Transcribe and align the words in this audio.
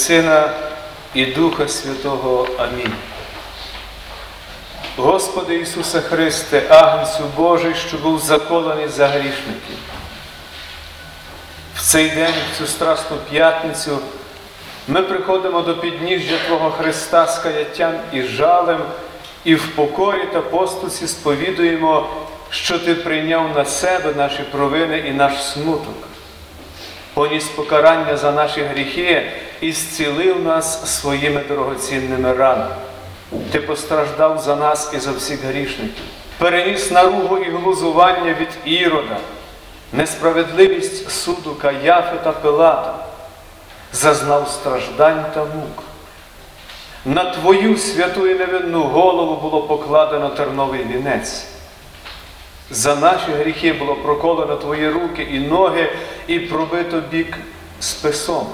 Сина, 0.00 0.50
і 1.14 1.26
Духа 1.26 1.68
Святого. 1.68 2.48
Амінь. 2.58 2.92
Господи 4.96 5.54
Ісусе 5.54 6.00
Христе, 6.00 6.62
Агнцю 6.68 7.24
Божий, 7.36 7.74
що 7.74 7.96
був 7.96 8.18
заколений 8.18 8.88
за 8.88 9.06
грішників. 9.06 9.76
В 11.76 11.82
цей 11.82 12.10
день, 12.10 12.34
в 12.52 12.58
цю 12.58 12.66
страсну 12.66 13.16
п'ятницю, 13.30 13.98
ми 14.88 15.02
приходимо 15.02 15.60
до 15.60 15.76
підніжжя 15.76 16.38
Твого 16.46 16.70
Христа 16.70 17.26
з 17.26 17.38
каяттям 17.38 17.94
і 18.12 18.22
жалем, 18.22 18.80
і 19.44 19.54
в 19.54 19.68
покорі 19.68 20.24
та 20.32 20.40
постусі 20.40 21.08
сповідуємо, 21.08 22.08
що 22.50 22.78
Ти 22.78 22.94
прийняв 22.94 23.56
на 23.56 23.64
себе 23.64 24.12
наші 24.16 24.42
провини 24.42 24.98
і 24.98 25.10
наш 25.10 25.44
смуток, 25.44 25.96
поніс 27.14 27.44
покарання 27.44 28.16
за 28.16 28.32
наші 28.32 28.62
гріхи 28.62 29.32
і 29.60 29.72
зцілив 29.72 30.44
нас 30.44 30.98
своїми 31.00 31.40
дорогоцінними 31.48 32.32
ранами. 32.32 32.74
Ти 33.52 33.60
постраждав 33.60 34.38
за 34.38 34.56
нас 34.56 34.90
і 34.94 34.98
за 34.98 35.12
всіх 35.12 35.44
грішників, 35.44 36.04
переніс 36.38 36.90
наругу 36.90 37.38
і 37.38 37.50
глузування 37.50 38.34
від 38.40 38.48
ірода, 38.64 39.16
несправедливість 39.92 41.10
суду 41.10 41.54
Каяфи 41.54 42.16
та 42.24 42.32
Пилата, 42.32 42.94
зазнав 43.92 44.48
страждань 44.48 45.24
та 45.34 45.40
мук. 45.40 45.82
На 47.04 47.24
Твою 47.24 47.78
святу 47.78 48.26
і 48.26 48.34
невинну 48.34 48.82
голову 48.82 49.36
було 49.36 49.62
покладено 49.62 50.28
терновий 50.28 50.84
вінець. 50.84 51.46
За 52.70 52.96
наші 52.96 53.32
гріхи 53.32 53.72
було 53.72 53.94
проколено 53.94 54.56
Твої 54.56 54.88
руки 54.88 55.22
і 55.22 55.38
ноги, 55.38 55.92
і 56.26 56.38
пробито 56.38 57.02
бік 57.10 57.38
списом. 57.80 58.46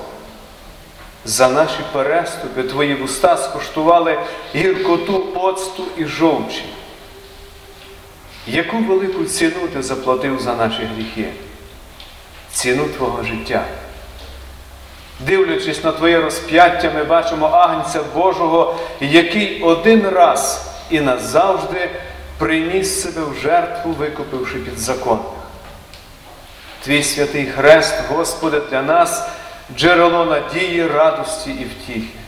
За 1.26 1.48
наші 1.48 1.78
переступи 1.92 2.62
Твої 2.62 2.94
вуста 2.94 3.36
скуштували 3.36 4.18
гіркоту 4.54 5.26
оцту 5.34 5.84
і 5.96 6.04
жовчі. 6.04 6.64
Яку 8.46 8.78
велику 8.78 9.24
ціну 9.24 9.68
ти 9.72 9.82
заплатив 9.82 10.40
за 10.40 10.54
наші 10.54 10.88
гріхи? 10.94 11.32
Ціну 12.52 12.84
Твого 12.84 13.22
життя. 13.22 13.64
Дивлячись 15.20 15.84
на 15.84 15.92
Твоє 15.92 16.20
розп'яття, 16.20 16.92
ми 16.94 17.04
бачимо 17.04 17.46
Агнця 17.46 18.00
Божого, 18.14 18.76
який 19.00 19.62
один 19.62 20.08
раз 20.08 20.70
і 20.90 21.00
назавжди 21.00 21.90
приніс 22.38 23.02
себе 23.02 23.22
в 23.22 23.42
жертву, 23.42 23.92
викупивши 23.92 24.54
під 24.54 24.78
закон. 24.78 25.18
Твій 26.84 27.02
святий 27.02 27.46
хрест, 27.46 27.94
Господи, 28.08 28.60
для 28.70 28.82
нас 28.82 29.28
джерело 29.74 30.24
надії, 30.24 30.86
радості 30.86 31.50
і 31.50 31.64
втіхи. 31.64 32.18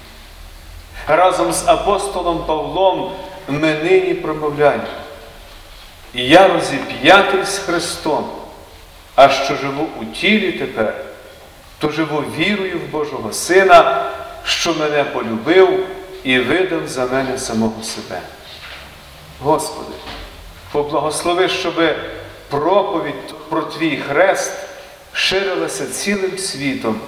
Разом 1.06 1.52
з 1.52 1.68
апостолом 1.68 2.44
Павлом 2.46 3.12
ми 3.48 3.74
нині 3.74 4.14
промовляємо. 4.14 4.84
І 6.14 6.24
я 6.24 6.48
розіп'ятий 6.48 7.44
з 7.44 7.58
Христом, 7.58 8.28
а 9.14 9.28
що 9.28 9.56
живу 9.56 9.86
у 10.00 10.04
тілі 10.04 10.52
тепер, 10.52 10.94
то 11.78 11.90
живу 11.90 12.24
вірою 12.36 12.78
в 12.78 12.90
Божого 12.90 13.32
Сина, 13.32 14.10
що 14.44 14.74
мене 14.74 15.04
полюбив 15.04 15.86
і 16.24 16.38
видав 16.38 16.88
за 16.88 17.06
мене 17.06 17.38
самого 17.38 17.82
себе. 17.82 18.20
Господи, 19.40 19.96
поблагослови, 20.72 21.48
щоби 21.48 21.96
проповідь 22.50 23.34
про 23.48 23.62
Твій 23.62 23.96
хрест 23.96 24.52
ширилася 25.12 25.86
цілим 25.86 26.38
світом, 26.38 27.00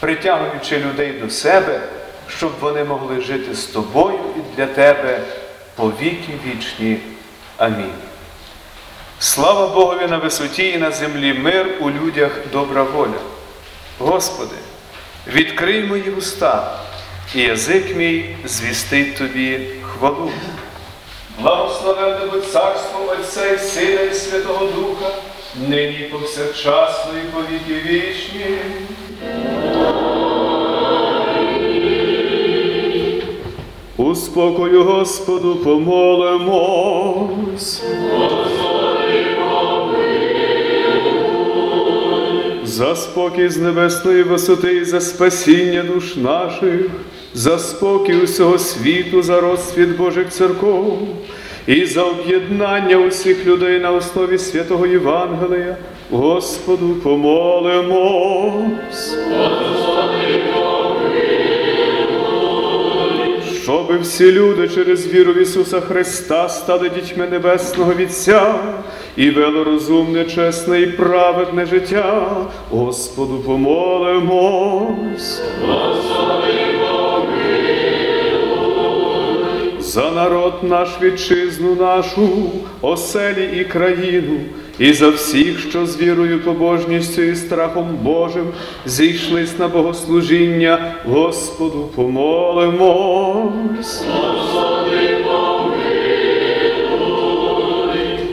притягуючи 0.00 0.78
людей 0.78 1.12
до 1.12 1.30
себе, 1.30 1.80
щоб 2.28 2.52
вони 2.60 2.84
могли 2.84 3.20
жити 3.20 3.54
з 3.54 3.64
тобою 3.64 4.18
і 4.36 4.56
для 4.56 4.66
Тебе 4.66 5.20
по 5.76 5.88
віки 5.88 6.32
вічні. 6.46 6.98
Амінь. 7.56 7.94
Слава 9.18 9.68
Богові 9.68 10.06
на 10.06 10.16
висоті 10.16 10.68
і 10.68 10.78
на 10.78 10.90
землі 10.90 11.32
мир 11.32 11.66
у 11.80 11.90
людях 11.90 12.30
добра 12.52 12.82
воля. 12.82 13.20
Господи, 13.98 14.54
відкрий 15.26 15.84
мої 15.84 16.10
уста, 16.10 16.78
і 17.34 17.40
язик 17.40 17.96
мій 17.96 18.36
звістить 18.44 19.18
Тобі 19.18 19.60
хвалу. 19.82 20.30
Благословенне 21.38 22.26
будь 22.26 22.50
царство 22.52 23.06
Отця 23.20 23.48
і 23.48 23.58
Сина 23.58 24.00
і 24.00 24.14
Святого 24.14 24.66
Духа, 24.66 25.14
нині 25.68 26.08
повсякчасно 26.12 27.12
і 27.18 27.32
по 27.32 27.40
віки 27.40 27.80
вічні. 27.86 28.58
У 34.08 34.14
спокою 34.14 34.84
Господу 34.84 35.56
помолимось. 35.56 37.02
За 42.64 42.96
спокій 42.96 43.48
з 43.48 43.56
небесної 43.56 44.22
висоти 44.22 44.74
і 44.76 44.84
за 44.84 45.00
спасіння 45.00 45.82
душ 45.82 46.16
наших, 46.16 46.86
за 47.34 47.58
спокій 47.58 48.16
усього 48.16 48.58
світу, 48.58 49.22
за 49.22 49.40
розсвіт 49.40 49.96
Божих 49.96 50.28
церков 50.28 50.98
і 51.66 51.86
за 51.86 52.02
об'єднання 52.02 52.96
усіх 52.96 53.46
людей 53.46 53.80
на 53.80 53.90
основі 53.90 54.38
святого 54.38 54.86
Євангелія, 54.86 55.76
Господу 56.10 56.94
помолимось. 57.02 58.38
Щоби 63.68 63.98
всі 63.98 64.32
люди 64.32 64.68
через 64.68 65.06
віру 65.06 65.32
в 65.32 65.38
Ісуса 65.38 65.80
Христа 65.80 66.48
стали 66.48 66.88
дітьми 66.88 67.28
Небесного 67.30 67.94
Вітця 67.94 68.54
і 69.16 69.30
вели 69.30 69.62
розумне, 69.62 70.24
чесне 70.24 70.80
і 70.80 70.86
праведне 70.86 71.66
життя, 71.66 72.36
Господу 72.70 73.38
помолимось. 73.38 75.42
За 79.80 80.10
народ 80.10 80.54
наш 80.62 80.88
вітчизну 81.02 81.74
нашу, 81.74 82.50
оселі 82.80 83.60
і 83.60 83.64
країну, 83.64 84.40
і 84.78 84.92
за 84.92 85.08
всіх, 85.08 85.60
що 85.60 85.86
з 85.86 86.00
вірою, 86.00 86.40
побожністю 86.40 87.22
і 87.22 87.36
страхом 87.36 87.98
Божим 88.02 88.46
зійшлись 88.86 89.58
на 89.58 89.68
богослужіння, 89.68 90.94
Господу 91.04 91.88
помолимось. 91.94 94.04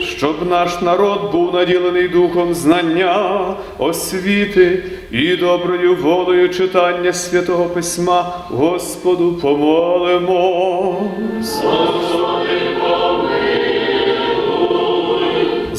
Щоб 0.00 0.50
наш 0.50 0.82
народ 0.82 1.32
був 1.32 1.54
наділений 1.54 2.08
духом 2.08 2.54
знання, 2.54 3.54
освіти 3.78 4.82
і 5.10 5.36
доброю 5.36 5.96
волею 5.96 6.48
читання 6.48 7.12
святого 7.12 7.64
Письма, 7.64 8.38
Господу 8.50 9.32
помолимось. 9.32 11.62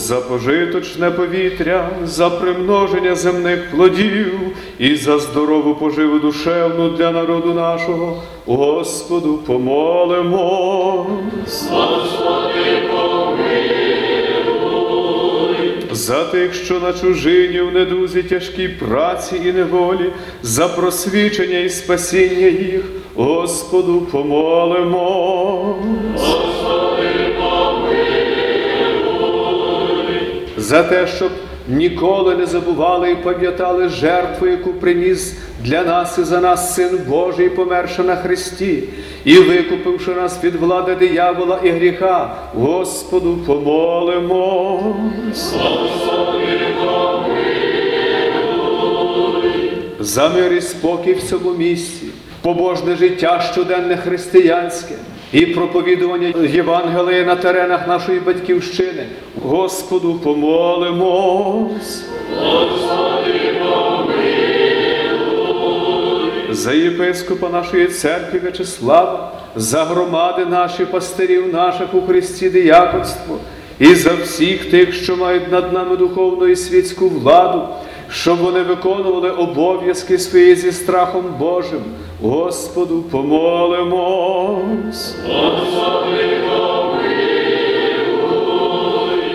За 0.07 0.21
пожиточне 0.21 1.11
повітря, 1.11 1.89
за 2.03 2.29
примноження 2.29 3.15
земних 3.15 3.71
плодів 3.71 4.39
і 4.79 4.95
за 4.95 5.19
здорову 5.19 5.75
поживу 5.75 6.19
душевну 6.19 6.89
для 6.89 7.11
народу 7.11 7.53
нашого, 7.53 8.23
Господу 8.45 9.37
помолимось. 9.37 11.07
За 15.91 16.23
тих, 16.23 16.53
що 16.53 16.79
на 16.79 16.93
чужині 16.93 17.61
в 17.61 17.73
недузі 17.73 18.23
тяжкій 18.23 18.67
праці 18.67 19.41
і 19.45 19.51
неволі, 19.51 20.11
за 20.43 20.67
просвічення 20.67 21.59
і 21.59 21.69
спасіння 21.69 22.47
їх, 22.47 22.83
Господу 23.15 24.01
помолимось. 24.01 25.77
За 30.67 30.83
те, 30.83 31.07
щоб 31.07 31.31
ніколи 31.67 32.35
не 32.35 32.45
забували 32.45 33.11
і 33.11 33.15
пам'ятали 33.15 33.89
жертву, 33.89 34.47
яку 34.47 34.73
приніс 34.73 35.37
для 35.63 35.83
нас 35.83 36.17
і 36.17 36.23
за 36.23 36.39
нас 36.39 36.75
Син 36.75 36.99
Божий, 37.07 37.49
померши 37.49 38.03
на 38.03 38.15
Христі, 38.15 38.83
і 39.25 39.39
викупивши 39.39 40.11
нас 40.11 40.43
від 40.43 40.55
влади 40.55 40.95
диявола 40.95 41.59
і 41.63 41.69
гріха, 41.69 42.35
Господу 42.53 43.37
помолимось. 43.45 45.53
За 49.99 50.29
мир 50.29 50.53
і 50.53 50.61
спокій 50.61 51.13
в 51.13 51.23
цьому 51.23 51.53
місці, 51.53 52.05
побожне 52.41 52.95
життя 52.95 53.43
щоденне 53.51 53.97
християнське 53.97 54.95
і 55.33 55.45
проповідування 55.45 56.33
Євангелія 56.53 57.23
на 57.23 57.35
теренах 57.35 57.87
нашої 57.87 58.19
батьківщини. 58.19 59.05
Господу 59.43 60.13
помолимось. 60.23 62.03
за 66.57 66.73
єпископа 66.73 67.49
нашої 67.49 67.87
церкви 67.87 68.39
В'ячеслава, 68.39 69.31
за 69.55 69.83
громади 69.83 70.45
наші 70.45 70.85
пастирів 70.85 71.53
наших 71.53 71.93
у 71.93 72.01
Христі 72.01 72.49
дияконство, 72.49 73.37
і 73.79 73.95
за 73.95 74.13
всіх 74.13 74.71
тих, 74.71 74.93
що 74.93 75.17
мають 75.17 75.51
над 75.51 75.73
нами 75.73 75.97
духовну 75.97 76.47
і 76.47 76.55
світську 76.55 77.09
владу, 77.09 77.67
щоб 78.11 78.37
вони 78.37 78.61
виконували 78.61 79.31
обов'язки 79.31 80.17
свої 80.17 80.55
зі 80.55 80.71
страхом 80.71 81.23
Божим. 81.39 81.81
Господу 82.21 83.03
помолимось. 83.11 85.15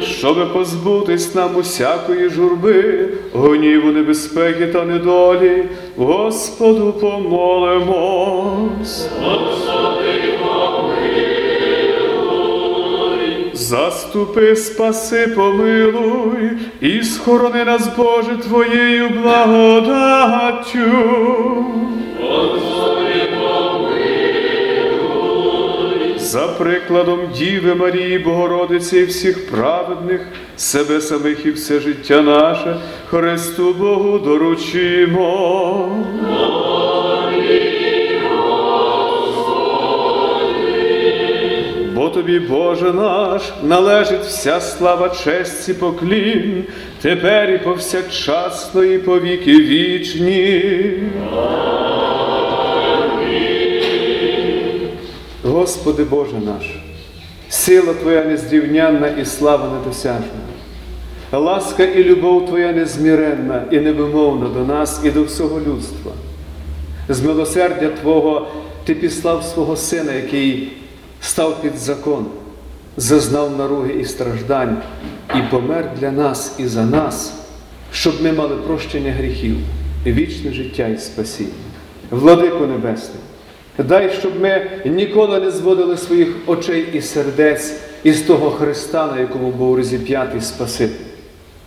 Щоби 0.03 0.47
позбутись 0.47 1.35
нам 1.35 1.57
усякої 1.57 2.29
журби, 2.29 3.09
гоніву 3.33 3.91
небезпеки 3.91 4.67
та 4.67 4.85
недолі, 4.85 5.65
Господу 5.97 6.93
помолимось. 6.93 9.09
Заступи, 13.73 14.57
спаси, 14.57 15.27
помилуй, 15.27 16.51
і 16.81 17.03
схорони 17.03 17.65
нас, 17.65 17.89
Боже, 17.97 18.37
Твоєю 18.37 19.09
благодаттю. 19.09 20.81
За 26.19 26.49
прикладом 26.49 27.21
Діви 27.39 27.75
Марії 27.75 28.19
Богородиці 28.19 28.99
і 28.99 29.05
всіх 29.05 29.51
праведних, 29.51 30.21
себе 30.57 31.01
самих 31.01 31.47
і 31.47 31.51
все 31.51 31.81
життя 31.81 32.23
наше, 32.23 32.77
Христу 33.11 33.75
Богу 33.75 34.19
доручимо. 34.19 35.89
Тобі, 42.15 42.39
Боже 42.39 42.93
наш, 42.93 43.43
належить 43.63 44.23
вся 44.23 44.61
слава, 44.61 45.09
честь 45.09 45.69
і 45.69 45.75
поклін, 45.75 46.65
тепер 47.03 47.51
і 47.51 47.59
повсякчасно, 47.59 48.85
і 48.85 48.99
повіки 48.99 49.53
вічні. 49.53 50.63
Господи 55.45 56.05
Боже 56.05 56.37
наш, 56.37 56.71
сила 57.49 57.95
Твоя 57.95 58.25
незрівнянна 58.25 59.09
і 59.09 59.25
слава 59.25 59.69
недосяжна, 59.79 60.43
ласка 61.33 61.85
і 61.85 62.05
любов 62.05 62.47
Твоя 62.47 62.73
незміренна 62.73 63.63
і 63.71 63.81
невимовна 63.81 64.49
до 64.49 64.65
нас 64.65 65.01
і 65.05 65.11
до 65.11 65.25
всього 65.25 65.61
людства. 65.61 66.13
З 67.09 67.23
милосердя 67.23 67.89
Твого 67.89 68.49
Ти 68.85 68.95
післав 68.95 69.45
свого 69.45 69.77
Сина, 69.77 70.13
який 70.13 70.73
став 71.23 71.63
під 71.63 71.79
закон, 71.79 72.27
зазнав 72.97 73.57
наруги 73.59 73.93
і 73.93 74.05
страждань, 74.05 74.77
і 75.35 75.39
помер 75.51 75.91
для 76.01 76.11
нас 76.11 76.55
і 76.59 76.67
за 76.67 76.85
нас, 76.85 77.33
щоб 77.93 78.23
ми 78.23 78.33
мали 78.33 78.57
прощення 78.57 79.13
гріхів, 79.13 79.57
вічне 80.07 80.53
життя 80.53 80.89
і 80.89 80.99
спасіння. 80.99 81.53
Владико 82.11 82.67
Небесний, 82.67 83.23
дай, 83.79 84.11
щоб 84.19 84.41
ми 84.41 84.71
ніколи 84.85 85.41
не 85.41 85.51
зводили 85.51 85.97
своїх 85.97 86.29
очей 86.47 86.89
і 86.93 87.01
сердець 87.01 87.73
із 88.03 88.23
того 88.23 88.51
Христа, 88.51 89.07
на 89.07 89.21
якому 89.21 89.51
був 89.51 89.77
розіп'ятий 89.77 90.41
Спаситель. 90.41 91.05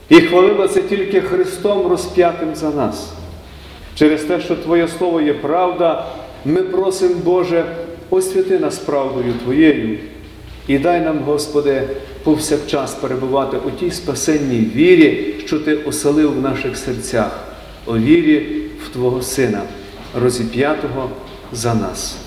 І 0.09 0.21
хвалила 0.21 0.67
це 0.67 0.81
тільки 0.81 1.21
Христом 1.21 1.87
розп'ятим 1.87 2.55
за 2.55 2.69
нас. 2.69 3.09
Через 3.95 4.21
те, 4.21 4.39
що 4.39 4.55
Твоє 4.55 4.87
Слово 4.87 5.21
є 5.21 5.33
правда, 5.33 6.05
ми 6.45 6.61
просимо, 6.61 7.15
Боже, 7.23 7.65
освяти 8.09 8.59
нас 8.59 8.77
правдою 8.77 9.33
Твоєю 9.43 9.97
і 10.67 10.77
дай 10.77 11.01
нам, 11.01 11.19
Господи, 11.19 11.83
повсякчас 12.23 12.93
перебувати 12.93 13.57
у 13.57 13.71
тій 13.71 13.91
спасенній 13.91 14.71
вірі, 14.75 15.35
що 15.45 15.59
Ти 15.59 15.75
оселив 15.75 16.33
в 16.37 16.41
наших 16.41 16.77
серцях, 16.77 17.39
у 17.85 17.97
вірі 17.97 18.61
в 18.85 18.89
Твого 18.89 19.21
Сина, 19.21 19.61
розіп'ятого 20.21 21.09
за 21.51 21.75
нас. 21.75 22.17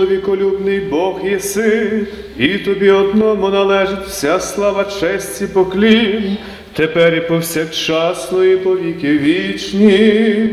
Чоловіколюбний 0.00 0.80
Бог 0.80 1.20
єси, 1.24 2.06
і 2.38 2.48
тобі 2.48 2.90
одному 2.90 3.48
належить 3.48 4.06
вся 4.06 4.40
слава, 4.40 4.84
честь 4.84 5.42
і 5.42 5.46
поклін, 5.46 6.36
тепер 6.72 7.14
і 7.14 7.20
повсякчасно, 7.20 8.44
і 8.44 8.56
по 8.56 8.76
віки 8.76 9.18
вічні. 9.18 10.48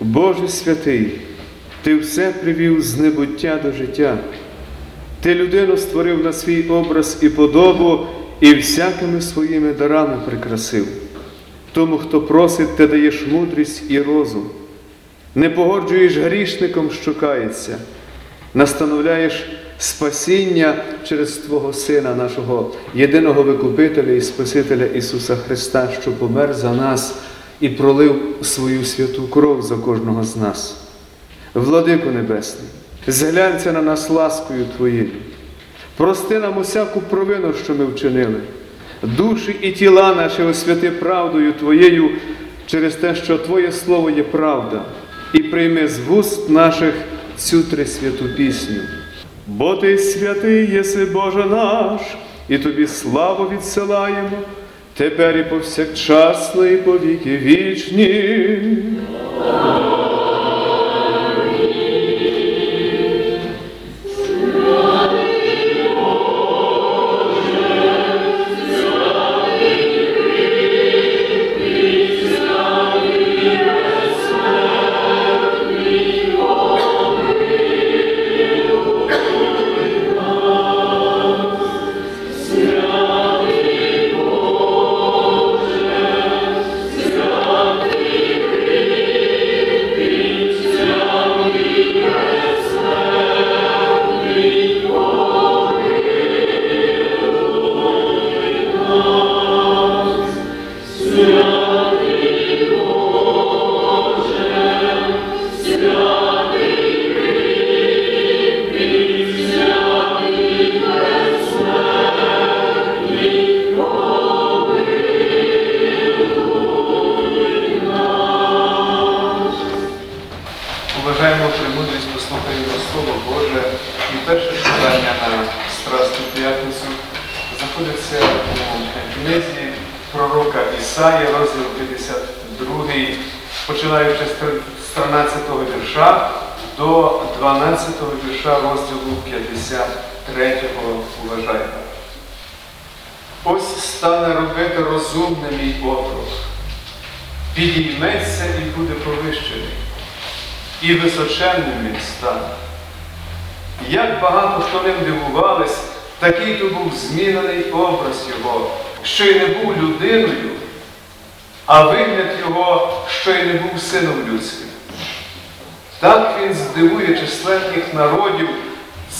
Боже 0.00 0.48
святий, 0.48 1.10
Ти 1.82 1.96
все 1.96 2.34
привів 2.42 2.82
з 2.82 2.98
небуття 2.98 3.60
до 3.64 3.72
життя. 3.72 4.18
Ти 5.20 5.34
людину 5.34 5.76
створив 5.76 6.24
на 6.24 6.32
свій 6.32 6.68
образ 6.68 7.18
і 7.22 7.28
подобу, 7.28 8.00
і 8.40 8.54
всякими 8.54 9.20
своїми 9.20 9.72
дарами 9.72 10.16
прикрасив. 10.26 10.86
Тому, 11.72 11.98
хто 11.98 12.20
просить, 12.20 12.76
ти 12.76 12.86
даєш 12.86 13.26
мудрість 13.26 13.82
і 13.88 14.00
розум, 14.00 14.44
не 15.34 15.50
погоджуєш 15.50 16.16
грішником, 16.16 16.90
що 16.90 17.14
кається, 17.14 17.78
настановляєш 18.54 19.46
спасіння 19.78 20.76
через 21.04 21.32
Твого 21.32 21.72
Сина, 21.72 22.14
нашого 22.14 22.72
єдиного 22.94 23.42
Викупителя 23.42 24.12
і 24.12 24.20
Спасителя 24.20 24.84
Ісуса 24.84 25.36
Христа, 25.36 25.88
що 26.02 26.12
помер 26.12 26.54
за 26.54 26.72
нас 26.72 27.14
і 27.60 27.68
пролив 27.68 28.16
свою 28.42 28.84
святу 28.84 29.28
кров 29.28 29.62
за 29.62 29.76
кожного 29.76 30.24
з 30.24 30.36
нас. 30.36 30.76
Владико 31.54 32.10
Небесний, 32.10 32.68
зглянься 33.06 33.72
на 33.72 33.82
нас 33.82 34.10
ласкою 34.10 34.64
Твоєю, 34.76 35.10
прости 35.96 36.38
нам 36.38 36.58
усяку 36.58 37.00
провину, 37.00 37.52
що 37.64 37.74
ми 37.74 37.84
вчинили, 37.84 38.40
душі 39.02 39.56
і 39.60 39.70
тіла 39.72 40.14
наші 40.14 40.42
освяти 40.42 40.90
правдою 40.90 41.52
Твоєю 41.52 42.10
через 42.66 42.94
те, 42.94 43.14
що 43.14 43.38
Твоє 43.38 43.72
Слово 43.72 44.10
є 44.10 44.22
правда, 44.22 44.84
і 45.34 45.38
прийми 45.38 45.88
з 45.88 45.98
вуст 45.98 46.50
наших 46.50 46.94
цю 47.36 47.62
трисвяту 47.62 48.24
пісню. 48.36 48.80
Бо 49.46 49.76
Ти 49.76 49.98
святий 49.98 50.70
єси 50.70 51.04
Боже 51.04 51.44
наш, 51.44 52.00
і 52.48 52.58
Тобі 52.58 52.86
славу 52.86 53.50
відсилаємо, 53.52 54.38
тепер 54.96 55.36
і 55.36 55.44
повсякчасно, 55.44 56.66
і 56.66 56.76
повіки 56.76 57.36
вічні. 57.36 58.58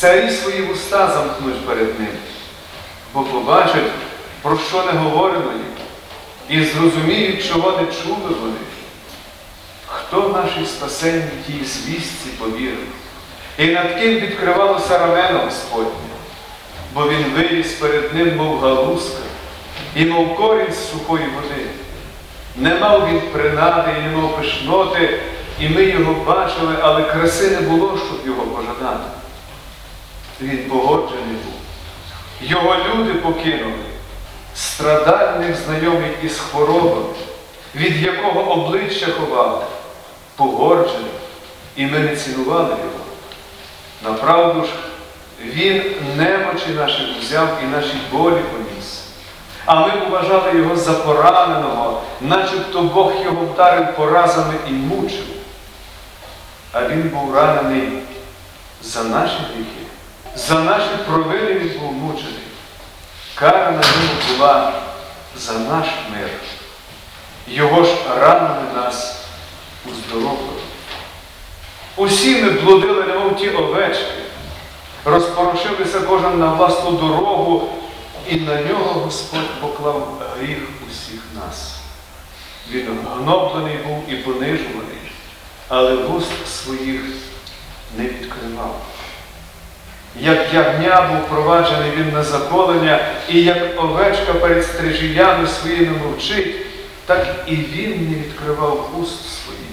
Царі 0.04 0.30
свої 0.30 0.62
вуста 0.62 1.10
замкнуть 1.14 1.66
перед 1.66 2.00
ним, 2.00 2.08
бо 3.14 3.22
побачать, 3.22 3.90
про 4.42 4.58
що 4.68 4.82
не 4.82 4.92
говорено 4.92 5.52
їм, 5.52 6.60
і 6.60 6.64
зрозуміють, 6.64 7.48
чого 7.48 7.70
не 7.70 7.86
чули 7.86 8.36
вони. 8.40 8.56
Хто 9.86 10.28
нашій 10.28 10.66
спасенні 10.66 11.22
тій 11.46 11.64
звістці 11.64 12.28
повірив, 12.38 12.86
і 13.58 13.66
над 13.66 13.94
ким 13.94 14.14
відкривалося 14.14 14.98
рамено 14.98 15.44
Господнє, 15.44 16.14
бо 16.94 17.08
він 17.08 17.24
виріс 17.36 17.72
перед 17.72 18.14
ним, 18.14 18.36
мов 18.36 18.60
галузка, 18.60 19.22
і 19.96 20.04
мов 20.04 20.36
корінь 20.36 20.72
з 20.72 20.90
сухої 20.90 21.24
води. 21.24 21.66
Не 22.56 22.74
мав 22.74 23.08
він 23.08 23.20
принади 23.20 23.90
і 23.98 24.02
не 24.02 24.16
мав 24.16 24.36
пишноти, 24.36 25.20
і 25.60 25.68
ми 25.68 25.82
його 25.82 26.14
бачили, 26.14 26.74
але 26.80 27.02
краси 27.02 27.50
не 27.50 27.60
було, 27.60 27.98
щоб 27.98 28.26
його 28.26 28.42
пожадати. 28.42 29.23
Він 30.44 30.70
погоджений 30.70 31.37
був. 31.44 31.54
Його 32.40 32.74
люди 32.74 33.14
покинули, 33.14 33.85
страдальних 34.54 35.57
знайомих 35.57 36.11
із 36.22 36.38
хворобами, 36.38 37.07
від 37.74 38.02
якого 38.02 38.52
обличчя 38.52 39.07
ховали 39.07 39.64
погорджений, 40.37 41.11
і 41.76 41.87
ми 41.87 41.98
не 41.98 42.16
цінували 42.16 42.68
його. 42.70 43.04
Направду 44.04 44.64
ж, 44.64 44.70
Він 45.44 45.83
немочі 46.16 46.68
наші 46.76 47.16
взяв 47.20 47.48
і 47.64 47.66
наші 47.66 47.96
болі 48.12 48.40
поніс. 48.52 49.04
А 49.66 49.80
ми 49.80 50.07
вважали 50.11 50.59
його 50.59 50.76
за 50.76 50.92
пораненого, 50.92 52.02
начебто 52.20 52.83
Бог 52.83 53.12
його 53.24 53.46
вдарив 53.46 53.96
поразами 53.96 54.54
і 54.68 54.70
мучив. 54.70 55.24
А 56.72 56.88
він 56.88 57.02
був 57.02 57.35
ранений 57.35 57.88
за 58.83 59.04
наші 59.04 59.38
гріхи, 59.54 59.87
за 60.36 60.60
наші 60.60 60.90
провини 61.06 61.54
він 61.54 61.80
був 61.80 61.92
мучений. 61.92 62.32
Кара 63.34 63.70
на 63.70 63.76
ньому 63.76 64.14
була 64.28 64.72
за 65.36 65.52
наш 65.52 65.86
мир. 66.12 66.30
Його 67.48 67.84
ж 67.84 67.92
ранили 68.20 68.72
нас 68.74 69.16
уздоровили. 69.90 70.60
Усі 71.96 72.42
ми 72.42 72.50
блудили, 72.50 73.02
немов 73.02 73.36
ті 73.36 73.50
овечки, 73.50 74.22
розпорошилися 75.04 76.00
кожен 76.00 76.38
на 76.38 76.52
власну 76.52 76.90
дорогу, 76.90 77.68
і 78.28 78.36
на 78.36 78.62
нього 78.62 79.00
Господь 79.00 79.60
поклав 79.60 80.22
гріх 80.36 80.58
усіх 80.90 81.20
нас. 81.34 81.74
Він 82.70 82.98
гноблений 83.16 83.76
був 83.76 84.04
і 84.08 84.16
понижуваний, 84.16 85.12
але 85.68 85.94
вуст 85.94 86.46
своїх 86.46 87.00
не 87.96 88.04
відкривав. 88.04 88.80
Як 90.20 90.55
ягня 90.55 91.03
був 91.03 91.29
проваджений 91.29 91.90
він 91.96 92.12
на 92.12 92.22
заколення, 92.22 93.07
і 93.29 93.42
як 93.42 93.83
овечка 93.83 94.35
перед 94.35 94.64
стрижіями 94.64 95.46
своїми 95.46 95.98
мовчить, 95.98 96.57
так 97.07 97.27
і 97.46 97.57
він 97.57 98.11
не 98.11 98.16
відкривав 98.16 98.90
уст 99.00 99.20
своїх. 99.20 99.64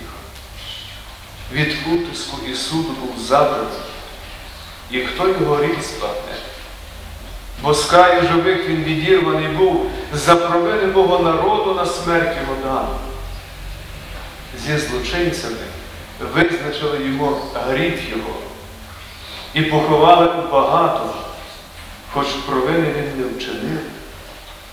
Від 1.53 1.75
утиску 1.93 2.37
і 2.51 2.53
суду 2.53 2.89
був 3.01 3.25
забраний, 3.25 3.67
і 4.91 4.99
хто 4.99 5.27
його 5.27 5.63
рік 5.63 5.77
збагне? 5.83 6.37
Бо 7.61 7.73
з 7.73 7.85
краю 7.85 8.27
живих 8.27 8.69
він 8.69 8.83
відірваний 8.83 9.47
був 9.47 9.91
за 10.13 10.35
провини 10.35 10.87
мого 10.87 11.19
народу 11.19 11.73
на 11.73 11.85
смерть 11.85 12.37
його 12.41 12.61
дано. 12.63 12.99
зі 14.65 14.77
злочинцями, 14.77 15.55
визначили 16.33 17.05
йому 17.05 17.37
гріх 17.53 18.09
його 18.09 18.50
і 19.53 19.61
поховали 19.61 20.27
у 20.27 20.51
багатого, 20.51 21.13
хоч 22.13 22.27
провини 22.27 22.93
він 22.97 23.21
не 23.21 23.37
вчинив, 23.37 23.79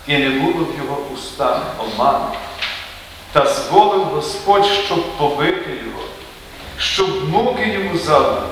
і 0.06 0.18
не 0.18 0.30
було 0.30 0.64
в 0.64 0.78
його 0.78 1.02
устах 1.14 1.62
оману. 1.78 2.26
Та 3.32 3.46
зволив 3.46 4.04
Господь, 4.04 4.66
щоб 4.86 5.12
побити 5.16 5.70
його, 5.70 6.02
щоб 6.78 7.30
муки 7.30 7.68
йому 7.68 7.98
завдали. 7.98 8.46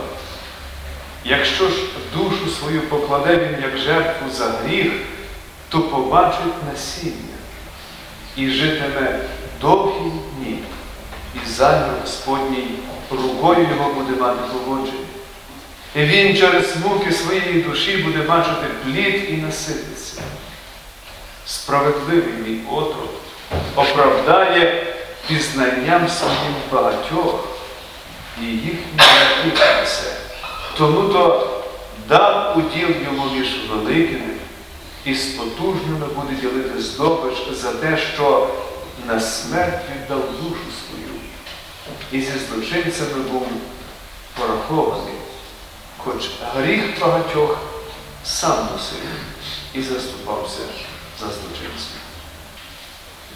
Якщо 1.25 1.69
ж 1.69 1.75
душу 2.17 2.51
свою 2.61 2.81
покладе 2.81 3.37
він 3.37 3.63
як 3.63 3.79
жертву 3.79 4.31
за 4.31 4.45
гріх, 4.45 4.93
то 5.69 5.81
побачить 5.81 6.65
насіння 6.73 7.37
і 8.37 8.51
житиме 8.51 9.21
довгі 9.61 10.11
дні, 10.37 10.59
і 11.35 11.49
замір 11.49 11.89
Господній 12.03 12.69
рукою 13.11 13.69
його 13.71 13.93
буде 13.95 14.21
мати 14.21 14.41
поводження. 14.53 15.16
І 15.97 16.05
він 16.05 16.37
через 16.37 16.77
муки 16.77 17.13
своєї 17.13 17.63
душі 17.63 17.97
буде 17.97 18.19
бачити 18.23 18.67
плід 18.85 19.27
і 19.29 19.33
насититься. 19.33 20.23
Справедливий 21.47 22.33
мій 22.47 22.61
отрок 22.71 23.11
оправдає 23.77 24.87
пізнанням 25.29 26.09
своїм 26.09 26.55
багатьох 26.73 27.49
і 28.43 28.45
їхній 28.45 29.53
несе. 29.53 30.17
Тому 30.79 31.09
то 31.13 31.51
дав 32.09 32.59
уділ 32.59 32.89
йому 33.05 33.31
між 33.35 33.49
великими 33.71 34.35
і 35.05 35.15
з 35.15 35.25
потужними 35.25 36.07
буде 36.07 36.41
ділити 36.41 36.83
здобич 36.83 37.39
за 37.53 37.73
те, 37.73 37.99
що 38.15 38.49
на 39.07 39.21
смерть 39.21 39.85
віддав 39.95 40.23
душу 40.43 40.65
свою, 40.87 41.21
і 42.13 42.21
зі 42.21 42.39
злочинцями 42.39 43.23
був 43.33 43.49
порахований, 44.39 45.15
хоч 46.07 46.31
гріх 46.55 47.01
багатьох 47.01 47.59
сам 48.25 48.69
носив 48.73 48.99
і 49.75 49.83
заступався 49.83 50.61
за 51.21 51.27
злочинців. 51.27 52.01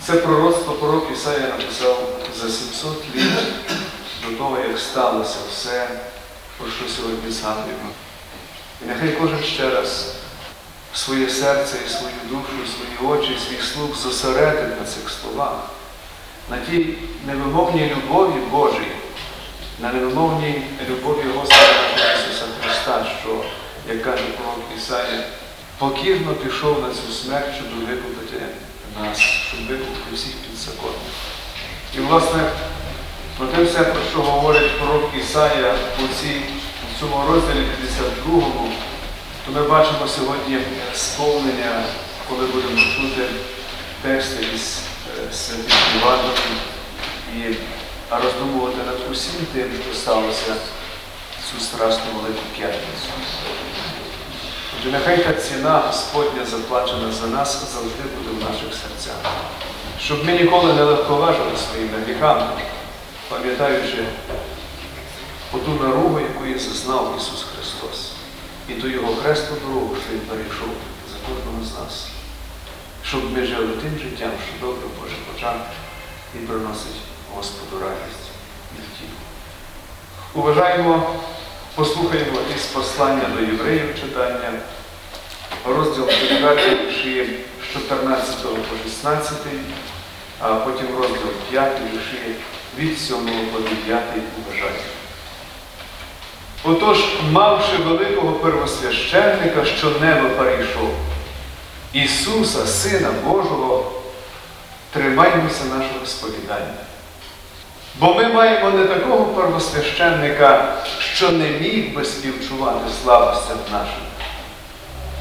Це 0.07 0.13
пророцтво 0.13 0.73
пророк 0.73 1.13
Ісая 1.13 1.41
написав 1.41 2.21
за 2.41 2.49
700 2.49 2.93
літ 3.15 3.33
до 4.27 4.37
того, 4.37 4.59
як 4.69 4.79
сталося 4.79 5.37
все, 5.51 5.89
про 6.59 6.71
що 6.71 6.89
сьогодні 6.89 7.31
згадуємо. 7.31 7.91
І 8.85 8.89
нехай 8.89 9.13
кожен 9.13 9.43
ще 9.45 9.71
раз 9.71 10.15
своє 10.95 11.29
серце 11.29 11.77
і 11.87 11.89
свою 11.89 12.15
душу, 12.29 12.53
і 12.65 12.69
свої 12.69 13.13
очі, 13.13 13.33
і 13.33 13.49
свій 13.49 13.67
слух 13.67 13.97
зосередить 13.97 14.81
на 14.81 14.87
цих 14.87 15.11
словах, 15.11 15.71
на 16.51 16.59
тій 16.59 16.95
невимовній 17.27 17.95
любові 17.97 18.41
Божій, 18.51 18.93
на 19.81 19.93
невимовній 19.93 20.63
любові 20.89 21.25
Господа 21.37 22.20
Христа, 22.85 23.07
що, 23.21 23.45
як 23.89 24.03
каже 24.03 24.25
пророк 24.25 24.65
Ісая, 24.79 25.25
покірно 25.79 26.35
пішов 26.35 26.83
на 26.83 26.95
цю 26.95 27.13
смерть, 27.13 27.55
щоб 27.55 27.89
викупити 27.89 28.45
нас, 29.01 29.19
щоб 29.19 29.61
викупити 29.61 30.15
всіх 30.15 30.33
підзаконних. 30.37 31.13
І, 31.97 31.99
власне, 32.01 32.51
про 33.39 33.47
те 33.47 33.65
все, 33.65 33.85
про 33.85 34.03
що 34.11 34.23
говорить 34.23 34.79
пророк 34.79 35.11
Ісая 35.21 35.75
у, 35.99 36.03
цьому 37.01 37.33
розділі 37.33 37.67
52, 38.25 38.43
то 39.47 39.53
ми 39.53 39.69
бачимо 39.69 40.09
сьогодні 40.09 40.59
сповнення, 40.95 41.83
коли 42.29 42.47
будемо 42.47 42.81
чути 42.81 43.29
тексти 44.03 44.47
із 44.55 44.79
е, 45.29 45.33
святих 45.33 45.79
Євангелій 45.95 46.57
і 47.37 47.57
роздумувати 48.11 48.77
над 48.87 49.11
усім 49.11 49.47
тим, 49.53 49.71
що 49.87 49.95
сталося 49.95 50.55
цю 51.51 51.65
страшну 51.65 52.05
велику 52.15 52.43
п'ятницю. 52.57 53.11
Отже, 54.79 54.91
нехай 54.93 55.25
та 55.25 55.33
ціна 55.33 55.79
Господня 55.79 56.45
заплачена 56.45 57.13
за 57.13 57.27
нас 57.27 57.73
завжди 57.75 58.03
буде 58.03 58.31
в 58.31 58.51
наших 58.51 58.75
серцях, 58.83 59.17
щоб 60.01 60.25
ми 60.25 60.33
ніколи 60.33 60.73
не 60.73 60.83
легковажили 60.83 61.57
своїми 61.57 61.99
гріхами, 62.07 62.47
пам'ятаючи 63.29 64.05
оту 65.53 65.71
наругу, 65.71 66.21
яку 66.21 66.47
і 66.47 66.59
зазнав 66.59 67.15
Ісус 67.19 67.47
Христос, 67.55 68.13
і 68.69 68.73
ту 68.73 68.89
Його 68.89 69.15
хрестну 69.17 69.57
дорогу, 69.67 69.97
що 70.05 70.15
Він 70.15 70.21
перейшов 70.21 70.69
за 71.13 71.17
кожного 71.29 71.65
з 71.65 71.79
нас, 71.79 72.07
щоб 73.05 73.33
ми 73.33 73.47
жили 73.47 73.73
тим 73.83 73.99
життям, 73.99 74.31
що 74.47 74.67
добре 74.67 74.83
в 74.87 75.03
Божих 75.03 75.19
очах 75.37 75.57
і 76.35 76.39
приносить 76.39 77.01
Господу 77.35 77.85
радість 77.85 78.31
і 78.77 78.79
втіху. 78.79 79.21
Уважаємо, 80.35 81.15
послухаємо 81.75 82.39
із 82.57 82.63
послання 82.63 83.29
до 83.37 83.41
євреїв 83.41 84.01
читання, 84.01 84.51
розділ 85.67 86.09
4 86.09 86.87
вірші 86.87 87.39
з 87.71 87.73
14 87.73 88.43
по 88.43 88.77
16, 88.85 89.33
а 90.41 90.55
потім 90.55 90.87
розділ 90.99 91.31
5 91.51 91.73
вірші 91.93 92.35
від 92.79 92.99
7 92.99 93.17
по 93.53 93.59
9 93.59 94.03
уважайте. 94.47 94.85
Отож, 96.65 96.99
мавши 97.31 97.77
великого 97.77 98.33
первосвященника, 98.33 99.65
що 99.65 99.91
небо 100.01 100.29
перейшов, 100.29 100.91
Ісуса, 101.93 102.67
Сина 102.67 103.09
Божого, 103.25 103.93
тримаймося 104.93 105.65
нашого 105.65 106.07
сповідання. 106.07 106.75
Бо 108.01 108.15
ми 108.15 108.29
маємо 108.29 108.71
не 108.71 108.85
такого 108.85 109.25
первосвященника, 109.25 110.77
що 110.99 111.31
не 111.31 111.51
міг 111.51 111.95
би 111.95 112.05
співчувати 112.05 112.91
слабостям 113.03 113.59
нашим, 113.73 114.03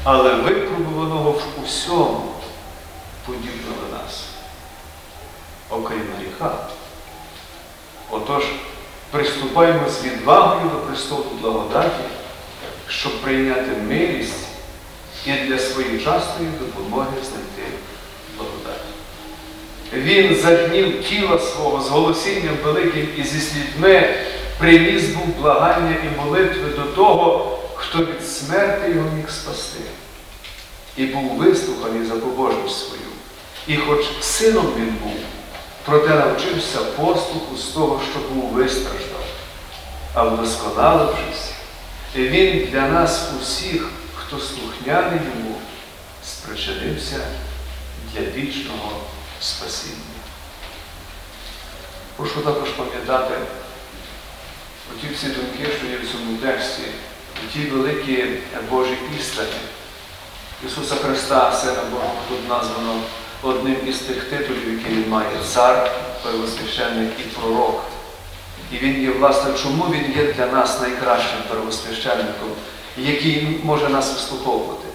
але 0.04 0.34
випробуваного 0.34 1.30
в 1.30 1.64
усьому 1.64 2.34
подібного 3.26 3.82
нас, 3.92 4.24
окрім 5.70 6.02
гріха. 6.18 6.54
Отож, 8.10 8.44
приступаємо 9.10 9.88
з 9.88 10.04
відвагою 10.04 10.70
до 10.70 10.76
престолу 10.76 11.26
благодаті, 11.40 12.04
щоб 12.88 13.22
прийняти 13.22 13.70
милість 13.88 14.46
і 15.26 15.32
для 15.32 15.58
своєчасної 15.58 16.50
допомоги 16.60 17.16
знайти 17.22 17.72
благодать. 18.36 18.89
Він 19.92 20.36
за 20.36 20.56
днів 20.56 21.04
тіла 21.04 21.38
свого 21.38 21.84
з 21.84 21.88
голосінням 21.88 22.56
великим 22.64 23.08
і 23.16 23.22
зі 23.22 23.40
слідьми 23.40 24.14
приніс 24.58 25.04
був 25.04 25.26
благання 25.26 25.96
і 26.04 26.20
молитви 26.20 26.68
до 26.76 26.82
того, 26.82 27.58
хто 27.74 27.98
від 27.98 28.28
смерти 28.28 28.90
його 28.90 29.10
міг 29.16 29.30
спасти. 29.30 29.80
І 30.96 31.06
був 31.06 31.36
вислуханий 31.36 32.06
за 32.06 32.14
побожність 32.14 32.78
свою. 32.78 33.00
І 33.66 33.76
хоч 33.76 34.06
сином 34.20 34.66
він 34.76 34.96
був, 35.02 35.16
проте 35.84 36.08
навчився 36.08 36.78
послуху 36.78 37.56
з 37.56 37.64
того, 37.64 38.00
що 38.10 38.34
був 38.34 38.44
вистраждав, 38.50 39.24
а 40.14 40.24
вдосконалившись, 40.24 41.52
він 42.16 42.68
для 42.72 42.88
нас 42.88 43.30
усіх, 43.42 43.90
хто 44.14 44.38
слухняний 44.38 45.20
йому, 45.34 45.54
спричинився 46.24 47.20
для 48.12 48.20
вічного 48.20 48.92
спасіння. 49.40 50.20
Прошу 52.16 52.40
також 52.40 52.68
пам'ятати 52.68 53.34
оті 54.92 55.14
всі 55.14 55.26
думки, 55.26 55.72
що 55.78 55.86
є 55.86 55.96
в 55.96 56.12
цьому 56.12 56.36
тексті, 56.36 56.82
ті 57.52 57.58
великі 57.58 58.24
Божі 58.70 58.98
істини. 59.20 59.48
Ісуса 60.66 60.94
Христа, 60.94 61.52
Сина 61.52 61.82
Божого, 61.90 62.14
тут 62.28 62.48
названо 62.48 63.00
одним 63.42 63.76
із 63.86 63.98
тих 63.98 64.24
титулів, 64.24 64.78
які 64.78 64.94
він 64.94 65.08
має 65.08 65.30
цар, 65.52 65.90
первосвященник 66.22 67.10
і 67.20 67.22
пророк. 67.22 67.84
І 68.72 68.76
він 68.76 69.02
є, 69.02 69.10
власне, 69.10 69.50
чому 69.62 69.84
він 69.84 70.14
є 70.16 70.32
для 70.32 70.46
нас 70.46 70.80
найкращим 70.80 71.38
первосвященником, 71.48 72.48
який 72.96 73.60
може 73.62 73.88
нас 73.88 74.12
вислуховувати. 74.12 74.88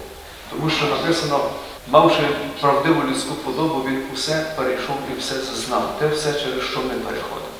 Тому 0.50 0.70
що 0.70 0.86
написано, 0.86 1.50
мавши 1.88 2.22
правдиву 2.60 3.02
людську 3.02 3.34
подобу, 3.34 3.84
він 3.88 4.02
усе 4.14 4.52
перейшов 4.56 4.96
і 5.16 5.20
все 5.20 5.34
зазнав, 5.34 5.96
те 5.98 6.08
все, 6.08 6.32
через 6.32 6.64
що 6.64 6.80
ми 6.80 6.94
переходимо. 6.94 7.56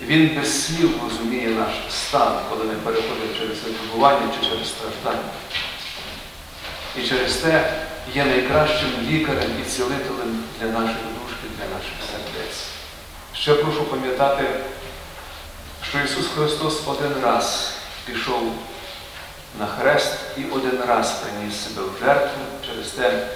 Він 0.00 0.36
без 0.36 0.66
слів 0.66 1.00
розуміє 1.04 1.48
наш 1.48 1.72
стан, 1.90 2.38
коли 2.50 2.64
ми 2.64 2.74
переходимо 2.74 3.34
через 3.38 3.58
випробування 3.64 4.32
чи 4.40 4.50
через 4.50 4.68
страждання. 4.68 5.30
І 6.96 7.08
через 7.08 7.36
те 7.36 7.72
є 8.14 8.24
найкращим 8.24 8.90
лікарем 9.10 9.50
і 9.60 9.70
цілителем 9.70 10.44
для 10.60 10.66
наших 10.66 10.96
душ 10.96 11.32
і 11.44 11.58
для 11.58 11.64
наших 11.74 11.94
сердець. 12.10 12.64
Ще 13.34 13.54
прошу 13.54 13.84
пам'ятати, 13.84 14.44
що 15.88 15.98
Ісус 15.98 16.26
Христос 16.36 16.80
один 16.86 17.12
раз 17.22 17.72
пішов 18.06 18.52
на 19.58 19.66
хрест 19.66 20.14
і 20.36 20.44
один 20.44 20.80
раз 20.88 21.12
приніс 21.12 21.64
себе 21.64 21.82
в 21.82 22.04
жертву, 22.04 22.42
те 22.86 23.26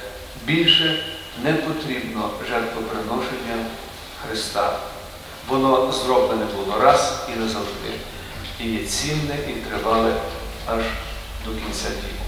більше 0.45 1.05
не 1.43 1.53
потрібно 1.53 2.31
жертвоприношення 2.49 3.67
Христа. 4.27 4.79
воно 5.49 5.93
зроблене 5.93 6.45
було 6.57 6.79
раз 6.81 7.27
і 7.35 7.41
назавжди. 7.41 7.93
І 8.61 8.69
є 8.69 8.87
цінне, 8.87 9.39
і 9.49 9.53
тривале 9.53 10.13
аж 10.67 10.83
до 11.45 11.51
кінця 11.51 11.89
віку. 11.89 12.25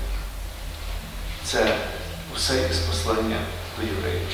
Це 1.45 1.77
все 2.37 2.55
із 2.71 2.79
послання 2.79 3.37
до 3.79 3.87
євреїв. 3.87 4.29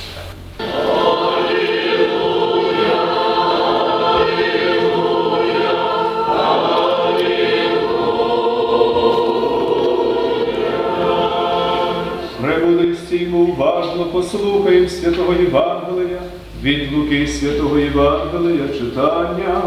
Прибули 13.21 13.51
уважно, 13.51 14.05
послухаємо 14.05 14.89
святого 14.89 15.33
Євангелія, 15.33 16.21
від 16.63 16.93
Луки 16.93 17.27
святого 17.27 17.79
Євангелія 17.79 18.67
читання. 18.67 19.61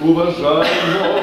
Уважаємо, 0.00 1.20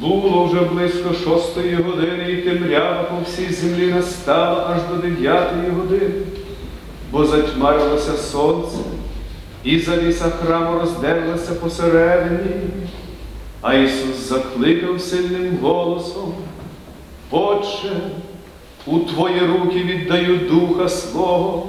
було 0.00 0.44
вже 0.44 0.60
близько 0.60 1.14
шостої 1.24 1.74
години, 1.74 2.32
і 2.32 2.36
темрява 2.36 3.02
по 3.02 3.16
всій 3.24 3.52
землі 3.52 3.92
настала 3.92 4.76
аж 4.76 4.96
до 4.96 5.08
дев'ятої 5.08 5.70
години, 5.70 6.10
бо 7.10 7.24
затьмарилося 7.24 8.12
сонце, 8.12 8.76
і 9.64 9.78
завіса 9.78 10.24
храму 10.30 10.78
роздерлася 10.78 11.54
посередині, 11.54 12.60
а 13.60 13.74
Ісус 13.74 14.28
закликав 14.28 15.00
сильним 15.00 15.58
голосом, 15.62 16.34
Отче, 17.30 17.92
у 18.86 18.98
Твої 18.98 19.40
руки 19.40 19.78
віддаю 19.78 20.36
духа 20.36 20.88
свого, 20.88 21.66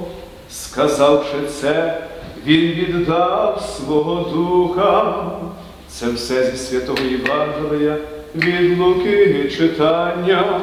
сказавши 0.50 1.36
це, 1.60 2.02
Він 2.46 2.60
віддав 2.60 3.74
свого 3.76 4.30
духа. 4.30 5.14
Це 5.88 6.10
все 6.10 6.50
зі 6.50 6.56
святого 6.56 6.98
Євангелія 6.98 7.96
від 8.34 8.78
Луки 8.78 9.50
читання. 9.58 10.60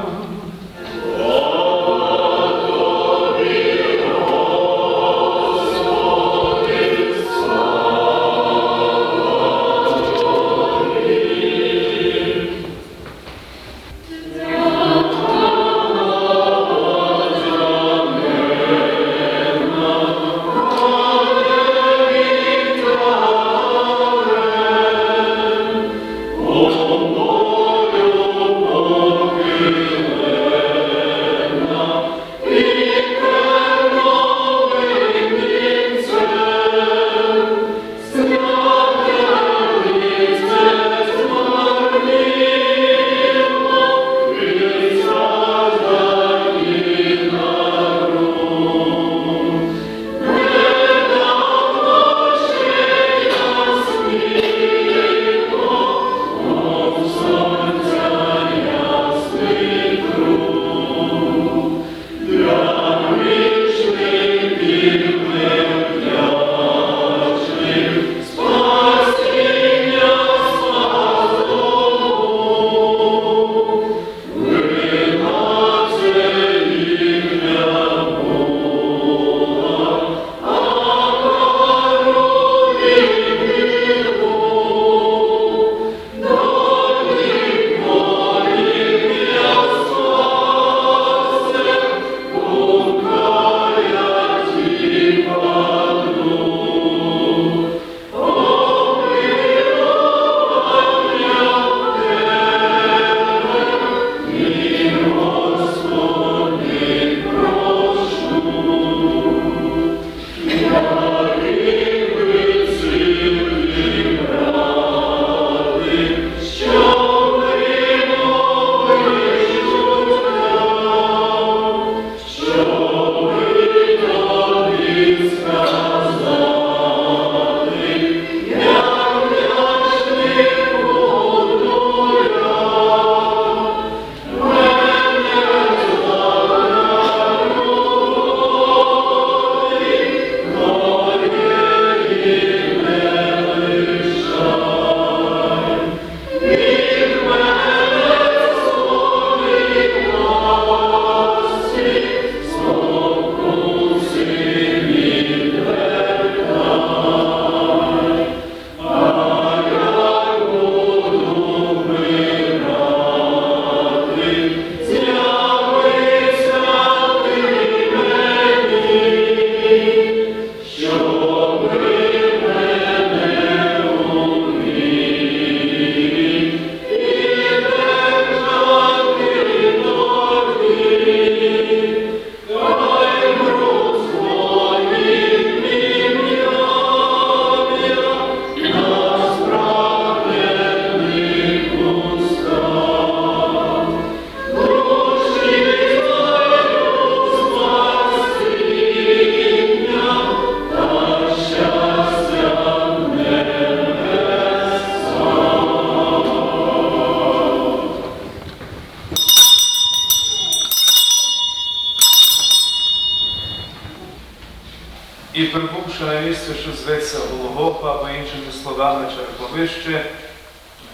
На 216.05 216.55
що 216.61 216.71
зветься 216.71 217.17
Голгофа, 217.17 217.91
або 217.91 218.09
іншими 218.09 218.51
словами 218.63 219.07
Череповище, 219.15 220.05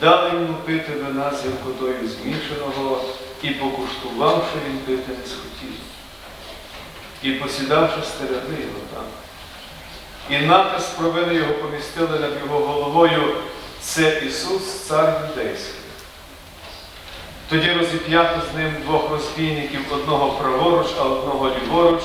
дали 0.01 0.29
йому 0.29 0.53
пити 0.65 0.91
вина 0.91 1.31
з 1.31 1.45
гіркотою 1.45 2.09
змішаного, 2.09 3.01
і 3.41 3.49
покуштувавши 3.49 4.55
він 4.67 4.77
пити 4.77 5.11
не 5.11 5.27
схотів. 5.27 5.73
І 7.23 7.31
посідавши 7.31 8.01
стерегли 8.03 8.55
його 8.61 8.79
там. 8.93 9.03
І 10.29 10.45
напис 10.45 10.85
провини 10.85 11.33
його 11.33 11.53
помістили 11.53 12.19
над 12.19 12.31
його 12.45 12.59
головою. 12.59 13.35
Це 13.81 14.21
Ісус, 14.27 14.79
цар 14.79 15.29
юдейський. 15.29 15.83
Тоді 17.49 17.71
розіп'ято 17.71 18.41
з 18.51 18.57
ним 18.57 18.75
двох 18.85 19.09
розбійників, 19.11 19.79
одного 19.91 20.31
праворуч, 20.31 20.87
а 20.99 21.03
одного 21.03 21.49
ліворуч, 21.49 22.01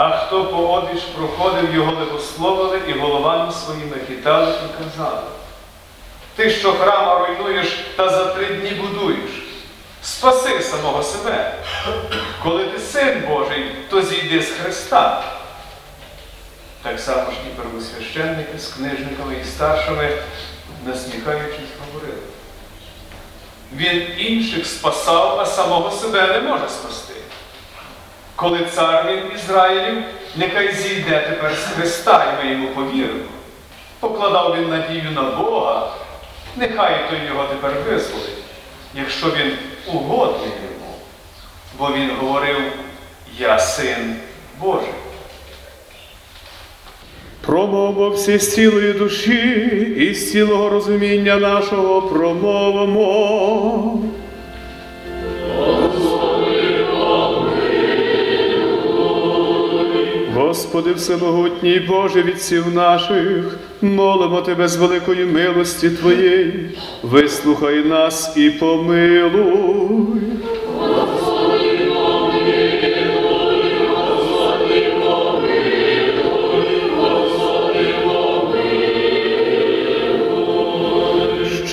а 0.00 0.10
хто 0.10 0.44
поодіж 0.44 1.02
проходив, 1.02 1.74
його 1.74 1.92
легословили 1.92 2.80
і 2.88 2.92
головами 2.92 3.52
своїми 3.52 3.96
хитали 4.08 4.52
і 4.52 4.82
казали. 4.82 5.20
Ти, 6.36 6.50
що 6.50 6.72
храма 6.72 7.26
руйнуєш 7.26 7.68
та 7.96 8.08
за 8.08 8.24
три 8.24 8.46
дні 8.46 8.70
будуєш, 8.70 9.30
спаси 10.02 10.60
самого 10.60 11.02
себе. 11.02 11.54
Коли 12.42 12.64
ти 12.64 12.78
син 12.78 13.22
Божий, 13.28 13.74
то 13.90 14.02
зійди 14.02 14.42
з 14.42 14.50
Христа. 14.50 15.24
Так 16.82 17.00
само 17.00 17.30
ж 17.30 17.36
і 17.46 17.60
первосвященники 17.62 18.58
з 18.58 18.66
книжниками 18.66 19.36
і 19.42 19.44
старшими, 19.44 20.18
насміхаючись, 20.86 21.70
говорили. 21.86 22.22
Він 23.72 24.06
інших 24.18 24.66
спасав, 24.66 25.40
а 25.40 25.46
самого 25.46 25.90
себе 25.90 26.26
не 26.26 26.40
може 26.40 26.68
спасти. 26.68 27.19
Коли 28.40 28.58
цар 28.74 29.06
він 29.08 29.22
Ізраїлів, 29.34 30.02
нехай 30.36 30.74
зійде 30.74 31.26
тепер 31.28 31.54
з 31.54 31.64
Христа, 31.64 32.24
і 32.24 32.44
ми 32.44 32.52
йому 32.52 32.68
повіримо. 32.68 33.24
Покладав 34.00 34.56
він 34.56 34.68
надію 34.68 35.10
на 35.14 35.22
Бога, 35.22 35.92
нехай 36.56 37.10
той 37.10 37.18
його 37.28 37.44
тепер 37.44 37.72
визволить, 37.86 38.44
якщо 38.94 39.26
він 39.26 39.52
угодний 39.86 40.48
йому. 40.48 40.94
Бо 41.78 41.92
він 41.92 42.10
говорив, 42.20 42.56
я 43.38 43.58
син 43.58 44.16
Божий. 44.60 44.94
Промовимо 47.40 48.10
всі 48.10 48.38
з 48.38 48.54
цілої 48.54 48.92
душі 48.92 49.66
і 49.96 50.14
з 50.14 50.32
цілого 50.32 50.68
розуміння 50.68 51.36
нашого 51.36 52.02
промовимо. 52.02 53.00
Господи 60.50 60.92
Всемогутній 60.92 61.80
Боже 61.88 62.22
відців 62.22 62.74
наших, 62.74 63.58
молимо 63.82 64.42
Тебе 64.42 64.68
з 64.68 64.76
великої 64.76 65.24
милості 65.24 65.90
Твоєї, 65.90 66.70
вислухай 67.02 67.84
нас 67.84 68.36
і 68.36 68.50
помилуй. 68.50 70.19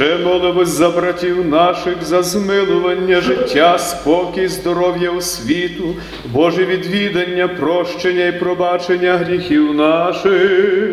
Ще 0.08 0.18
молимось 0.18 0.70
за 0.70 0.90
братів 0.90 1.46
наших, 1.46 2.04
за 2.04 2.24
змилування 2.24 3.22
життя, 3.22 3.80
спокій, 3.80 4.48
здоров'я 4.48 5.12
у 5.12 5.22
світу, 5.22 5.96
Боже 6.26 6.66
відвідання, 6.66 7.48
прощення 7.48 8.28
і 8.28 8.40
пробачення 8.40 9.18
гріхів 9.18 9.74
наших. 9.74 10.92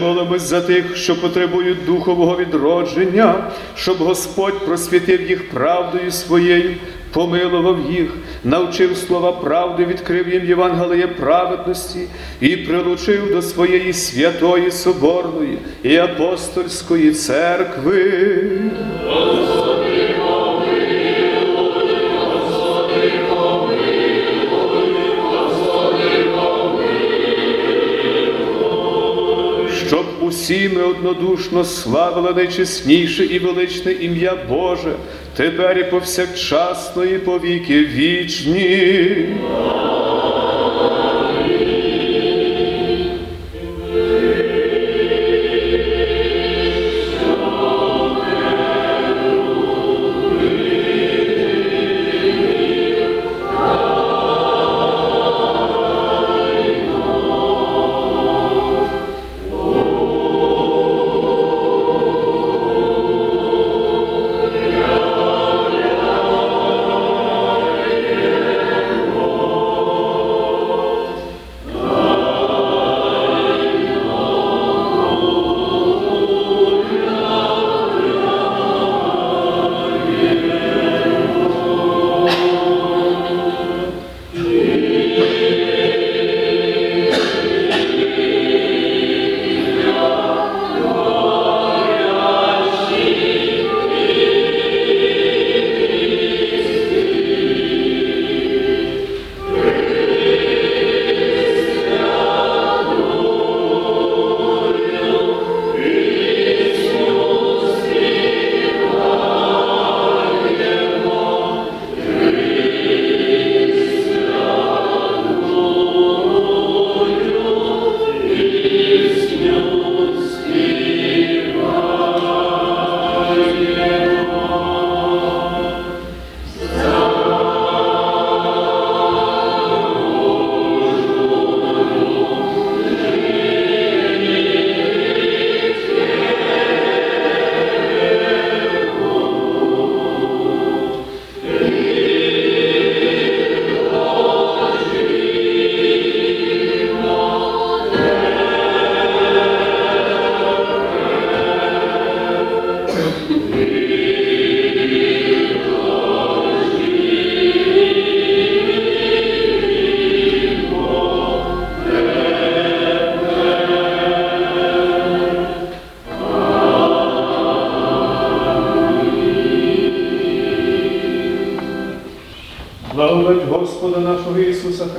Молимось 0.00 0.42
за 0.42 0.60
тих, 0.60 0.96
що 0.96 1.20
потребують 1.20 1.86
духового 1.86 2.36
відродження, 2.36 3.34
щоб 3.76 3.96
Господь 3.96 4.66
просвітив 4.66 5.30
їх 5.30 5.50
правдою 5.50 6.10
своєю, 6.10 6.74
помилував 7.12 7.78
їх, 7.90 8.10
навчив 8.44 8.96
слова 8.96 9.32
правди, 9.32 9.84
відкрив 9.84 10.28
їм 10.28 10.44
Євангеліє 10.44 11.06
праведності 11.06 11.98
і 12.40 12.56
прилучив 12.56 13.32
до 13.32 13.42
своєї 13.42 13.92
святої 13.92 14.70
Соборної 14.70 15.58
і 15.82 15.96
апостольської 15.96 17.12
церкви. 17.12 18.42
Усі 30.42 30.68
ми 30.68 30.82
однодушно 30.82 31.64
славили 31.64 32.32
найчесніше 32.32 33.24
і 33.24 33.38
величне 33.38 33.92
ім'я 33.92 34.36
Боже, 34.48 34.92
тепер 35.36 35.78
і 35.78 35.84
повсякчасно, 35.84 37.04
і 37.04 37.18
повіки 37.18 37.84
вічні. 37.86 39.26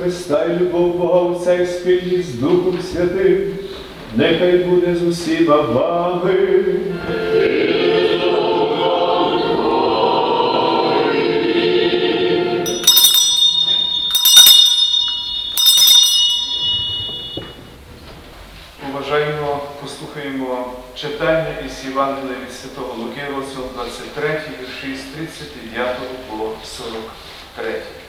Христа 0.00 0.44
і 0.44 0.60
любов 0.60 0.98
Бога 0.98 1.20
Отця 1.20 1.54
і 1.54 1.66
спільність 1.66 2.28
з 2.28 2.34
Духом 2.34 2.78
Святим, 2.92 3.56
нехай 4.16 4.58
буде 4.58 4.96
з 4.96 5.02
усіма 5.02 5.56
вами. 5.56 6.34
Уважаємо, 18.90 19.60
послухаємо 19.82 20.72
читання 20.94 21.46
із 21.66 21.84
Євангелія 21.84 22.36
від 22.46 22.52
Святого 22.52 22.94
Луки, 22.94 23.20
розділ 23.36 23.62
23, 23.74 24.40
вірші 24.60 24.96
з 24.96 25.16
39 25.16 25.96
по 26.30 26.50
43. 26.64 28.03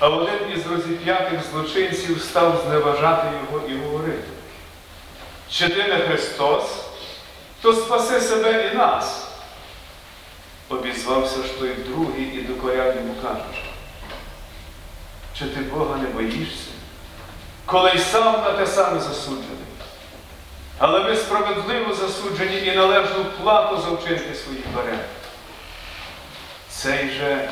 А 0.00 0.08
один 0.08 0.52
із 0.56 0.66
розіп'ятих 0.66 1.40
злочинців 1.50 2.22
став 2.22 2.64
зневажати 2.66 3.26
його 3.26 3.68
і 3.68 3.76
говорити. 3.76 4.28
Чи 5.50 5.68
ти 5.68 5.88
не 5.88 5.98
Христос, 5.98 6.64
то 7.62 7.72
спаси 7.72 8.20
себе 8.20 8.70
і 8.72 8.76
нас. 8.76 9.26
Обізвався 10.68 11.42
ж 11.42 11.58
той 11.58 11.74
другий 11.74 12.24
і 12.24 12.42
докоряв 12.42 12.96
йому 12.96 13.14
кажучи. 13.22 13.62
Чи 15.38 15.44
ти 15.44 15.60
Бога 15.60 15.96
не 15.96 16.08
боїшся, 16.08 16.70
коли 17.66 17.90
й 17.90 17.98
сам 17.98 18.32
на 18.32 18.52
те 18.52 18.66
саме 18.66 19.00
засуджений? 19.00 19.46
Але 20.78 21.00
ви 21.00 21.16
справедливо 21.16 21.94
засуджені 21.94 22.66
і 22.66 22.76
належну 22.76 23.24
плату 23.42 23.76
за 23.76 23.90
вчинки 23.90 24.34
своїх 24.34 24.64
бере. 24.76 24.98
Цей 26.68 27.10
же 27.10 27.50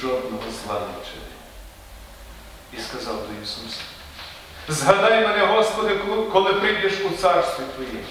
жодного 0.00 0.42
зла 0.64 0.74
не 0.74 1.02
вчинив. 1.02 1.29
І 2.78 2.80
сказав 2.80 3.14
до 3.16 3.42
Ісуса, 3.42 3.80
згадай 4.68 5.26
мене, 5.28 5.46
Господи, 5.46 5.96
коли 6.32 6.52
прийдеш 6.52 6.92
у 7.12 7.16
царстві 7.16 7.62
Твоє. 7.74 8.04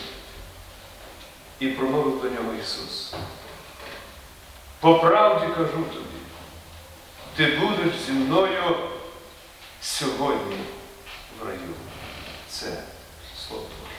І 1.59 1.67
промовив 1.67 2.21
до 2.21 2.29
нього 2.29 2.53
Ісус. 2.61 3.13
По 4.79 4.95
правді 4.95 5.45
кажу 5.57 5.83
тобі, 5.93 6.19
ти 7.35 7.45
будеш 7.45 7.99
зі 8.05 8.11
мною 8.11 8.75
сьогодні 9.81 10.55
в 11.41 11.47
раю. 11.47 11.59
Це 12.49 12.65
Слово 13.47 13.63
Боже. 13.63 13.93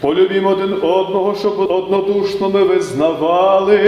Полюбімо 0.00 0.50
один 0.50 0.72
одного, 0.72 1.36
щоб 1.38 1.58
однодушно 1.58 2.50
ми 2.50 2.62
визнавали. 2.62 3.78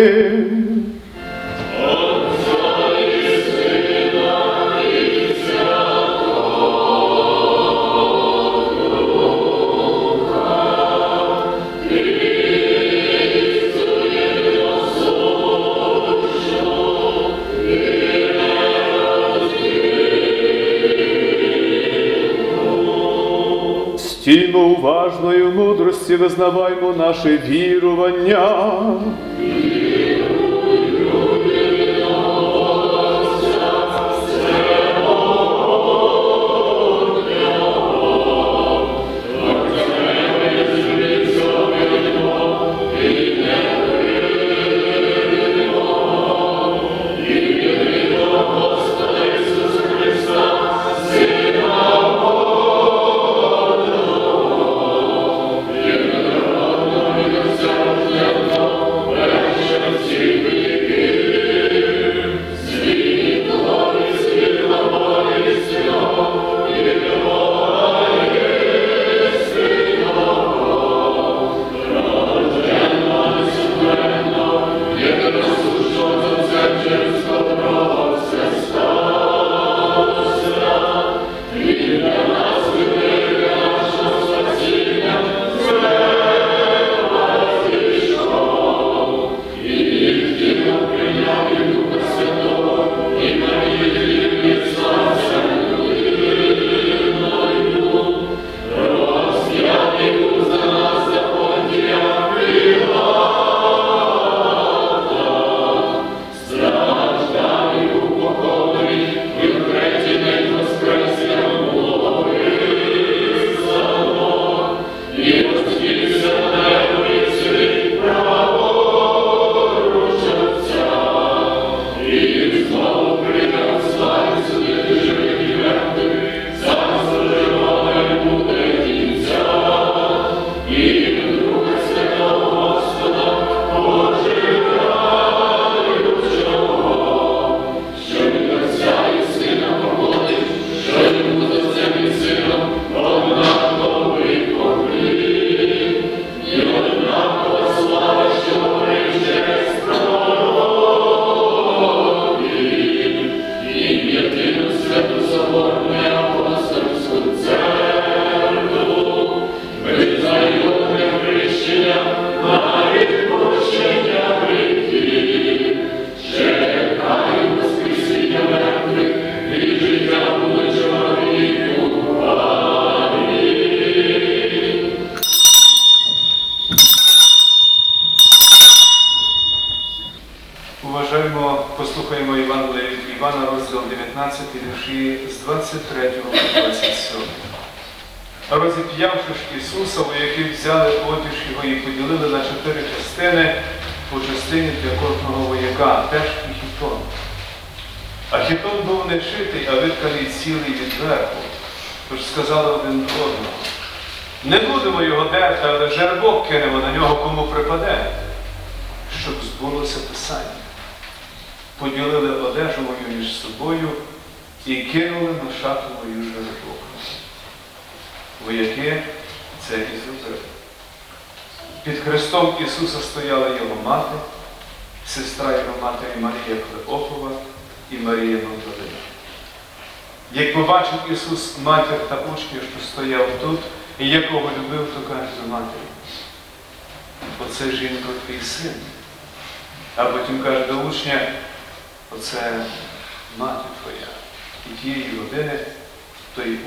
Уважною 25.21 25.51
мудрості, 25.51 26.17
визнаваймо 26.17 26.95
наше 26.99 27.39
вірування. 27.49 28.71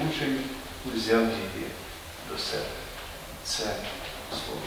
Учень 0.09 0.37
узяв 0.95 1.21
її 1.21 1.67
до 2.31 2.37
себе. 2.37 2.63
Це 3.43 3.63
слово. 4.29 4.61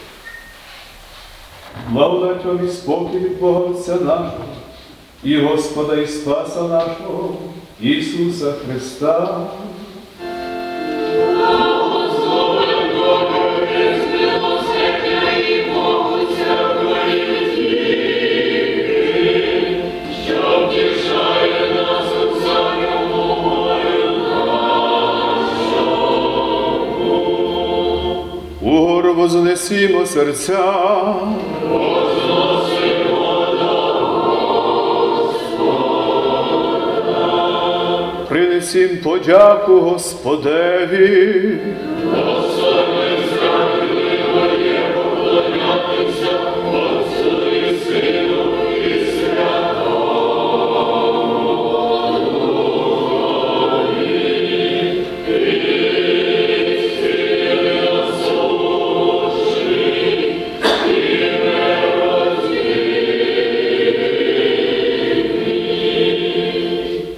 Благодать 1.89 2.63
і 2.65 2.69
спокій 2.69 3.19
від 3.19 3.39
Бога 3.39 3.59
Отця 3.59 3.95
нашого, 3.95 4.45
і 5.23 5.37
Господа 5.37 5.95
і 5.95 6.07
Спаса 6.07 6.61
нашого, 6.61 7.37
Ісуса 7.79 8.53
Христа. 8.53 9.47
Вознесімо 29.27 30.05
серця. 30.05 31.13
Принесім 38.29 38.97
подяку 39.03 39.79
Господеві. 39.79 41.57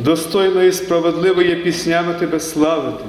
Достойно 0.09 0.63
і 0.63 0.71
справедливо 0.71 1.41
є 1.41 1.55
піснями 1.55 2.13
Тебе 2.19 2.39
славити, 2.39 3.03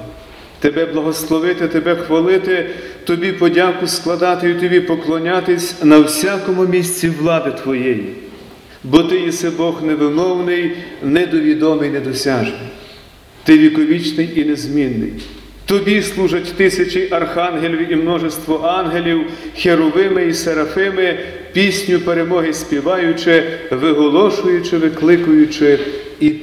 Тебе 0.59 0.85
благословити, 0.85 1.67
Тебе 1.67 1.95
хвалити, 1.95 2.69
Тобі 3.03 3.31
подяку 3.31 3.87
складати 3.87 4.49
і 4.49 4.53
Тобі 4.53 4.79
поклонятись 4.79 5.83
на 5.83 5.99
всякому 5.99 6.65
місці 6.65 7.09
влади 7.09 7.51
Твоєї. 7.51 8.13
Бо 8.83 9.03
Ти 9.03 9.19
єси 9.19 9.49
Бог 9.49 9.83
невимовний, 9.83 10.71
недовідомий, 11.03 11.89
недосяжний. 11.89 12.69
Ти 13.43 13.57
віковічний 13.57 14.31
і 14.35 14.45
незмінний. 14.45 15.13
Тобі 15.65 16.01
служать 16.01 16.53
тисячі 16.53 17.07
архангелів 17.11 17.91
і 17.91 17.95
множество 17.95 18.57
ангелів, 18.57 19.21
херовими 19.57 20.25
і 20.25 20.33
серафими, 20.33 21.19
пісню 21.53 21.99
перемоги 21.99 22.53
співаючи, 22.53 23.43
виголошуючи, 23.71 24.77
викликуючи 24.77 25.79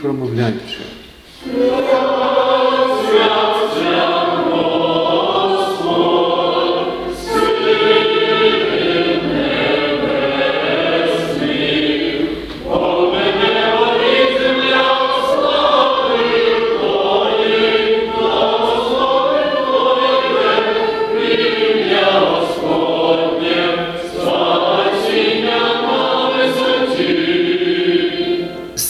промовляючи. 0.02 0.78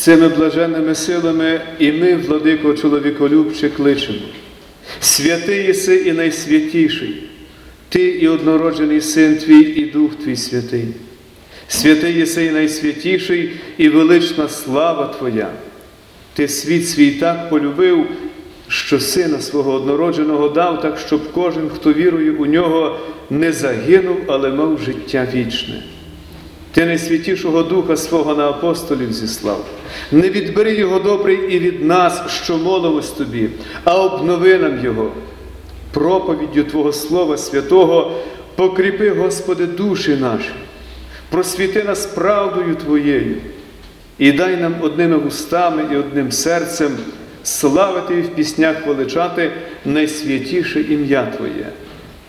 Цими 0.09 0.29
блаженними 0.29 0.95
силами 0.95 1.61
і 1.79 1.93
ми, 1.93 2.17
владико 2.17 2.75
чоловіколюбче, 2.75 3.69
кличемо. 3.69 4.19
Святий 5.01 5.67
єси 5.67 5.97
і 5.97 6.13
найсвятіший, 6.13 7.23
Ти 7.89 8.03
і 8.09 8.29
однороджений 8.29 9.01
син 9.01 9.37
Твій, 9.37 9.61
і 9.61 9.85
Дух 9.85 10.15
Твій 10.15 10.37
святий. 10.37 10.89
Святий 11.69 12.19
єси 12.19 12.45
і 12.45 12.51
найсвятіший, 12.51 13.53
і 13.79 13.89
велична 13.89 14.49
слава 14.49 15.15
Твоя. 15.19 15.51
Ти 16.35 16.49
світ 16.49 16.89
свій 16.89 17.11
так 17.11 17.51
полюбив, 17.51 18.07
що 18.69 19.01
сина 19.01 19.41
свого 19.41 19.73
однородженого 19.73 20.49
дав, 20.49 20.81
так, 20.81 20.99
щоб 21.07 21.33
кожен, 21.33 21.69
хто 21.69 21.93
вірує 21.93 22.31
у 22.31 22.47
нього, 22.47 22.99
не 23.31 23.53
загинув, 23.53 24.17
але 24.27 24.51
мав 24.51 24.81
життя 24.81 25.29
вічне. 25.35 25.83
Ти 26.79 26.87
найсвятішого 26.87 27.63
Духа 27.63 27.97
свого 27.97 28.35
на 28.35 28.49
апостолів 28.49 29.13
зіслав. 29.13 29.67
Не 30.13 30.31
відбери 30.31 30.75
Його 30.75 30.99
добрий 30.99 31.37
і 31.37 31.59
від 31.59 31.85
нас, 31.85 32.23
що 32.43 32.59
молилось 32.59 33.11
тобі, 33.11 33.49
а 33.85 34.05
обнови 34.05 34.59
нам 34.59 34.85
Його. 34.85 35.13
Проповіддю 35.93 36.65
Твого 36.65 36.93
Слова 36.93 37.37
Святого 37.37 38.13
покріпи, 38.55 39.11
Господи, 39.11 39.67
душі 39.67 40.17
наші, 40.21 40.51
просвіти 41.31 41.85
нас 41.85 42.07
правдою 42.07 42.75
Твоєю 42.75 43.37
і 44.19 44.33
дай 44.33 44.57
нам 44.57 44.75
одними 44.81 45.17
вустами 45.17 45.85
і 45.93 45.97
одним 45.97 46.33
серцем 46.33 46.97
славити 47.43 48.15
і 48.15 48.21
в 48.21 48.29
піснях 48.29 48.87
величати 48.87 49.53
найсвятіше 49.85 50.81
ім'я 50.81 51.27
Твоє. 51.27 51.67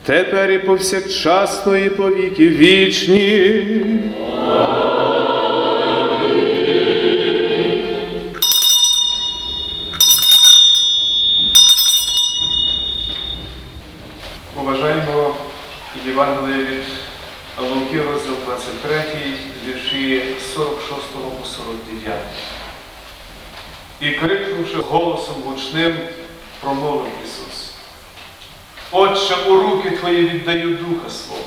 Тепер 0.10 0.51
і 0.51 0.60
повсякчасно, 0.60 1.78
і 1.78 1.89
повіки 1.89 2.49
вічні. 2.49 3.66
Уважаємо 14.62 15.36
Євангелія 16.05 16.57
від 16.57 16.84
Луки, 17.60 18.01
розділ 18.12 18.34
23, 18.45 19.03
вірші 19.68 20.24
46 20.55 21.01
по 21.39 21.45
49. 21.45 22.18
І 24.01 24.12
крикнувши 24.12 24.78
голосом 24.78 25.36
гучним, 25.45 25.93
промовив 26.62 27.07
Ісус. 27.26 27.38
Отче, 28.91 29.35
у 29.47 29.55
руки 29.55 29.91
Твої 29.91 30.29
віддаю 30.29 30.75
Духа 30.75 31.09
свого. 31.09 31.43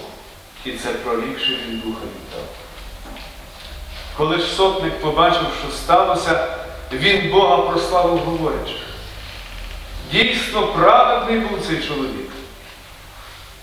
І 0.64 0.72
це 0.72 0.88
прорікши 0.88 1.58
він 1.68 1.82
Духа 1.84 2.00
віддав. 2.00 2.46
Коли 4.16 4.38
ж 4.38 4.44
сотник 4.44 5.00
побачив, 5.00 5.46
що 5.60 5.76
сталося, 5.76 6.46
він 6.92 7.30
Бога 7.30 7.56
прославив, 7.56 8.18
говорячи. 8.18 8.76
Дійсно, 10.12 10.66
праведний 10.66 11.40
був 11.40 11.58
цей 11.66 11.82
чоловік. 11.88 12.30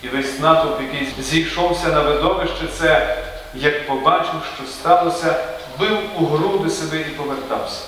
І 0.03 0.07
весь 0.07 0.39
натовп, 0.39 0.81
який 0.81 1.23
зійшовся 1.23 1.87
на 1.87 2.01
видовище, 2.01 2.67
це, 2.77 3.17
як 3.55 3.87
побачив, 3.87 4.41
що 4.55 4.67
сталося, 4.67 5.35
бив 5.79 5.97
у 6.19 6.25
груди 6.25 6.69
себе 6.69 7.01
і 7.01 7.03
повертався. 7.03 7.83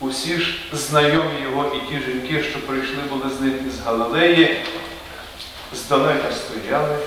Усі 0.00 0.38
ж 0.38 0.54
знайомі 0.72 1.40
його 1.42 1.74
і 1.74 1.80
ті 1.90 2.04
жінки, 2.04 2.42
що 2.42 2.66
прийшли 2.66 3.02
були 3.10 3.34
з 3.38 3.40
ним 3.40 3.66
із 3.68 3.80
Галилеї, 3.80 4.64
здалека 5.74 6.32
стояли 6.32 6.98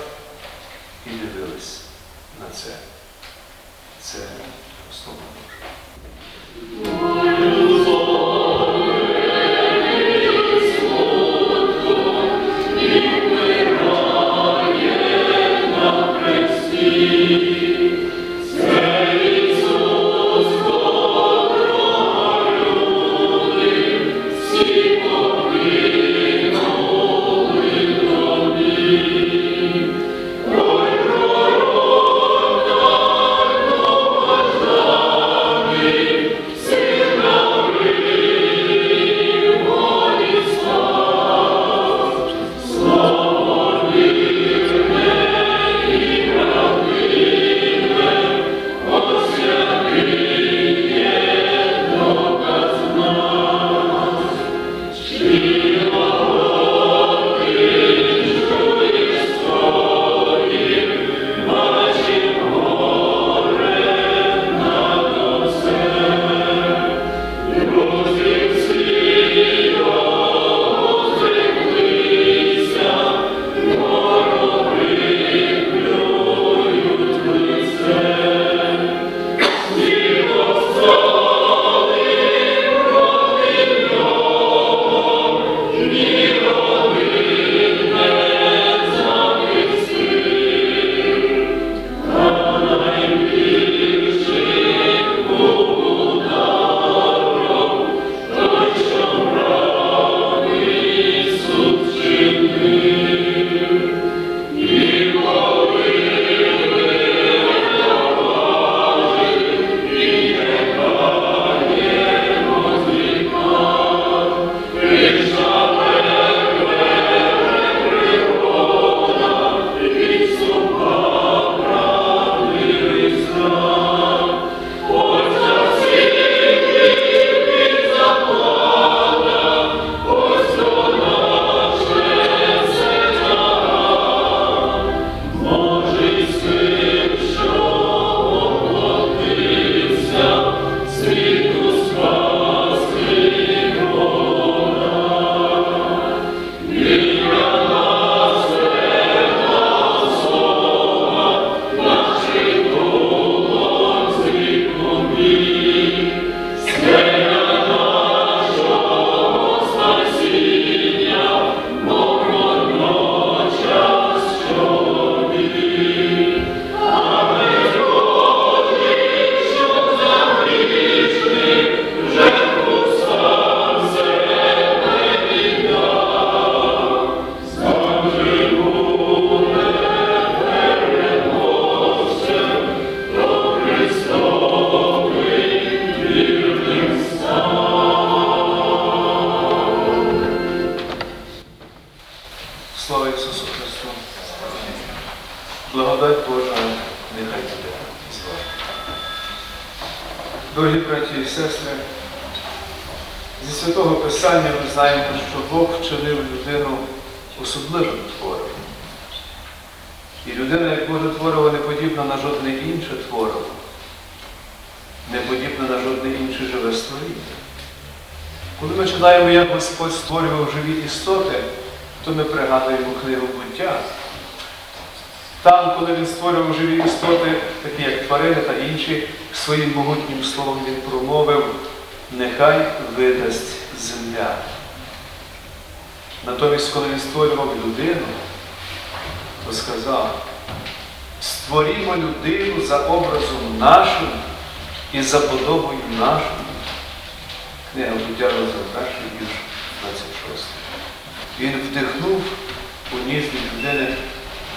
і 1.06 1.10
дивились 1.10 1.80
на 2.40 2.56
це. 2.56 2.70
Це 4.02 4.18
слово 5.04 5.18
Боже. 6.74 7.69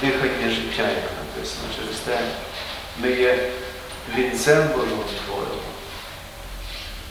Дихання 0.04 0.50
життя, 0.50 0.90
як 0.90 1.12
написано. 1.20 1.68
Через 1.76 2.00
те 2.00 2.20
ми 2.98 3.12
є 3.12 3.52
вінцем 4.16 4.68
Божого 4.68 5.04
твору, 5.26 5.48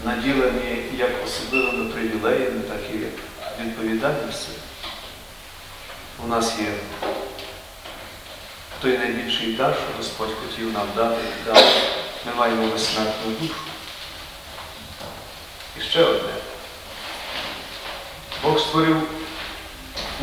наділені 0.04 0.84
як 0.96 1.10
особливими 1.24 1.90
привілеями, 1.90 2.60
так 2.60 2.80
і 2.94 2.96
відповідальністю. 3.62 4.52
У 6.24 6.28
нас 6.28 6.58
є 6.58 6.72
той 8.82 8.98
найбільший 8.98 9.52
дар, 9.52 9.74
що 9.74 9.96
Господь 9.96 10.36
хотів 10.42 10.72
нам 10.72 10.86
дати 10.96 11.20
і 11.42 11.46
дав. 11.46 11.64
Ми 12.26 12.34
маємо 12.34 12.66
безсмертну 12.66 13.32
душу. 13.40 13.54
І 15.78 15.80
ще 15.80 16.04
одне. 16.04 16.32
Бог 18.42 18.60
створив 18.60 19.21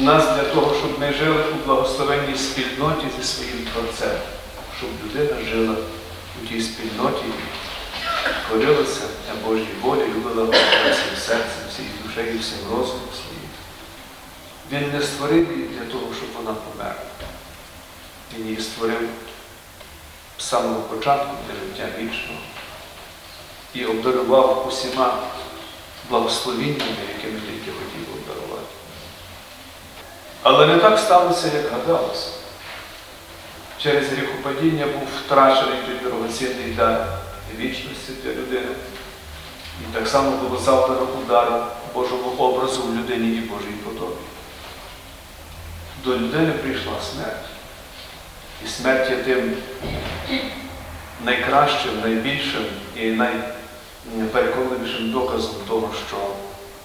нас 0.01 0.23
для 0.35 0.43
того, 0.43 0.75
щоб 0.79 0.99
ми 0.99 1.13
жили 1.13 1.43
у 1.53 1.65
благословенній 1.65 2.37
спільноті 2.37 3.05
зі 3.17 3.27
своїм 3.27 3.67
Творцем, 3.73 4.17
щоб 4.77 4.89
людина 5.03 5.49
жила 5.49 5.75
у 6.43 6.47
тій 6.47 6.61
спільноті, 6.61 7.25
корилася 8.49 9.01
на 9.27 9.47
Божій 9.47 9.67
волі, 9.81 10.01
любила 10.15 10.45
Бога 10.45 10.57
всім 10.83 11.17
серцем, 11.27 11.61
всією 11.69 11.93
душею, 12.05 12.39
всім 12.39 12.57
розумом 12.71 13.09
своїм. 13.13 13.49
Він 14.71 14.99
не 14.99 15.05
створив 15.05 15.51
її 15.51 15.67
для 15.67 15.91
того, 15.91 16.05
щоб 16.17 16.29
вона 16.37 16.55
померла. 16.55 17.01
Він 18.37 18.47
її 18.47 18.61
створив 18.61 19.09
з 20.37 20.43
самого 20.43 20.81
початку 20.81 21.35
для 21.47 21.59
життя 21.59 21.97
вічного 21.99 22.39
і 23.73 23.85
обдарував 23.85 24.67
усіма 24.67 25.17
благословіннями, 26.09 26.95
якими 27.17 27.39
тільки 27.39 27.71
хотів. 27.71 28.08
Але 30.43 30.67
не 30.67 30.77
так 30.77 30.99
сталося, 30.99 31.47
як 31.55 31.71
гадалося. 31.71 32.29
Через 33.81 34.07
гріхопадіння 34.07 34.85
був 34.85 35.07
втрачений 35.25 35.79
той 35.85 35.95
дорогоцінний 36.03 36.73
дар 36.73 37.05
вічності 37.57 38.11
для 38.23 38.31
людини. 38.31 38.75
І 39.81 39.95
так 39.95 40.07
само 40.07 40.31
було 40.31 40.61
завдано 40.61 41.07
удару 41.25 41.63
Божому 41.93 42.29
образу 42.37 42.83
в 42.83 42.95
людині 42.95 43.27
і 43.27 43.39
Божій 43.39 43.75
подобі. 43.85 44.15
До 46.03 46.17
людини 46.17 46.51
прийшла 46.51 46.93
смерть. 47.13 47.45
І 48.65 48.67
смерть 48.67 49.09
є 49.09 49.17
тим 49.17 49.57
найкращим, 51.25 52.01
найбільшим 52.03 52.65
і 52.95 53.05
найпереконливішим 54.15 55.11
доказом 55.11 55.55
того, 55.67 55.93
що 56.07 56.17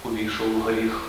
увійшов 0.03 0.57
у 0.57 0.61
гріх 0.61 1.01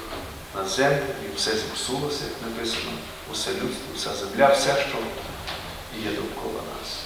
на 0.56 0.68
землю 0.68 1.02
і 1.24 1.36
все 1.36 1.50
зіпсулося, 1.50 2.24
як 2.24 2.50
написано, 2.50 2.92
усе 3.32 3.50
людство, 3.50 3.94
вся 3.96 4.10
земля, 4.14 4.52
все, 4.52 4.70
що 4.88 4.98
є 5.98 6.16
довкола 6.16 6.60
нас. 6.78 6.98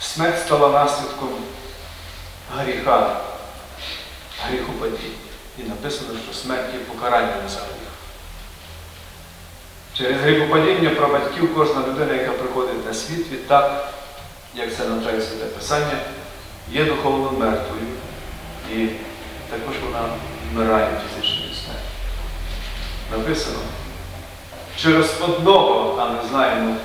Смерть 0.00 0.40
стала 0.46 0.68
наслідком 0.68 1.30
гріха, 2.56 3.20
гріху 4.48 4.72
падіння. 4.72 5.30
І 5.58 5.62
написано, 5.62 6.18
що 6.24 6.34
смерть 6.34 6.74
є 6.74 6.80
покаранням 6.80 7.48
за 7.48 7.58
гріх. 7.58 7.90
Через 9.94 10.20
гріхопадіння 10.20 10.90
прабатьків 10.90 11.54
кожна 11.54 11.86
людина, 11.86 12.14
яка 12.14 12.32
приходить 12.32 12.86
на 12.86 12.94
світ, 12.94 13.28
відтак, 13.30 13.94
як 14.54 14.76
це 14.76 14.84
навчає 14.84 15.20
Святе 15.20 15.44
Писання, 15.44 15.98
є 16.70 16.84
духовно 16.84 17.30
мертвою. 17.30 17.86
І 18.72 18.86
також 19.50 19.74
вона 19.84 20.08
вмирає 20.52 20.88
фізичною 21.08 21.54
смертю. 21.54 21.90
Написано, 23.10 23.58
через 24.76 25.14
одного, 25.20 25.98
а 26.00 26.04
ми 26.04 26.28
знаємо, 26.30 26.76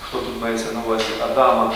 хто 0.00 0.18
тут 0.18 0.42
мається 0.42 0.72
на 0.72 0.80
увазі 0.80 1.04
Адама, 1.22 1.74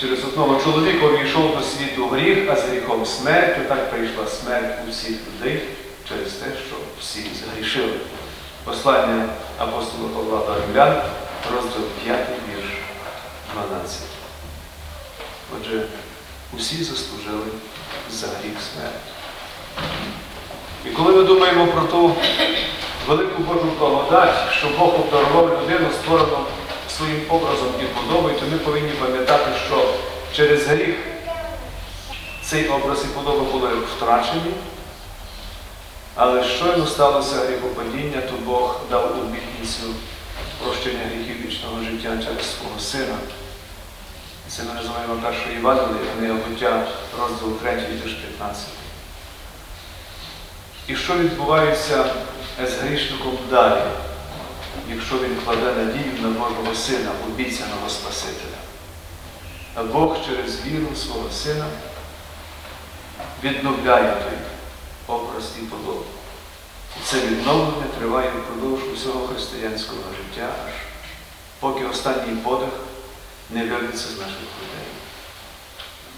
через 0.00 0.24
одного 0.24 0.60
чоловіка 0.64 1.06
увійшов 1.06 1.56
до 1.56 1.62
світу 1.62 2.08
гріх, 2.08 2.50
а 2.52 2.56
з 2.56 2.62
гріхом 2.62 3.06
смертю, 3.06 3.60
так 3.68 3.90
прийшла 3.90 4.26
смерть 4.26 4.78
у 4.86 4.90
всіх 4.90 5.10
людей 5.10 5.62
через 6.08 6.32
те, 6.32 6.46
що 6.46 6.76
всі 7.00 7.26
згрішили. 7.34 7.92
Послання 8.64 9.28
апостола 9.58 10.08
Павла 10.14 10.46
до 10.46 10.60
Римлян, 10.60 11.02
розділ 11.54 11.82
5, 12.04 12.26
вірш 12.28 12.68
12. 13.54 14.00
Отже, 15.56 15.86
усі 16.56 16.84
заслужили 16.84 17.46
за 18.10 18.26
гріх 18.26 18.56
смерті. 18.72 19.15
І 20.86 20.88
коли 20.88 21.12
ми 21.12 21.22
думаємо 21.22 21.66
про 21.66 21.82
ту 21.82 22.14
велику 23.06 23.42
Божу 23.42 23.72
благодать, 23.78 24.34
що 24.58 24.68
Бог 24.78 24.94
обдарував 24.94 25.62
людину, 25.62 25.88
створену 26.02 26.38
своїм 26.96 27.20
образом 27.28 27.68
і 27.80 27.84
подобою, 27.84 28.34
то 28.40 28.46
ми 28.52 28.58
повинні 28.58 28.90
пам'ятати, 28.90 29.50
що 29.66 29.94
через 30.32 30.66
гріх 30.66 30.96
цей 32.42 32.68
образ 32.68 33.04
і 33.04 33.06
подоба 33.06 33.44
були 33.52 33.68
втрачені. 33.68 34.52
Але 36.14 36.44
щойно 36.44 36.86
сталося 36.86 37.36
гріхопадіння, 37.36 38.20
то 38.20 38.32
Бог 38.44 38.80
дав 38.90 39.04
обітницю 39.04 39.82
прощення 40.62 41.00
гріхів 41.06 41.46
вічного 41.46 41.82
життя 41.84 42.08
через 42.08 42.56
свого 42.58 42.80
сина. 42.80 43.16
Це 44.48 44.62
ми 44.62 44.74
називаємо 44.74 45.14
першої 45.22 45.54
Євангелія, 45.54 46.12
книга 46.18 46.34
буття, 46.34 46.86
розділ 47.20 47.58
3, 47.58 47.72
вірш 48.04 48.14
15. 48.38 48.66
І 50.88 50.96
що 50.96 51.18
відбувається 51.18 52.04
з 52.66 52.72
грішником 52.72 53.38
далі, 53.50 53.82
якщо 54.90 55.18
він 55.18 55.36
кладе 55.44 55.74
надію 55.74 56.12
на 56.22 56.28
Божого 56.28 56.74
Сина, 56.74 57.10
обіцяного 57.26 57.88
Спасителя? 57.88 58.56
Бог 59.92 60.16
через 60.26 60.60
віру 60.66 60.96
свого 60.96 61.30
Сина 61.30 61.66
відновляє 63.42 64.10
той 64.10 64.38
образ 65.16 65.52
і 65.58 65.60
подобу. 65.60 66.04
І 66.96 67.04
це 67.04 67.20
відновлення 67.20 67.84
триває 67.98 68.30
впродовж 68.30 68.82
усього 68.94 69.26
християнського 69.26 70.00
життя, 70.16 70.48
аж 70.66 70.72
поки 71.60 71.84
останній 71.84 72.36
подих 72.36 72.68
не 73.50 73.64
вирветься 73.64 74.08
з 74.08 74.18
наших 74.18 74.48
людей. 74.62 74.86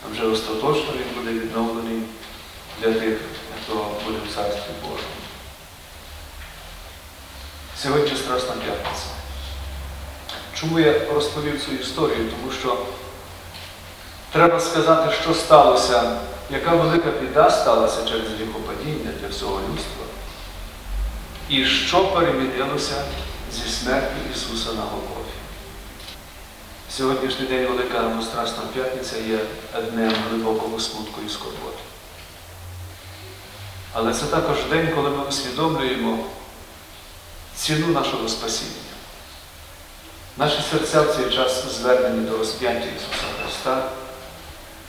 А 0.05 0.13
вже 0.13 0.27
остаточно 0.27 0.93
він 0.93 1.23
буде 1.23 1.41
відновлений 1.41 2.03
для 2.81 2.93
тих, 2.93 3.19
хто 3.63 3.75
буде 4.05 4.19
в 4.31 4.35
Царстві 4.35 4.73
Божому. 4.83 5.19
Сьогодні 7.83 8.17
Страсна 8.17 8.53
п'ятниця. 8.53 9.07
Чому 10.55 10.81
я 10.81 10.95
розповів 11.15 11.65
цю 11.65 11.73
історію? 11.73 12.31
Тому 12.31 12.53
що 12.61 12.79
треба 14.33 14.61
сказати, 14.61 15.15
що 15.23 15.35
сталося, 15.35 16.17
яка 16.51 16.75
велика 16.75 17.11
біда 17.11 17.51
сталася 17.51 18.09
через 18.09 18.29
гріхопадіння 18.29 19.11
для 19.21 19.29
всього 19.29 19.61
людства. 19.61 20.05
І 21.49 21.65
що 21.65 22.05
перемінилося 22.05 23.05
зі 23.53 23.71
смертю 23.71 24.15
Ісуса 24.35 24.73
на 24.73 24.83
Голгофі. 24.83 25.39
Сьогоднішній 26.91 27.47
день 27.47 27.67
Велика 27.67 28.23
Страсна 28.23 28.63
П'ятниця 28.75 29.17
є 29.17 29.39
днем 29.93 30.15
глибокого 30.31 30.81
смутку 30.81 31.21
і 31.27 31.31
скорботи. 31.31 31.79
Але 33.93 34.15
це 34.15 34.27
також 34.27 34.57
день, 34.71 34.89
коли 34.95 35.11
ми 35.11 35.25
усвідомлюємо, 35.29 36.19
ціну 37.57 37.87
нашого 37.87 38.29
спасіння. 38.29 38.73
Наші 40.37 40.59
серця 40.71 41.03
в 41.03 41.17
цей 41.17 41.31
час 41.31 41.79
звернені 41.81 42.27
до 42.31 42.39
розп'яття 42.39 42.87
Ісуса 42.97 43.25
Христа. 43.43 43.83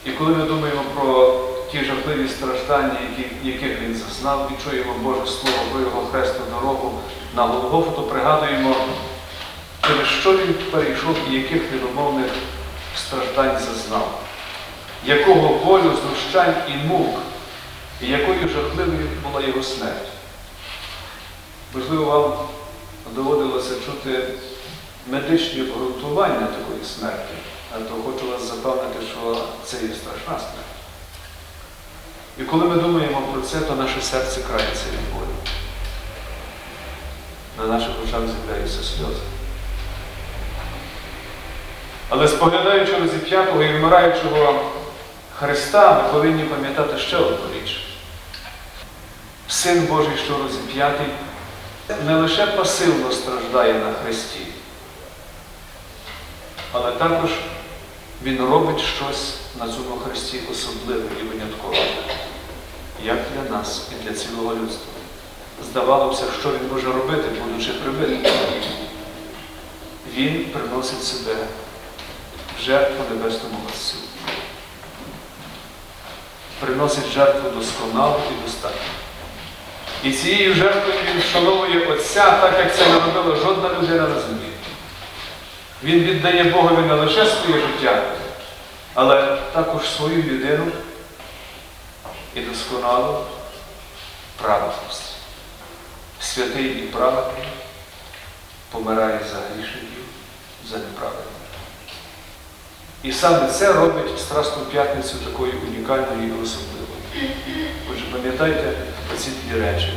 І 0.05 0.11
коли 0.11 0.35
ми 0.35 0.45
думаємо 0.45 0.81
про 0.95 1.39
ті 1.71 1.83
жахливі 1.83 2.29
страждання, 2.29 2.97
які, 3.09 3.49
яких 3.49 3.81
Він 3.81 3.95
зазнав, 3.95 4.51
і 4.51 4.69
чуємо 4.69 4.93
Боже 5.01 5.31
Слово 5.31 5.57
про 5.71 5.81
Його 5.81 6.05
хресну 6.11 6.39
дорогу 6.51 6.99
на 7.35 7.43
Голгофу, 7.43 7.91
то 7.91 8.01
пригадуємо, 8.01 8.75
через 9.87 10.07
що 10.07 10.37
Він 10.37 10.53
перейшов 10.71 11.15
і 11.29 11.33
яких 11.33 11.71
невимовних 11.71 12.31
страждань 12.97 13.57
зазнав, 13.59 14.19
якого 15.05 15.65
болю, 15.65 15.93
знущань 16.01 16.55
і 16.67 16.87
мук, 16.87 17.19
і 18.01 18.07
якою 18.07 18.49
жахливою 18.49 19.07
була 19.23 19.47
його 19.47 19.63
смерть. 19.63 20.07
Можливо, 21.75 22.05
вам 22.05 22.33
доводилося 23.15 23.73
чути 23.85 24.27
медичні 25.07 25.61
обґрунтування 25.61 26.47
такої 26.47 26.85
смерті, 26.97 27.33
а 27.75 27.77
то 27.79 27.95
хочу 28.05 28.31
вас 28.31 28.43
запевнити, 28.43 29.05
що 29.11 29.45
це 29.65 29.77
є 29.77 29.93
страшна 29.95 30.39
смерть. 30.39 30.79
І 32.39 32.43
коли 32.43 32.65
ми 32.65 32.75
думаємо 32.75 33.21
про 33.33 33.41
це, 33.41 33.59
то 33.59 33.75
наше 33.75 34.01
серце 34.01 34.41
крається 34.41 34.85
від 34.91 35.13
болю. 35.13 35.35
На 37.57 37.77
наших 37.77 37.91
очах 38.03 38.21
з'являються 38.21 38.83
сльози. 38.83 39.21
Але 42.09 42.27
споглядаючи 42.27 42.97
розіп'ятого 42.97 43.63
і 43.63 43.77
вмираючого 43.77 44.65
Христа, 45.39 46.03
ми 46.03 46.13
повинні 46.13 46.43
пам'ятати 46.43 46.97
ще 46.97 47.17
одну 47.17 47.53
річ. 47.55 47.88
Син 49.49 49.85
Божий, 49.85 50.17
що 50.25 50.37
розіп'ятий, 50.37 51.07
не 52.05 52.15
лише 52.15 52.47
пасивно 52.47 53.11
страждає 53.11 53.73
на 53.73 53.93
Христі, 53.93 54.39
але 56.71 56.91
також 56.91 57.29
Він 58.23 58.39
робить 58.39 58.79
щось 58.79 59.33
на 59.59 59.65
цьому 59.65 59.97
Христі 60.07 60.39
особливе 60.51 61.09
і 61.21 61.23
виняткове, 61.23 61.77
як 63.03 63.17
для 63.33 63.57
нас 63.57 63.87
і 63.91 64.03
для 64.03 64.13
цілого 64.13 64.55
людства. 64.55 64.93
Здавалося, 65.71 66.23
що 66.39 66.49
він 66.49 66.69
може 66.71 66.87
робити, 66.87 67.29
будучи 67.43 67.73
прибитим. 67.73 68.31
Він 70.13 70.45
приносить 70.45 71.03
себе 71.03 71.35
в 72.57 72.61
жертву 72.61 73.03
Небесному 73.09 73.57
Отцю. 73.69 73.95
Приносить 76.59 77.11
жертву 77.13 77.49
досконалу 77.49 78.15
і 78.31 78.43
достатньо. 78.45 79.08
І 80.03 80.11
цією 80.11 80.53
жертвою 80.53 80.99
він 81.09 81.21
вшановує 81.21 81.85
Отця, 81.85 82.31
так 82.31 82.59
як 82.59 82.75
це 82.75 82.87
не 82.87 82.99
робила 82.99 83.35
жодна 83.35 83.69
людина 83.69 84.07
на 84.07 84.19
землі. 84.19 84.49
Він 85.83 85.99
віддає 85.99 86.43
Богові 86.43 86.87
не 86.87 86.93
лише 86.93 87.25
своє 87.25 87.61
життя, 87.61 88.03
але 88.93 89.37
також 89.53 89.89
свою 89.89 90.23
людину 90.23 90.71
і 92.35 92.41
досконалу 92.41 93.17
праведність. 94.41 95.03
Святий 96.21 96.65
і 96.65 96.81
праведний 96.81 97.47
помирає 98.71 99.19
за 99.31 99.37
грішників, 99.37 100.03
за 100.69 100.77
неправедних. 100.77 101.25
І 103.03 103.11
саме 103.11 103.47
це 103.51 103.73
робить 103.73 104.19
Страсну 104.19 104.65
п'ятницю 104.65 105.15
такою 105.25 105.53
унікальною 105.67 106.27
і 106.27 106.43
особливою. 106.43 106.89
Отже, 107.91 108.05
пам'ятайте 108.11 108.73
оці 109.19 109.29
дві 109.45 109.59
речі. 109.59 109.93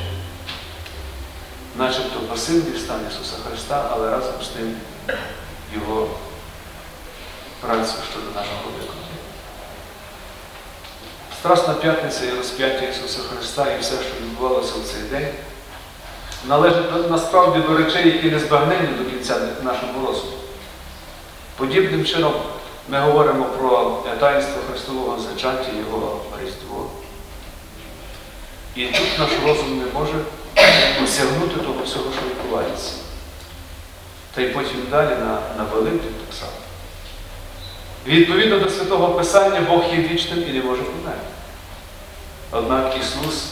Начебто 1.79 2.21
пасивний 2.21 2.81
стан 2.81 3.01
Ісуса 3.11 3.37
Христа, 3.49 3.91
але 3.93 4.11
разом 4.11 4.35
з 4.43 4.49
тим 4.49 4.77
Його 5.75 6.09
працю 7.61 7.95
щодо 8.11 8.27
нашого 8.27 8.63
виконання. 8.65 9.19
Страсна 11.41 11.75
п'ятниця 11.75 12.25
і 12.25 12.37
розп'яття 12.37 12.87
Ісуса 12.87 13.19
Христа 13.19 13.73
і 13.73 13.81
все, 13.81 13.95
що 13.95 14.25
відбувалося 14.25 14.73
в 14.79 14.93
цей 14.93 15.03
день, 15.03 15.35
належить 16.49 17.11
насправді 17.11 17.61
до 17.69 17.77
речей, 17.77 18.07
які 18.07 18.31
не 18.31 18.39
збагнені 18.39 18.89
до 18.99 19.11
кінця 19.11 19.37
нашого 19.63 20.07
розуму. 20.07 20.33
Подібним 21.57 22.05
чином 22.05 22.33
ми 22.89 23.01
говоримо 23.01 23.45
про 23.45 24.03
таїнство 24.21 24.63
Христового 24.71 25.19
зачаття, 25.21 25.73
Його 25.79 26.21
Різдво. 26.41 26.62
І 28.77 28.87
тут 28.87 29.19
наш 29.19 29.31
розум 29.47 29.79
не 29.79 29.85
може 30.01 30.15
осягнути 31.05 31.57
того 31.57 31.85
всього, 31.85 32.05
що 32.13 32.29
відбувається. 32.29 32.93
Та 34.35 34.43
й 34.43 34.47
потім 34.47 34.87
далі 34.91 35.11
на, 35.11 35.39
на 35.57 35.65
Великдень 35.73 36.15
так 36.27 36.37
само. 36.39 36.53
Відповідно 38.07 38.59
до 38.59 38.71
Святого 38.71 39.09
Писання, 39.09 39.61
Бог 39.61 39.85
є 39.95 39.97
вічним 39.97 40.45
і 40.49 40.53
не 40.53 40.63
може 40.63 40.83
померти. 40.83 41.27
Однак 42.51 42.97
Ісус 43.01 43.45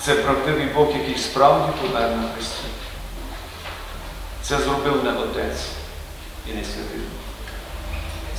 це 0.00 0.14
правдивий 0.14 0.66
Бог, 0.74 0.88
який 0.98 1.18
справді 1.18 1.72
помер 1.80 2.10
на 2.10 2.28
Христі. 2.34 2.64
Це 4.42 4.58
зробив 4.58 5.04
не 5.04 5.10
Отець 5.10 5.66
і 6.48 6.52
не 6.52 6.64
Святий 6.64 6.98
Дух. 6.98 7.20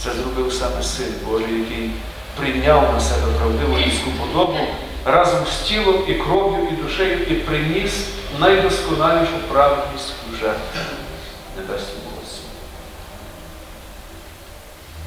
Це 0.03 0.11
зробив 0.11 0.53
саме 0.53 0.83
Син 0.83 1.13
Божий, 1.25 1.59
який 1.59 1.91
прийняв 2.37 2.93
на 2.93 2.99
себе 2.99 3.27
правдиву 3.37 3.77
людську 3.77 4.11
подобу 4.11 4.59
разом 5.05 5.45
з 5.45 5.67
тілом 5.67 6.03
і 6.07 6.13
кров'ю, 6.13 6.67
і 6.71 6.83
душею, 6.83 7.23
і 7.23 7.33
приніс 7.33 7.93
найдосконалішу 8.39 9.39
праведність 9.51 10.13
у 10.33 10.35
жертву 10.35 10.81
Небесному 11.57 12.11
Отцю. 12.23 12.41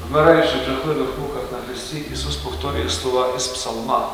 Вмираючи 0.09 0.53
в 0.57 0.69
жахливих 0.69 1.09
муках 1.19 1.43
на 1.51 1.57
Христі, 1.67 1.97
Ісус 2.13 2.35
повторює 2.35 2.89
слова 2.89 3.33
із 3.37 3.47
Псалма. 3.47 4.09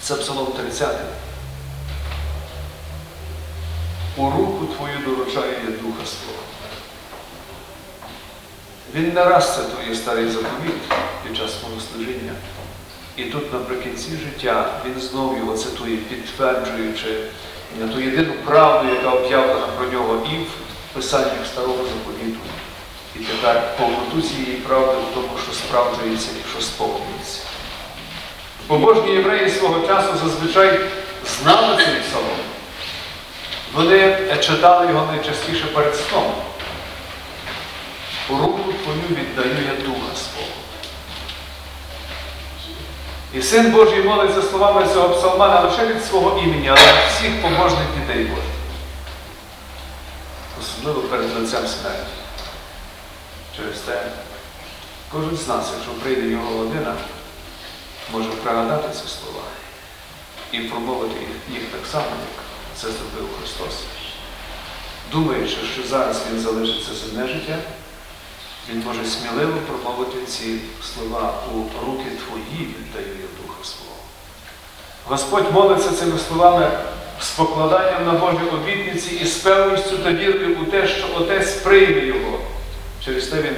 Це 0.00 0.14
Псалом 0.14 0.46
30. 0.46 0.96
У 4.16 4.30
руку 4.30 4.66
Твою 4.76 4.98
доручаю 5.06 5.52
я 5.52 5.70
Духа 5.70 6.06
Свого. 6.06 6.42
Він 8.94 9.12
не 9.14 9.24
раз 9.24 9.56
цитує 9.56 9.94
старий 9.94 10.28
заповіт 10.28 10.74
під 11.26 11.36
час 11.36 11.60
свого 11.60 11.74
служіння. 11.80 12.32
І 13.18 13.22
тут 13.22 13.52
наприкінці 13.52 14.10
життя 14.10 14.70
він 14.86 15.00
знову 15.00 15.36
його 15.36 15.56
цитує, 15.56 15.96
підтверджуючи 15.96 17.08
ту 17.94 18.00
єдину 18.00 18.32
правду, 18.44 18.94
яка 18.94 19.10
об'явлена 19.10 19.66
про 19.66 19.88
нього 19.88 20.26
і 20.32 20.36
в 20.36 20.48
писаннях 20.94 21.46
старого 21.52 21.76
заповіту. 21.84 22.38
І 23.16 23.18
тепер 23.18 23.76
повноту 23.78 24.28
цієї 24.28 24.56
правди 24.56 24.92
в 24.92 25.14
тому, 25.14 25.28
що 25.44 25.52
справджується 25.52 26.28
і 26.30 26.50
що 26.50 26.60
сповнюється. 26.60 27.40
Побожні 28.66 29.12
євреї 29.12 29.50
свого 29.50 29.86
часу 29.86 30.08
зазвичай 30.24 30.80
знали 31.40 31.76
цей 31.76 31.94
псалом. 31.94 32.38
Вони 33.74 34.16
читали 34.40 34.86
його 34.86 35.12
найчастіше 35.12 35.64
перед 35.64 35.96
сном. 35.96 36.32
Руку 38.30 38.72
твою 38.84 39.02
віддаю 39.10 39.56
я 39.66 39.84
духа 39.86 40.16
свого. 40.16 40.57
І 43.34 43.42
син 43.42 43.72
Божий 43.72 44.02
молиться 44.02 44.42
словами 44.42 44.86
цього 44.94 45.08
псалма 45.08 45.48
не 45.48 45.68
лише 45.68 45.86
від 45.86 46.04
свого 46.04 46.38
імені, 46.38 46.68
але 46.68 46.80
від 46.80 47.12
всіх 47.16 47.42
побожних 47.42 47.86
дітей 48.00 48.24
Божих. 48.24 48.44
Особливо 50.60 51.00
перед 51.00 51.36
лицем 51.36 51.66
смерті. 51.66 52.12
Через 53.56 53.78
те 53.78 54.02
кожен 55.12 55.36
з 55.36 55.48
нас, 55.48 55.70
якщо 55.76 55.92
прийде 55.92 56.28
його 56.28 56.58
година, 56.58 56.94
може 58.12 58.28
пригадати 58.28 58.88
ці 58.92 59.08
слова 59.08 59.42
і 60.52 60.58
промовити 60.58 61.14
їх, 61.48 61.62
так 61.72 61.80
само, 61.92 62.04
як 62.04 62.44
це 62.76 62.86
зробив 62.86 63.28
Христос. 63.38 63.84
Думаючи, 65.12 65.56
що 65.74 65.88
зараз 65.88 66.22
Він 66.32 66.40
залишиться 66.40 66.94
земне 66.94 67.28
життя, 67.28 67.58
він 68.70 68.82
може 68.86 69.04
сміливо 69.04 69.58
промовити 69.66 70.26
ці 70.26 70.58
слова 70.94 71.34
у 71.54 71.56
руки 71.86 72.04
твої 72.04 72.60
віддаю 72.60 73.16
я 73.20 73.42
Духа 73.42 73.64
свого. 73.64 73.96
Господь 75.04 75.52
молиться 75.52 75.90
цими 75.90 76.18
словами 76.28 76.70
з 77.20 77.30
покладанням 77.30 78.06
на 78.06 78.12
Божі 78.12 78.44
обітниці 78.52 79.14
і 79.14 79.26
з 79.26 79.36
певністю 79.36 79.98
та 79.98 80.12
вірою 80.12 80.58
у 80.62 80.64
те, 80.64 80.88
що 80.88 81.06
Отець 81.16 81.52
прийме 81.52 82.06
його. 82.06 82.40
Через 83.04 83.26
те 83.26 83.42
він 83.42 83.56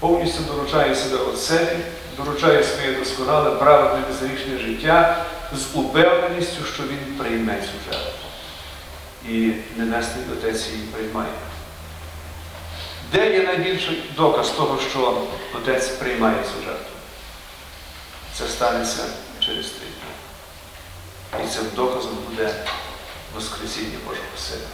повністю 0.00 0.42
доручає 0.42 0.94
себе 0.94 1.16
Отцеві, 1.16 1.76
доручає 2.16 2.64
своє 2.64 2.98
досконале, 2.98 3.50
праведне 3.50 4.04
безрічне 4.08 4.58
життя 4.58 5.24
з 5.52 5.76
упевненістю, 5.76 6.64
що 6.74 6.82
він 6.82 7.18
прийме 7.18 7.54
цю 7.60 7.92
жертву. 7.92 8.28
І 9.28 9.52
Небесний 9.76 10.24
Отець 10.32 10.68
її 10.68 10.82
приймає. 10.82 11.30
Де 13.12 13.32
є 13.32 13.42
найбільший 13.42 14.02
доказ 14.16 14.50
того, 14.50 14.78
що 14.90 15.22
Отець 15.54 15.88
приймає 15.88 16.36
цю 16.36 16.64
жертву? 16.64 16.96
Це 18.38 18.48
станеться 18.48 19.02
через 19.40 19.66
три 19.66 19.86
дні. 19.86 21.44
І 21.44 21.48
цим 21.48 21.64
доказом 21.76 22.18
буде 22.30 22.54
Воскресіння 23.34 23.98
Божого 24.06 24.36
Сина. 24.38 24.66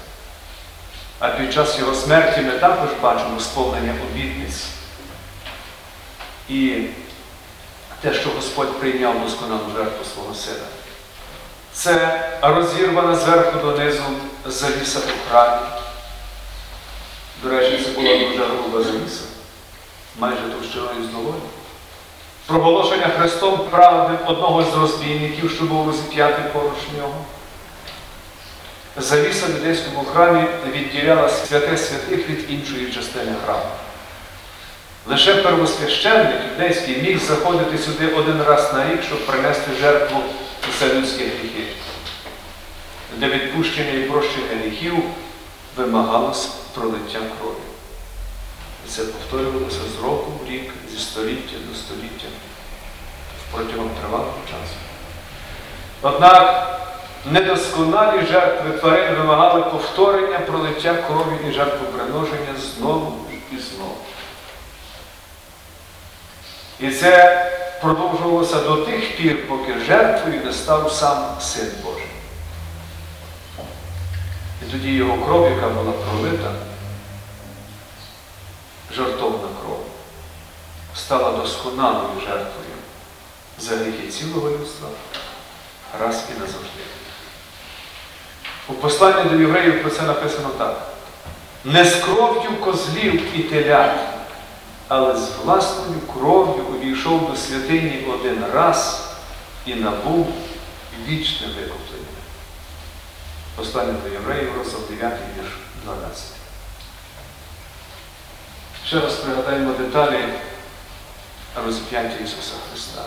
А 1.18 1.28
під 1.28 1.53
час 1.53 1.78
його 1.78 1.95
смерті 1.95 2.41
ми 2.41 2.53
також 2.53 2.89
бачимо 3.03 3.41
сповнення 3.41 3.95
обітниць. 4.11 4.64
І 6.49 6.82
те, 8.01 8.14
що 8.14 8.30
Господь 8.30 8.80
прийняв 8.80 9.24
досконалу 9.24 9.70
жертву 9.76 10.05
свого 10.14 10.34
сина. 10.34 10.66
Це 11.72 12.20
розірвана 12.43 13.16
зверху 13.16 13.59
донизу 13.59 14.03
завіса 14.47 14.99
у 14.99 15.30
храмі. 15.30 15.66
До 17.43 17.51
речі, 17.51 17.84
це 17.84 17.91
була 17.91 18.16
дуже 18.16 18.45
груба 18.45 18.82
завіса, 18.82 19.22
майже 20.18 20.41
товщиною 20.41 21.09
з 21.09 21.12
долоні. 21.12 21.43
Проголошення 22.47 23.09
Христом 23.18 23.61
правди 23.70 24.18
одного 24.26 24.64
з 24.64 24.74
розбійників, 24.74 25.51
що 25.51 25.64
був 25.64 25.86
розіп'ятий 25.86 26.45
поруч 26.53 26.78
нього. 26.99 27.24
Завіса 28.97 29.47
в 29.47 29.51
юдейському 29.51 30.05
храмі 30.05 30.45
відділяла 30.72 31.28
святе 31.28 31.76
святих 31.76 32.28
від 32.28 32.51
іншої 32.51 32.93
частини 32.93 33.32
храму. 33.45 33.70
Лише 35.07 35.34
первосвященник 35.34 36.41
юдейський 36.53 37.03
міг 37.03 37.18
заходити 37.18 37.78
сюди 37.78 38.07
один 38.07 38.43
раз 38.43 38.72
на 38.74 38.91
рік, 38.91 39.03
щоб 39.03 39.26
принести 39.26 39.70
жертву 39.80 40.20
за 40.80 40.95
людські 40.95 41.24
гріхи. 41.24 41.66
Для 43.16 43.28
відпущення 43.28 43.93
і 43.93 44.03
прощення 44.03 44.62
гріхів 44.62 45.03
вимагалось 45.78 46.46
пролиття 46.74 47.18
крові. 47.18 47.54
І 48.86 48.90
це 48.90 49.02
повторювалося 49.04 49.80
з 49.98 50.04
року 50.04 50.32
в 50.42 50.50
рік, 50.50 50.72
зі 50.90 50.98
століття 50.98 51.56
до 51.70 51.76
століття 51.76 52.28
протягом 53.52 53.90
тривалого 54.00 54.38
часу. 54.50 54.74
Однак 56.02 56.74
недосконалі 57.24 58.26
жертви 58.26 58.70
тварин 58.70 59.14
вимагали 59.14 59.62
повторення 59.62 60.38
пролиття 60.38 60.94
крові 60.94 61.48
і 61.48 61.52
жертвоприношення 61.52 62.54
знову 62.76 63.16
і 63.52 63.58
знову. 63.58 63.96
І 66.80 66.90
це 66.90 67.44
продовжувалося 67.80 68.60
до 68.60 68.76
тих 68.76 69.16
пір, 69.16 69.48
поки 69.48 69.74
жертвою 69.86 70.44
не 70.44 70.52
став 70.52 70.92
сам 70.92 71.24
Син 71.40 71.68
Божий. 71.84 72.07
І 74.62 74.70
тоді 74.72 74.92
його 74.92 75.26
кров, 75.26 75.50
яка 75.50 75.68
була 75.68 75.92
пролита, 75.92 76.52
жертовна 78.96 79.48
кров, 79.62 79.86
стала 80.94 81.32
досконалою 81.32 82.20
жертвою 82.20 82.76
за 83.59 83.76
гріхи 83.76 84.09
цілого 84.09 84.50
людства 84.50 84.88
раз 86.00 86.24
і 86.36 86.40
назавжди. 86.40 86.82
У 88.68 88.72
посланні 88.72 89.30
до 89.30 89.36
євреїв 89.36 89.82
про 89.82 89.90
це 89.90 90.02
написано 90.02 90.48
так. 90.59 90.88
Не 91.64 91.84
з 91.84 91.94
кров'ю 91.94 92.56
козлів 92.61 93.38
і 93.38 93.42
телят, 93.42 93.98
але 94.88 95.16
з 95.16 95.30
власною 95.44 96.00
кров'ю 96.14 96.64
увійшов 96.64 97.30
до 97.30 97.36
святині 97.36 98.06
один 98.14 98.44
раз 98.52 99.09
і 99.66 99.74
набув 99.74 100.32
вічне 101.06 101.46
викуплення. 101.46 101.88
Послання 103.59 103.94
до 104.04 104.09
євреїв, 104.09 104.56
розділ 104.59 104.80
9, 104.88 105.12
вірш 105.38 105.52
12. 105.84 106.22
Ще 108.86 109.00
раз 109.00 109.14
пригадаємо 109.14 109.72
деталі 109.72 110.24
розп'яття 111.66 112.24
Ісуса 112.24 112.54
Христа. 112.70 113.04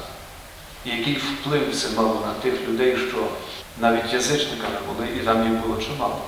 І 0.86 0.90
який 0.90 1.16
вплив 1.16 1.76
це 1.76 1.90
мало 1.90 2.24
на 2.28 2.34
тих 2.34 2.68
людей, 2.68 2.98
що 3.10 3.28
навіть 3.78 4.14
язичниками 4.14 4.76
були, 4.88 5.08
і 5.16 5.20
там 5.20 5.44
їх 5.44 5.62
було 5.62 5.82
чимало, 5.82 6.22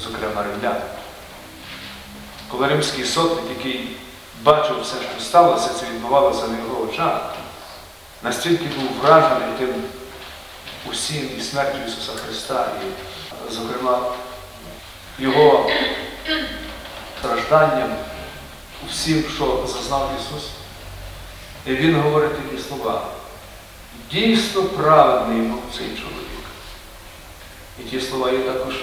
зокрема 0.00 0.42
римлян. 0.42 0.82
Коли 2.48 2.68
римський 2.68 3.04
сотник, 3.04 3.44
який 3.58 3.96
бачив 4.42 4.82
все, 4.82 4.96
що 5.12 5.24
сталося, 5.24 5.68
це 5.68 5.86
відбувалося 5.86 6.48
на 6.48 6.58
його 6.58 6.82
очах, 6.82 7.34
настільки 8.22 8.64
був 8.64 9.00
вражений 9.02 9.48
тим 9.58 9.74
усім 10.90 11.30
і 11.38 11.42
смертю 11.42 11.78
Ісуса 11.86 12.12
Христа, 12.12 12.72
і, 12.82 13.54
зокрема, 13.54 14.12
Його 15.18 15.70
стражданням, 17.18 17.96
усім, 18.88 19.24
що 19.36 19.66
зазнав 19.66 20.10
Ісус. 20.20 20.44
І 21.66 21.74
Він 21.74 22.00
говорить 22.00 22.36
такі 22.36 22.62
слова. 22.62 23.06
Дійсно 24.10 24.62
праведний 24.62 25.40
був 25.40 25.62
цей 25.78 25.86
чоловік. 25.86 26.26
І 27.80 27.82
ті 27.82 28.00
слова 28.00 28.30
є 28.30 28.38
також 28.38 28.74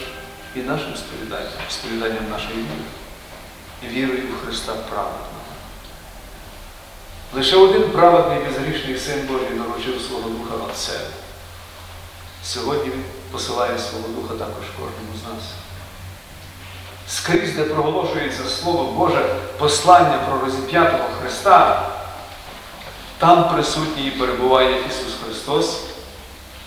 і 0.56 0.60
нашим 0.60 0.95
сповіданням, 0.95 1.51
сповіданням 1.70 2.30
нашої 2.30 2.58
віри, 2.58 3.93
вірою 3.93 4.24
у 4.34 4.45
Христа 4.45 4.74
праведного. 4.74 5.28
Лише 7.34 7.56
один 7.56 7.89
праведний 7.89 8.45
безгрішний 8.45 8.97
Син 8.97 9.28
Божий 9.28 9.58
доручив 9.58 10.01
свого 10.01 10.30
Духа 10.30 10.56
Отцеві. 10.56 11.23
Сьогодні 12.46 12.91
посилає 13.32 13.80
свого 13.80 14.08
Духа 14.08 14.34
також 14.34 14.66
кожному 14.66 15.14
з 15.24 15.34
нас. 15.34 15.44
Скрізь, 17.08 17.56
де 17.56 17.64
проголошується 17.64 18.44
Слово 18.44 18.84
Боже, 18.84 19.36
послання 19.58 20.18
про 20.18 20.39
розіп'ятого 20.39 21.10
Христа, 21.22 21.89
там 23.18 23.50
присутній 23.54 24.08
і 24.08 24.12
перебуває 24.12 24.76
Ісус 24.80 25.14
Христос 25.26 25.80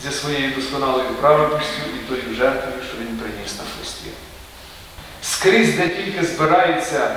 зі 0.03 0.11
своєю 0.11 0.55
досконалою 0.55 1.09
праведністю 1.20 1.83
і 1.97 2.09
тою 2.09 2.37
жертвою, 2.37 2.83
що 2.89 2.99
Він 2.99 3.16
приніс 3.16 3.55
на 3.59 3.64
Христі. 3.77 4.11
Скрізь, 5.22 5.74
де 5.77 5.89
тільки 5.89 6.27
збирається 6.27 7.16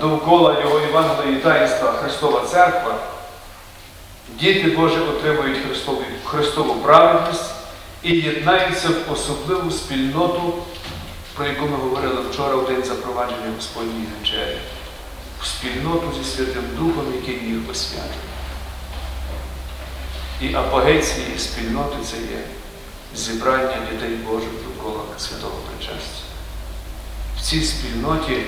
довкола 0.00 0.60
Його 0.60 0.80
Євангелія 0.80 1.38
і 1.38 1.42
таїнства 1.42 1.92
Христова 1.92 2.40
Церква, 2.46 2.94
діти 4.28 4.70
Божі 4.70 4.98
отримують 4.98 5.66
Христову, 5.66 6.02
Христову 6.24 6.74
праведність 6.74 7.57
і 8.02 8.12
єднаються 8.12 8.88
в 8.88 9.12
особливу 9.12 9.70
спільноту, 9.70 10.54
про 11.34 11.46
яку 11.46 11.66
ми 11.66 11.76
говорили 11.76 12.22
вчора 12.30 12.56
в 12.56 12.66
день 12.66 12.84
запровадження 12.84 13.52
Господньої 13.56 14.06
вечері, 14.20 14.58
в 15.40 15.46
спільноту 15.46 16.12
зі 16.18 16.30
Святим 16.30 16.64
Духом, 16.78 17.04
який 17.14 17.48
їх 17.48 17.70
освятив. 17.70 18.22
І 20.40 20.54
апогей 20.54 21.02
цієї 21.02 21.38
спільноти 21.38 21.96
це 22.10 22.16
є 22.16 22.42
зібрання 23.14 23.78
дітей 23.90 24.16
Божих 24.16 24.50
довкола 24.64 25.04
святого 25.18 25.54
причастя. 25.68 26.22
В 27.36 27.40
цій 27.40 27.64
спільноті 27.64 28.42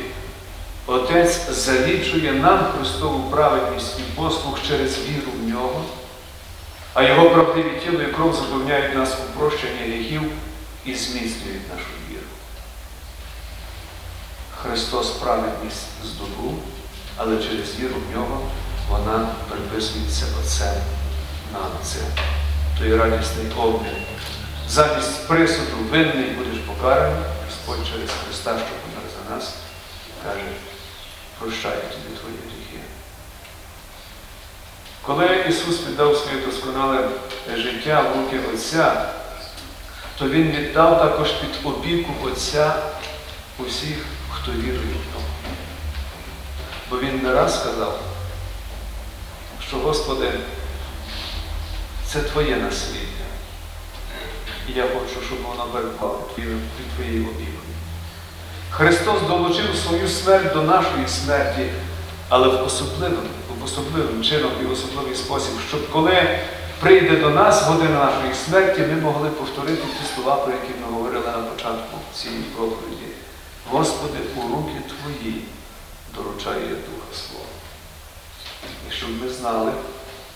Отець 0.91 1.51
залічує 1.51 2.33
нам 2.33 2.67
Христову 2.77 3.31
праведність 3.31 3.99
і 3.99 4.03
послуг 4.21 4.59
через 4.69 4.99
віру 4.99 5.33
в 5.43 5.49
нього, 5.49 5.85
а 6.95 7.03
Його 7.03 7.31
правдиві 7.31 7.81
тіло 7.85 8.03
і 8.03 8.13
кров 8.13 8.35
запевняють 8.35 8.95
нас 8.95 9.15
у 9.15 9.39
прощення 9.39 9.81
гріхів 9.85 10.23
і 10.85 10.95
зміцнюють 10.95 11.69
нашу 11.75 11.91
віру. 12.11 12.27
Христос 14.63 15.11
праведність 15.11 15.87
здобув, 16.05 16.63
але 17.17 17.37
через 17.37 17.81
віру 17.81 17.95
в 18.09 18.17
нього 18.17 18.43
вона 18.91 19.29
приписується 19.49 20.27
Отцем 20.41 20.83
нам 21.53 21.71
це. 21.83 21.99
Той 22.79 22.97
радісний 22.97 23.47
обмін. 23.57 23.93
Замість 24.69 25.29
присуду 25.29 25.77
винний 25.91 26.31
будеш 26.31 26.59
покараний, 26.67 27.23
Господь 27.47 27.87
через 27.93 28.11
Христа, 28.25 28.51
що 28.51 28.75
помер 28.83 29.11
за 29.17 29.35
нас, 29.35 29.55
каже, 30.25 30.45
прощаю 31.39 31.81
тобі 31.81 32.17
гріхи. 32.17 32.60
Коли 35.11 35.45
Ісус 35.49 35.87
віддав 35.87 36.17
своє 36.17 36.47
досконале 36.47 37.09
життя 37.57 38.01
в 38.01 38.17
руки 38.17 38.41
Отця, 38.55 39.09
то 40.19 40.29
Він 40.29 40.51
віддав 40.51 40.99
також 40.99 41.29
під 41.31 41.67
опіку 41.67 42.13
Отця 42.25 42.75
усіх, 43.59 44.05
хто 44.31 44.53
вірує 44.53 44.79
в 44.79 45.15
нього. 45.15 45.27
Бо 46.91 46.99
Він 46.99 47.23
не 47.23 47.33
раз 47.33 47.61
сказав, 47.61 48.01
що 49.69 49.77
Господи, 49.77 50.31
це 52.07 52.21
Твоє 52.21 52.57
насліддя. 52.57 53.25
І 54.69 54.73
я 54.73 54.83
хочу, 54.83 55.27
щоб 55.27 55.43
воно 55.43 55.65
перебувало 55.65 56.29
під 56.37 56.45
Твоєю 56.97 57.25
опікою. 57.25 57.59
Христос 58.71 59.23
долучив 59.29 59.77
свою 59.87 60.09
смерть 60.09 60.53
до 60.55 60.63
нашої 60.63 61.09
смерті, 61.09 61.71
але 62.29 62.49
в 62.49 62.67
особливим, 62.67 63.17
в 63.17 63.40
особливим 63.65 64.25
чином 64.25 64.51
і 64.63 64.65
в 64.65 64.73
особливий 64.73 65.15
спосіб, 65.15 65.53
щоб 65.69 65.91
коли 65.91 66.39
прийде 66.81 67.17
до 67.17 67.31
нас 67.31 67.63
година 67.63 68.05
нашої 68.05 68.35
смерті, 68.35 68.81
ми 68.81 69.01
могли 69.01 69.29
повторити 69.29 69.83
ті 69.83 70.15
слова, 70.15 70.37
про 70.37 70.53
які 70.53 70.81
ми 70.81 70.95
говорили 70.95 71.27
на 71.27 71.33
початку 71.33 71.99
цієї 72.15 72.43
проповіді. 72.43 73.07
Господи, 73.71 74.19
у 74.37 74.41
руки 74.41 74.81
Твої 74.89 75.43
доручає 76.17 76.69
Духа 76.69 77.13
Свого. 77.15 77.45
І 78.89 78.93
щоб 78.93 79.23
ми 79.23 79.29
знали, 79.29 79.73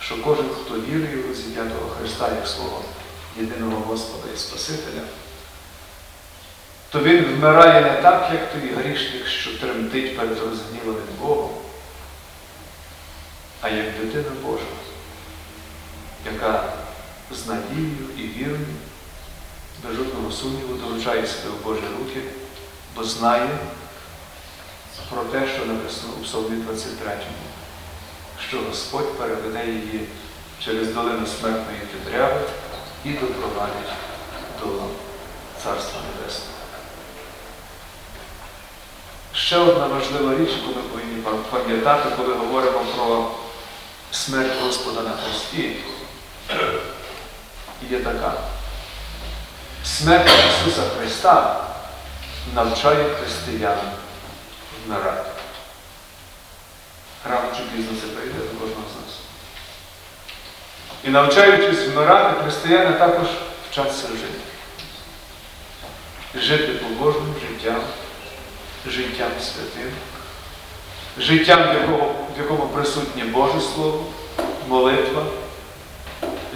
що 0.01 0.22
кожен, 0.22 0.47
хто 0.64 0.75
вірує 0.75 1.16
у 1.25 1.29
розіп'ятого 1.29 1.89
Христа 1.99 2.29
як 2.35 2.49
свого 2.49 2.83
єдиного 3.41 3.83
Господа 3.87 4.33
і 4.35 4.39
Спасителя, 4.39 5.03
то 6.91 7.01
він 7.01 7.25
вмирає 7.25 7.81
не 7.81 8.03
так, 8.03 8.31
як 8.33 8.53
той 8.53 8.75
грішник, 8.75 9.27
що 9.27 9.59
тремтить 9.59 10.16
перед 10.16 10.39
розгніваним 10.39 11.14
Богом, 11.20 11.51
а 13.65 13.69
як 13.69 13.87
дитина 13.93 14.31
Божа, 14.43 14.65
яка 16.33 16.73
з 17.31 17.47
надією 17.47 18.07
і 18.19 18.23
вірою, 18.23 18.67
без 19.85 19.97
жодного 19.97 20.33
сумніву 20.33 20.75
доручає 20.75 21.27
себе 21.27 21.49
в 21.49 21.65
Божі 21.65 21.81
руки, 21.99 22.21
бо 22.97 23.05
знає 23.05 23.49
про 25.11 25.25
те, 25.25 25.49
що 25.55 25.67
написано 25.67 26.12
у 26.21 26.25
Псалмі 26.25 26.57
23, 26.57 27.12
що 28.49 28.61
Господь 28.69 29.19
переведе 29.19 29.67
її 29.67 30.07
через 30.65 30.89
долину 30.89 31.27
смертної 31.27 31.81
підряви 31.93 32.41
і 33.05 33.11
допровадить 33.11 33.93
до 34.61 34.67
Царства 35.62 36.01
Небесного. 36.01 36.55
Ще 39.35 39.59
одна 39.59 39.87
важлива 39.87 40.35
річ, 40.35 40.51
яку 40.51 40.81
ми 40.81 40.83
повинні 40.83 41.23
пам'ятати, 41.51 42.09
коли 42.17 42.35
говоримо 42.35 42.81
про 42.97 43.31
смерть 44.15 44.62
Господа 44.62 45.01
на 45.01 45.11
Христі, 45.17 45.77
є 47.91 47.99
така. 47.99 48.33
Смерть 49.85 50.31
Ісуса 50.49 50.83
Христа 50.99 51.65
навчає 52.55 53.05
християн 53.15 53.79
вмирати. 54.87 55.31
Рано 57.31 57.49
чи 57.57 57.62
пізно 57.62 57.93
це 58.01 58.07
прийде 58.07 58.39
до 58.39 58.61
кожного 58.61 58.83
з 58.93 58.97
нас. 58.97 59.19
І 61.05 61.09
навчаючись 61.09 61.87
вмирати, 61.87 62.43
християни 62.43 62.99
також 62.99 63.27
вчаться 63.71 64.07
жити. 64.09 64.41
Жити 66.35 66.73
побожним 66.73 67.35
життям, 67.41 67.81
життям 68.87 69.31
святим, 69.41 69.93
життям, 71.19 71.62
в 71.62 71.75
якому, 71.75 72.11
в 72.37 72.39
якому 72.39 72.67
присутнє 72.67 73.25
Боже 73.25 73.61
Слово, 73.75 74.05
молитва, 74.69 75.23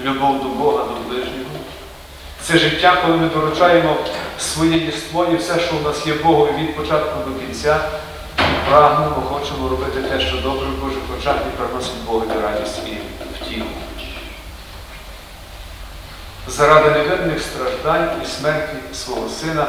любов 0.02 0.42
до 0.42 0.48
Бога, 0.48 0.84
до 0.84 1.08
ближнього. 1.08 1.50
Це 2.42 2.58
життя, 2.58 3.02
коли 3.04 3.16
ми 3.16 3.28
доручаємо 3.28 3.96
своє 4.38 4.78
єство 4.78 5.24
і 5.24 5.36
все, 5.36 5.60
що 5.60 5.76
в 5.76 5.82
нас 5.82 6.06
є 6.06 6.14
Богу 6.14 6.48
від 6.58 6.76
початку 6.76 7.30
до 7.30 7.40
кінця, 7.40 7.80
прагнемо, 8.68 9.22
хочемо 9.30 9.68
робити 9.68 10.02
те, 10.02 10.20
що 10.20 10.36
добре 10.36 10.66
в 10.66 10.84
Божих 10.84 11.02
очах 11.18 11.36
і 11.36 11.56
приносить 11.56 12.04
Богові 12.06 12.40
радість 12.42 12.80
і 12.86 12.98
втіху. 13.34 13.66
Заради 16.48 16.90
невинних 16.90 17.42
страждань 17.42 18.10
і 18.24 18.26
смерті 18.26 18.76
свого 18.92 19.28
Сина 19.28 19.66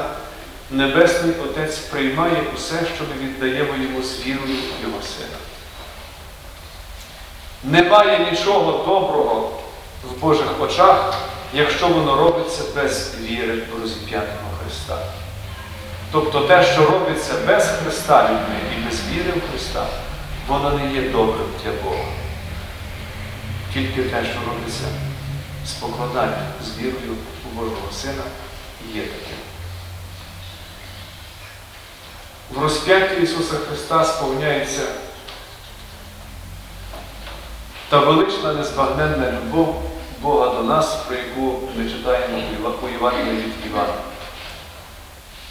Небесний 0.72 1.34
Отець 1.44 1.78
приймає 1.78 2.44
усе, 2.56 2.76
що 2.96 3.04
ми 3.04 3.28
віддаємо 3.28 3.74
Йому 3.84 4.04
з 4.04 4.26
вірою 4.26 4.58
Його 4.84 5.02
Сина. 5.02 5.38
Немає 7.64 8.32
нічого 8.32 8.72
доброго 8.72 9.60
в 10.04 10.22
Божих 10.22 10.62
очах, 10.62 11.14
якщо 11.54 11.88
воно 11.88 12.16
робиться 12.16 12.64
без 12.76 13.16
віри 13.20 13.56
в 13.56 13.82
розіп'ятого 13.82 14.50
Христа. 14.64 14.98
Тобто 16.12 16.42
те, 16.42 16.64
що 16.64 16.86
робиться 16.86 17.34
без 17.48 17.68
Христа 17.68 18.24
людьми 18.24 18.60
і 18.78 18.86
без 18.86 19.00
віри 19.12 19.32
в 19.32 19.52
Христа, 19.52 19.86
воно 20.48 20.70
не 20.70 20.94
є 20.94 21.10
добрим 21.10 21.48
для 21.64 21.72
Бога. 21.84 22.10
Тільки 23.74 24.04
те, 24.04 24.24
що 24.26 24.40
робиться 24.52 24.86
з 25.66 25.72
покладанням, 25.72 26.48
з 26.66 26.78
вірою 26.78 27.16
у 27.46 27.60
Божого 27.60 27.92
Сина, 27.92 28.24
є 28.94 29.02
таким. 29.02 29.49
В 32.52 32.62
розп'ятті 32.62 33.22
Ісуса 33.22 33.56
Христа 33.56 34.06
сповняється 34.06 34.82
та 37.90 38.00
велична 38.00 38.54
незбагненна 38.54 39.32
любов 39.32 39.84
Бога 40.22 40.56
до 40.56 40.64
нас, 40.64 40.96
про 40.96 41.16
яку 41.16 41.60
ми 41.78 41.90
читаємо 41.90 42.38
у 42.84 42.90
Євангелії 42.90 43.44
від 43.44 43.72
Івана. 43.72 43.94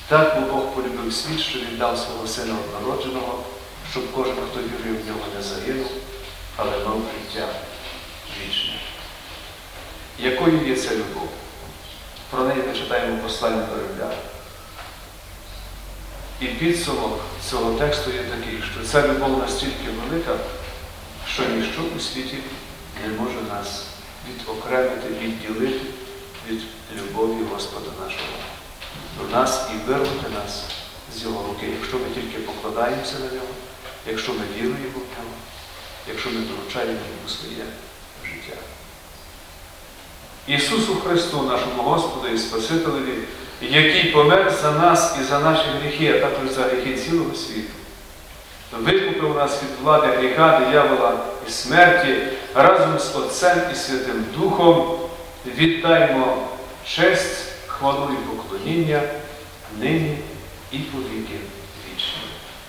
Так 0.08 0.40
бо 0.40 0.52
Бог 0.52 0.66
полюбив 0.74 1.12
світ, 1.12 1.40
що 1.40 1.58
віддав 1.58 1.98
свого 1.98 2.26
Сина 2.26 2.54
однородженого, 2.64 3.42
щоб 3.90 4.12
кожен, 4.12 4.34
хто 4.50 4.60
вірив 4.60 5.02
в 5.02 5.06
нього, 5.06 5.20
не 5.36 5.42
загинув, 5.42 5.90
але 6.56 6.70
мав 6.70 7.02
життя 7.14 7.48
вічне. 8.40 8.74
Якою 10.18 10.68
є 10.68 10.76
ця 10.76 10.94
любов? 10.94 11.28
Про 12.30 12.44
неї 12.44 12.62
ми 12.68 12.78
читаємо 12.78 13.16
в 13.16 13.22
посланні 13.22 13.56
до 13.56 13.74
Римлян. 13.74 14.16
І 16.40 16.46
підсумок 16.46 17.20
цього 17.50 17.78
тексту 17.78 18.10
є 18.10 18.22
такий, 18.22 18.62
що 18.72 18.84
ця 18.84 19.08
любов 19.08 19.38
настільки 19.38 19.90
велика, 20.02 20.36
що 21.32 21.42
ніщо 21.48 21.80
у 21.96 22.00
світі 22.00 22.36
не 23.02 23.20
може 23.20 23.40
нас 23.48 23.84
відокремити, 24.28 25.08
відділити 25.22 25.80
від 26.48 26.60
любові 26.96 27.44
Господа 27.52 27.90
нашого 28.04 28.38
до 29.18 29.36
нас 29.36 29.68
і 29.74 29.88
вирвати 29.88 30.28
нас 30.34 30.62
з 31.16 31.22
Його 31.22 31.48
руки, 31.48 31.66
якщо 31.78 31.98
ми 31.98 32.04
тільки 32.14 32.38
покладаємося 32.38 33.14
на 33.14 33.34
нього, 33.34 33.54
якщо 34.06 34.32
ми 34.32 34.40
віруємо 34.56 34.78
в 34.94 35.18
нього, 35.18 35.34
якщо 36.08 36.30
ми 36.30 36.40
доручаємо 36.40 36.92
йому 36.92 37.28
своє 37.28 37.64
життя. 38.24 38.56
Ісусу 40.46 40.94
Христу, 40.94 41.42
нашому 41.42 41.82
Господу 41.82 42.28
і 42.28 42.38
Спасителеві, 42.38 43.18
який 43.60 44.12
помер 44.12 44.52
за 44.62 44.72
нас 44.72 45.16
і 45.20 45.24
за 45.24 45.38
наші 45.38 45.64
гріхи, 45.82 46.14
а 46.16 46.20
також 46.20 46.50
за 46.50 46.62
гріхи 46.62 46.94
цілого 46.94 47.34
світу, 47.34 47.72
викупив 48.72 49.36
нас 49.36 49.62
від 49.62 49.84
влади 49.84 50.06
гріха, 50.06 50.60
диявола 50.60 51.12
і 51.48 51.50
смерті 51.50 52.16
разом 52.54 52.98
з 52.98 53.16
Отцем 53.16 53.58
і 53.72 53.74
Святим 53.74 54.24
Духом, 54.36 54.98
віддаймо 55.46 56.48
честь, 56.86 57.52
хвалу 57.66 58.08
і 58.12 58.16
поклоніння 58.16 59.02
нині 59.80 60.18
і 60.72 60.78
по 60.78 60.98
віки 60.98 61.38
вічні. 61.86 62.22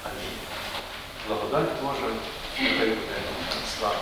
Амінь. 0.04 0.40
Благодать 1.28 1.70
Божа, 1.82 2.14
нехай 2.60 2.88
буде 2.88 3.16
слава. 3.80 3.96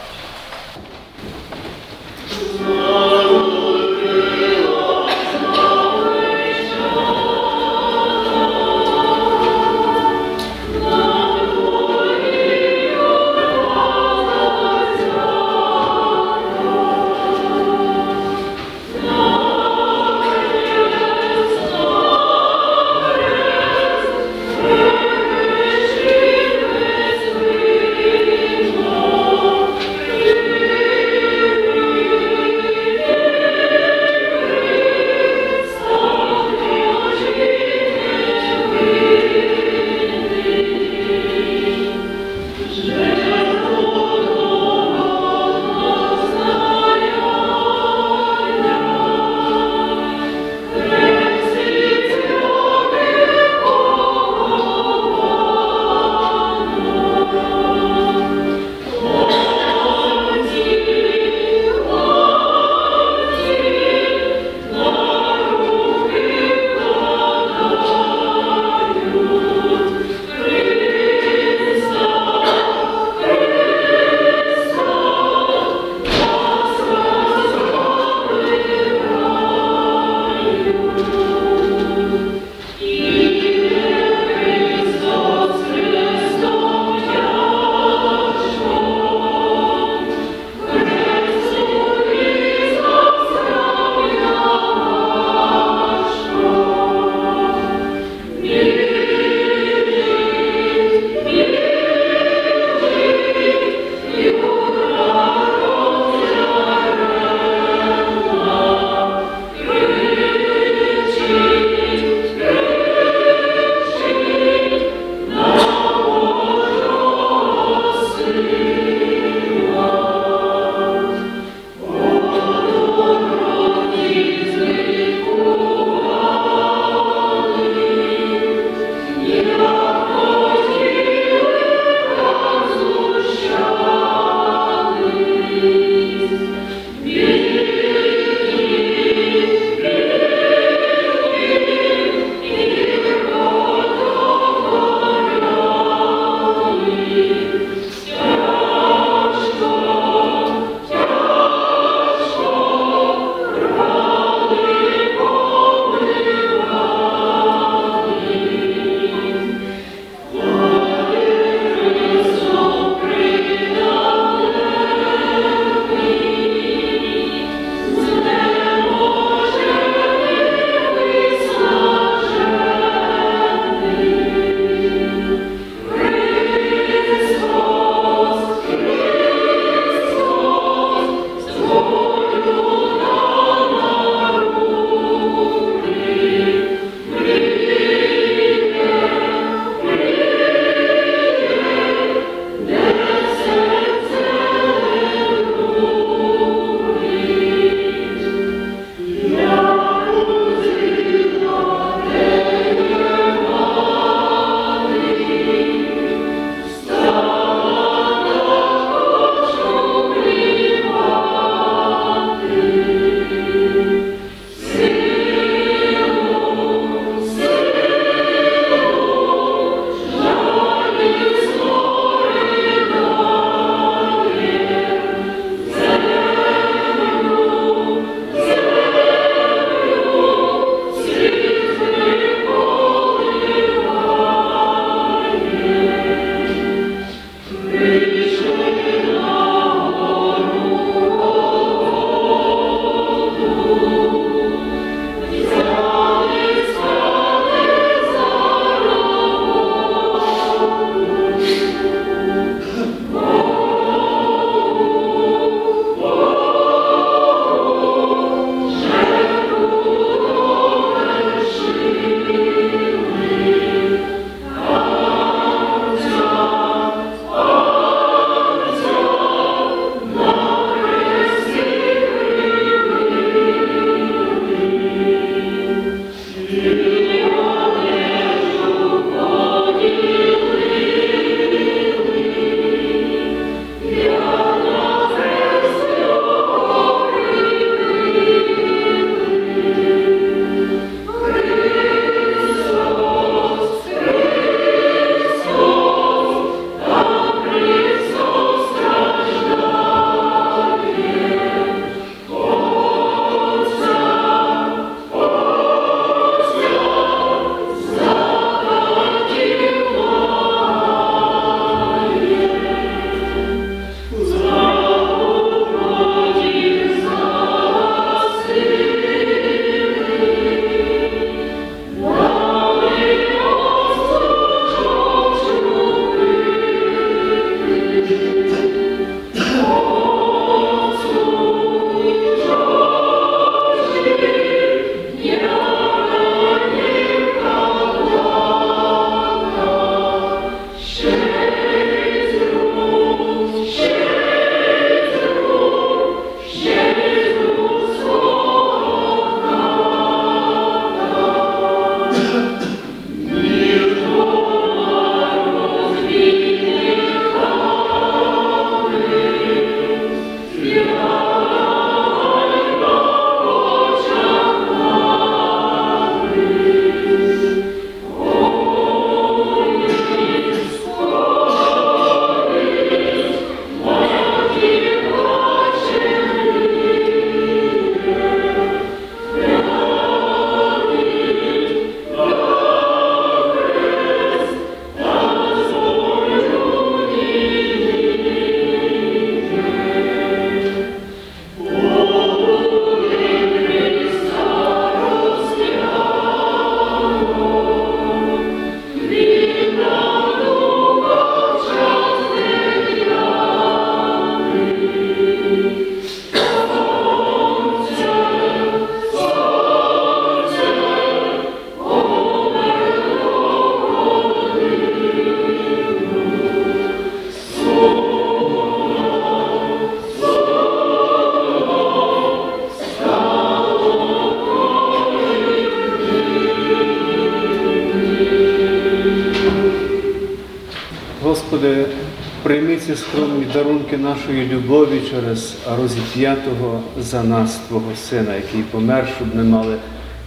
Нашої 433.98 434.48
любові 434.48 435.02
через 435.10 435.56
розіп'ятого 435.78 436.84
за 436.99 437.24
нас 437.24 437.60
Твого 437.68 437.95
Сина, 437.95 438.36
який 438.36 438.61
помер, 438.61 439.07
щоб 439.18 439.36
ми 439.36 439.44
мали 439.44 439.78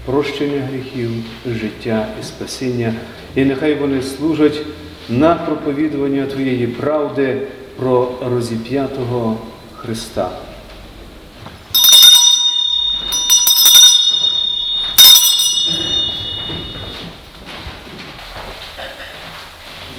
прощення 0.06 0.62
гріхів, 0.70 1.10
життя 1.46 2.06
і 2.20 2.24
спасіння. 2.24 2.94
І 3.34 3.44
нехай 3.44 3.74
вони 3.74 4.02
служать 4.02 4.60
на 5.08 5.34
проповідування 5.34 6.26
Твоєї 6.26 6.66
правди 6.66 7.42
про 7.76 8.08
розіп'ятого 8.30 9.38
Христа. 9.76 10.30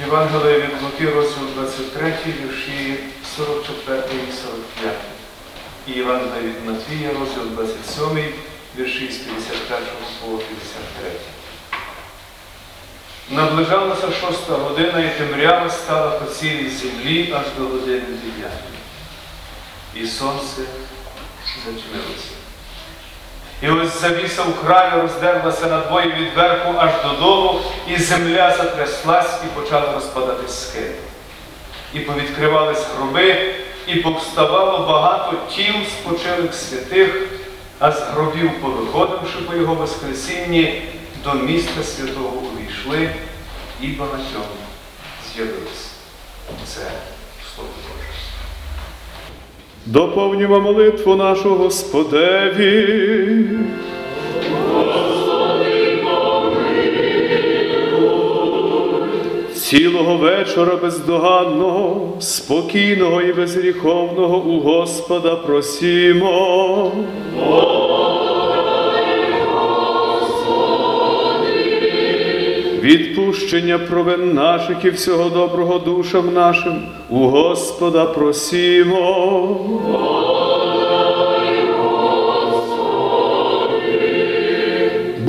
Євангеліє 0.05 0.57
від 0.57 0.83
Луки, 0.83 1.15
розділ 1.15 1.43
23, 1.55 2.13
вірші 2.27 2.99
44 3.37 4.01
і 4.29 4.31
45. 4.31 4.95
І 5.87 5.91
Євангеліє 5.91 6.41
від 6.41 6.65
Матвія, 6.65 7.09
розділ 7.19 7.43
27, 7.43 8.33
вірші 8.77 9.11
з 9.11 9.17
51 9.17 9.87
по 10.21 10.27
53. 10.27 11.11
Наближалася 13.29 14.11
шоста 14.11 14.53
година, 14.53 14.99
і 14.99 15.17
темрява 15.17 15.69
стала 15.69 16.09
по 16.09 16.25
цілій 16.25 16.69
землі 16.69 17.33
аж 17.37 17.45
до 17.57 17.63
години 17.63 18.01
дев'ятої. 18.01 18.79
І 19.95 20.07
сонце 20.07 20.61
затьмилося. 21.65 22.31
І 23.61 23.69
ось 23.69 24.01
завіса 24.01 24.43
у 24.43 24.65
краю 24.65 25.01
роздерлася 25.01 25.67
надвоє 25.67 26.07
від 26.07 26.33
верху 26.33 26.73
аж 26.77 26.91
додолу, 27.03 27.61
і 27.87 27.97
земля 27.97 28.57
затряслась 28.57 29.39
і 29.45 29.59
почала 29.59 29.93
розпадатись 29.93 30.69
скелі. 30.69 31.10
І 31.93 31.99
повідкривались 31.99 32.85
гроби, 32.97 33.35
і 33.87 33.95
повставало 33.95 34.87
багато 34.87 35.37
тіл 35.55 35.73
спочилих 35.89 36.53
святих, 36.53 37.27
а 37.79 37.91
з 37.91 38.01
гробів, 38.01 38.51
повиходивши 38.61 39.37
по 39.47 39.55
його 39.55 39.75
воскресінні, 39.75 40.81
до 41.23 41.33
міста 41.33 41.83
святого 41.83 42.33
увійшли, 42.37 43.09
і 43.81 43.87
багатьом 43.87 44.43
з'явилось. 45.33 45.91
Це 46.65 46.81
Слово 47.55 47.69
Боже. 47.87 48.07
Доповнімо 49.85 50.59
молитву 50.59 51.15
нашу 51.15 51.55
Господеві. 51.55 53.39
Цілого 59.71 60.17
вечора 60.17 60.75
бездоганного, 60.75 62.13
спокійного 62.19 63.21
і 63.21 63.33
безгріховного 63.33 64.37
у 64.37 64.59
Господа 64.59 65.35
просімо. 65.35 66.91
Відпущення 72.81 73.79
провин 73.79 74.33
наших 74.33 74.85
і 74.85 74.89
всього 74.89 75.29
доброго 75.29 75.79
душам 75.79 76.33
нашим 76.33 76.81
у 77.09 77.17
Господа 77.17 78.05
просімо. 78.05 79.11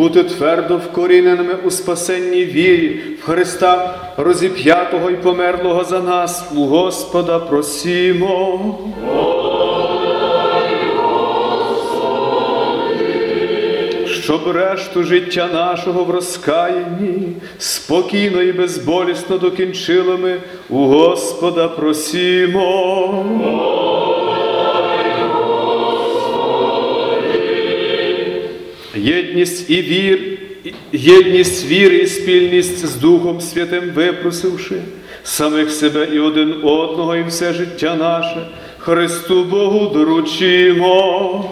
Бути 0.03 0.25
твердо 0.25 0.77
вкоріненими 0.77 1.55
у 1.65 1.71
спасенній 1.71 2.45
вірі 2.45 3.01
в 3.23 3.25
Христа, 3.25 3.99
розіп'ятого 4.17 5.11
і 5.11 5.17
померлого 5.17 5.85
за 5.85 6.01
нас, 6.01 6.45
у 6.57 6.65
Господа 6.65 7.39
просімо. 7.39 8.79
щоб 14.07 14.49
решту 14.49 15.03
життя 15.03 15.49
нашого 15.53 16.05
в 16.05 16.11
розкаянні 16.11 17.29
спокійно 17.59 18.43
і 18.43 18.53
безболісно 18.53 19.39
докінчили 19.39 20.17
ми 20.17 20.41
у 20.71 20.79
Господа 20.79 21.69
просімо. 21.69 23.25
Єдність 29.03 29.71
і 29.71 29.83
вір, 29.83 30.39
єдність 30.93 31.67
віри 31.67 31.97
і 31.97 32.07
спільність 32.07 32.87
з 32.87 32.97
Духом 32.97 33.41
Святим 33.41 33.91
випросивши 33.95 34.75
самих 35.25 35.71
себе 35.71 36.09
і 36.13 36.19
один 36.19 36.55
одного, 36.63 37.17
і 37.17 37.25
все 37.25 37.53
життя 37.53 37.95
наше 37.95 38.47
Христу 38.79 39.45
Богу 39.45 39.89
доручимо. 39.95 41.45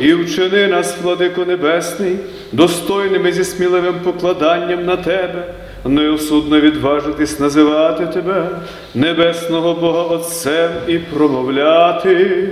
І 0.00 0.12
вчини 0.12 0.66
нас, 0.66 0.96
владико 1.02 1.44
Небесний, 1.44 2.16
достойними 2.52 3.32
зі 3.32 3.44
сміливим 3.44 3.94
покладанням 4.04 4.84
на 4.84 4.96
Тебе, 4.96 5.54
неосудно 5.88 6.60
відважитись 6.60 7.40
називати 7.40 8.06
Тебе, 8.06 8.48
небесного 8.94 9.74
Бога 9.74 10.02
Отцем 10.02 10.70
і 10.88 10.98
промовляти. 10.98 12.48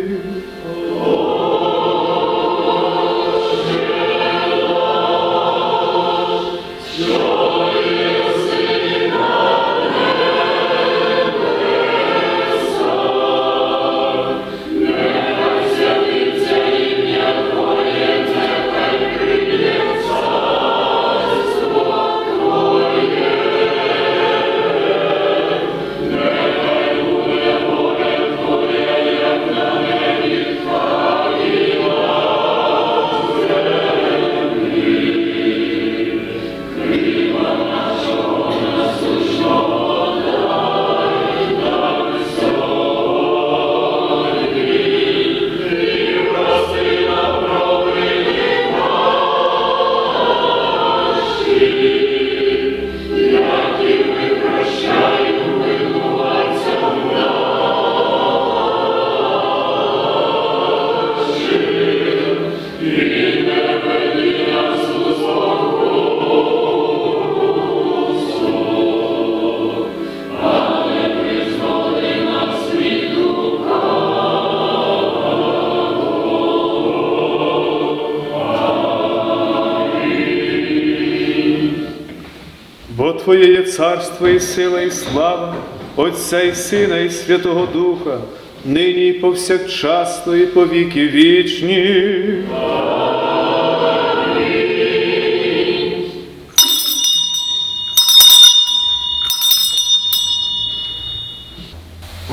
Царство 84.16 84.28
і 84.28 84.40
сила, 84.40 84.80
і 84.80 84.90
слава, 84.90 85.54
Отця 85.96 86.42
і 86.42 86.54
Сина, 86.54 86.98
і 86.98 87.10
Святого 87.10 87.66
Духа, 87.66 88.18
нині 88.64 89.08
і 89.08 89.12
повсякчасно, 89.12 90.36
і 90.36 90.46
по 90.46 90.66
віки 90.66 91.08
вічні. 91.08 92.44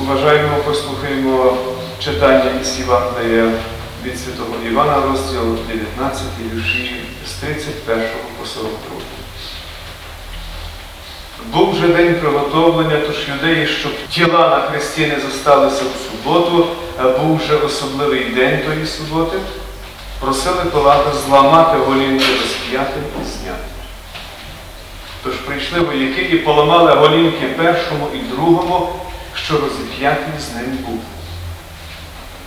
Уважаємо, 0.02 0.56
послухаємо 0.66 1.56
читання 1.98 2.50
із 2.60 2.78
Євангелія 2.78 3.50
від 4.04 4.18
Святого 4.18 4.54
Івана, 4.70 4.96
розділ 5.06 5.56
19, 5.68 6.22
вірші 6.54 6.96
з 7.26 7.32
31 7.32 8.04
по 8.40 8.46
42. 8.46 9.04
Був 11.52 11.74
же 11.76 11.88
день 11.88 12.14
приготовлення, 12.54 13.00
тож 13.06 13.28
юдеї, 13.28 13.66
щоб 13.66 13.92
тіла 14.08 14.48
на 14.48 14.60
хресті 14.60 15.06
не 15.06 15.20
зосталися 15.20 15.82
в 15.84 16.10
суботу, 16.10 16.66
був 17.20 17.36
вже 17.36 17.56
особливий 17.56 18.24
день 18.24 18.60
тої 18.66 18.86
суботи, 18.86 19.38
просили 20.20 20.64
Пилата 20.72 21.12
зламати 21.26 21.78
голінки 21.78 22.24
розп'ятим 22.42 23.02
і 23.22 23.24
зняти. 23.24 23.64
Тож 25.24 25.34
прийшли 25.34 25.80
вояки 25.80 26.22
і 26.22 26.38
поламали 26.38 26.92
голінки 26.92 27.46
першому 27.56 28.08
і 28.14 28.18
другому, 28.18 28.88
що 29.34 29.54
розіп'ятий 29.54 30.34
з 30.40 30.54
ним 30.54 30.78
був. 30.86 31.00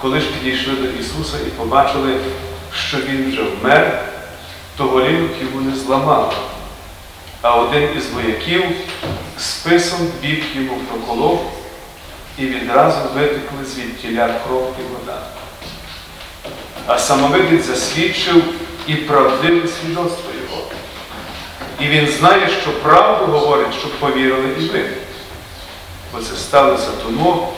Коли 0.01 0.19
ж 0.19 0.25
підійшли 0.27 0.73
до 0.73 0.87
Ісуса 0.99 1.37
і 1.47 1.49
побачили, 1.49 2.17
що 2.87 2.97
Він 2.97 3.31
вже 3.31 3.41
вмер, 3.41 4.03
то 4.77 4.83
голінок 4.83 5.31
йому 5.41 5.69
не 5.69 5.75
зламали. 5.75 6.33
А 7.41 7.55
один 7.55 7.89
із 7.97 8.09
вояків 8.09 8.63
списом 9.67 9.99
бік 10.21 10.43
йому 10.55 10.77
проколов, 10.77 11.51
і 12.37 12.45
відразу 12.45 12.97
витекли 13.15 13.65
звідтіля 13.65 14.33
кров 14.47 14.75
і 14.79 14.83
вода. 14.93 15.21
А 16.85 16.99
самовидець 16.99 17.65
засвідчив 17.65 18.43
і 18.87 18.95
правдиве 18.95 19.67
свідоцтво 19.67 20.31
його. 20.43 20.63
І 21.79 21.87
він 21.87 22.07
знає, 22.07 22.49
що 22.61 22.81
правду 22.81 23.31
говорить, 23.31 23.73
щоб 23.79 23.99
повірили 23.99 24.49
і 24.59 24.65
ви. 24.65 24.89
Бо 26.13 26.19
це 26.19 26.35
сталося 26.35 26.89
тому, 27.03 27.53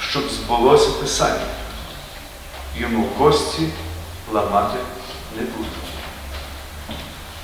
щоб 0.00 0.22
збулося 0.30 0.90
Писання. 0.90 1.46
Йому 2.76 3.04
кості 3.04 3.62
ламати 4.32 4.78
не 5.36 5.42
будуть. 5.42 5.72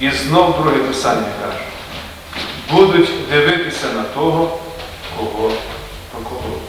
І 0.00 0.10
знов 0.10 0.62
друге 0.62 0.78
Писання 0.78 1.26
каже, 1.42 1.64
будуть 2.70 3.10
дивитися 3.84 3.92
на 3.92 4.02
того, 4.02 4.58
кого 5.16 5.52
проколов. 6.12 6.60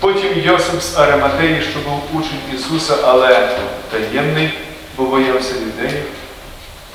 Потім 0.00 0.40
Йосип 0.40 0.80
з 0.80 0.96
Ариматеї, 0.96 1.62
що 1.62 1.78
був 1.78 2.02
учень 2.12 2.40
Ісуса, 2.54 2.94
але 3.04 3.58
таємний, 3.90 4.58
бо 4.96 5.04
боявся 5.04 5.54
людей, 5.54 6.02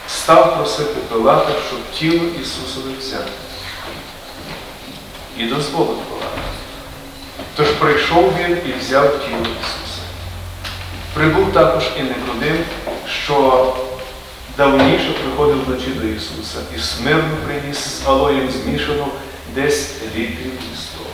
став 0.08 0.58
просити 0.58 1.00
Пилата, 1.10 1.52
щоб 1.68 1.80
тіло 1.94 2.26
Ісусове 2.42 2.92
взяти. 3.00 3.32
І 5.38 5.44
дозволив 5.44 5.98
Пилата. 5.98 6.38
Тож 7.56 7.68
прийшов 7.68 8.34
він 8.40 8.58
і 8.66 8.80
взяв 8.80 9.20
тіло 9.20 9.42
Ісуса. 9.42 10.02
Прибув 11.14 11.54
також 11.54 11.84
і 12.00 12.02
Никодим, 12.02 12.58
що 13.24 13.74
давніше 14.58 15.12
приходив 15.12 15.66
вночі 15.66 15.90
до 15.90 16.08
Ісуса 16.08 16.58
і 16.78 16.80
смирно 16.80 17.38
приніс 17.46 17.78
з 17.78 18.08
алоєм 18.08 18.50
змішану 18.52 19.08
десь 19.56 19.92
літрів 20.16 20.52
сто. 20.78 21.06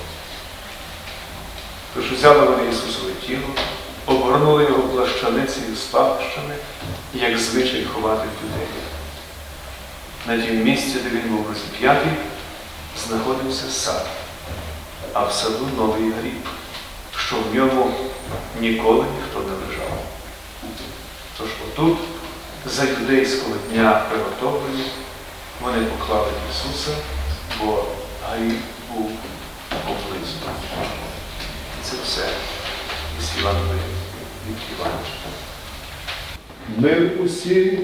Тож 1.96 2.12
взяли 2.12 2.46
вони 2.46 2.70
Ісусове 2.72 3.12
тіло, 3.28 3.48
обгорнули 4.06 4.64
його 4.64 4.84
плащаницею 4.84 5.76
з 5.76 5.82
пахощами, 5.82 6.56
як 7.14 7.38
звичай 7.38 7.86
ховати 7.86 8.28
в 8.28 8.46
людей. 8.46 8.68
На 10.28 10.48
тім 10.48 10.64
місці, 10.64 10.98
де 11.04 11.10
він 11.10 11.30
був 11.30 11.46
розіп'ятий, 11.50 12.12
знаходився 13.08 13.70
сад, 13.70 14.08
а 15.14 15.26
в 15.26 15.34
саду 15.34 15.68
новий 15.78 16.12
гріб, 16.12 16.48
що 17.18 17.36
в 17.36 17.56
ньому 17.56 17.92
ніколи 18.60 19.06
ніхто 19.16 19.40
не 19.40 19.68
лежав. 19.68 20.04
Тож 21.38 21.48
отут, 21.68 21.98
за 22.66 22.84
юдейського 22.84 23.56
дня 23.72 24.02
приготовлення, 24.10 24.84
вони 25.62 25.86
поклали 25.86 26.28
Ісуса, 26.52 26.92
бо 27.60 27.86
гріб 28.30 28.58
був 28.94 29.12
поблизу. 29.70 30.38
Це 31.84 31.96
все 32.04 32.22
із 33.20 33.42
Іванової 33.42 33.80
від 34.48 34.58
Івановича. 34.76 35.30
Ми 36.78 37.24
усі 37.26 37.80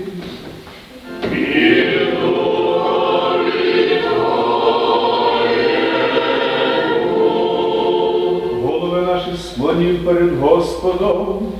голови 8.64 9.02
наші 9.02 9.32
склонів 9.44 10.06
перед 10.06 10.40
Господом. 10.40 11.54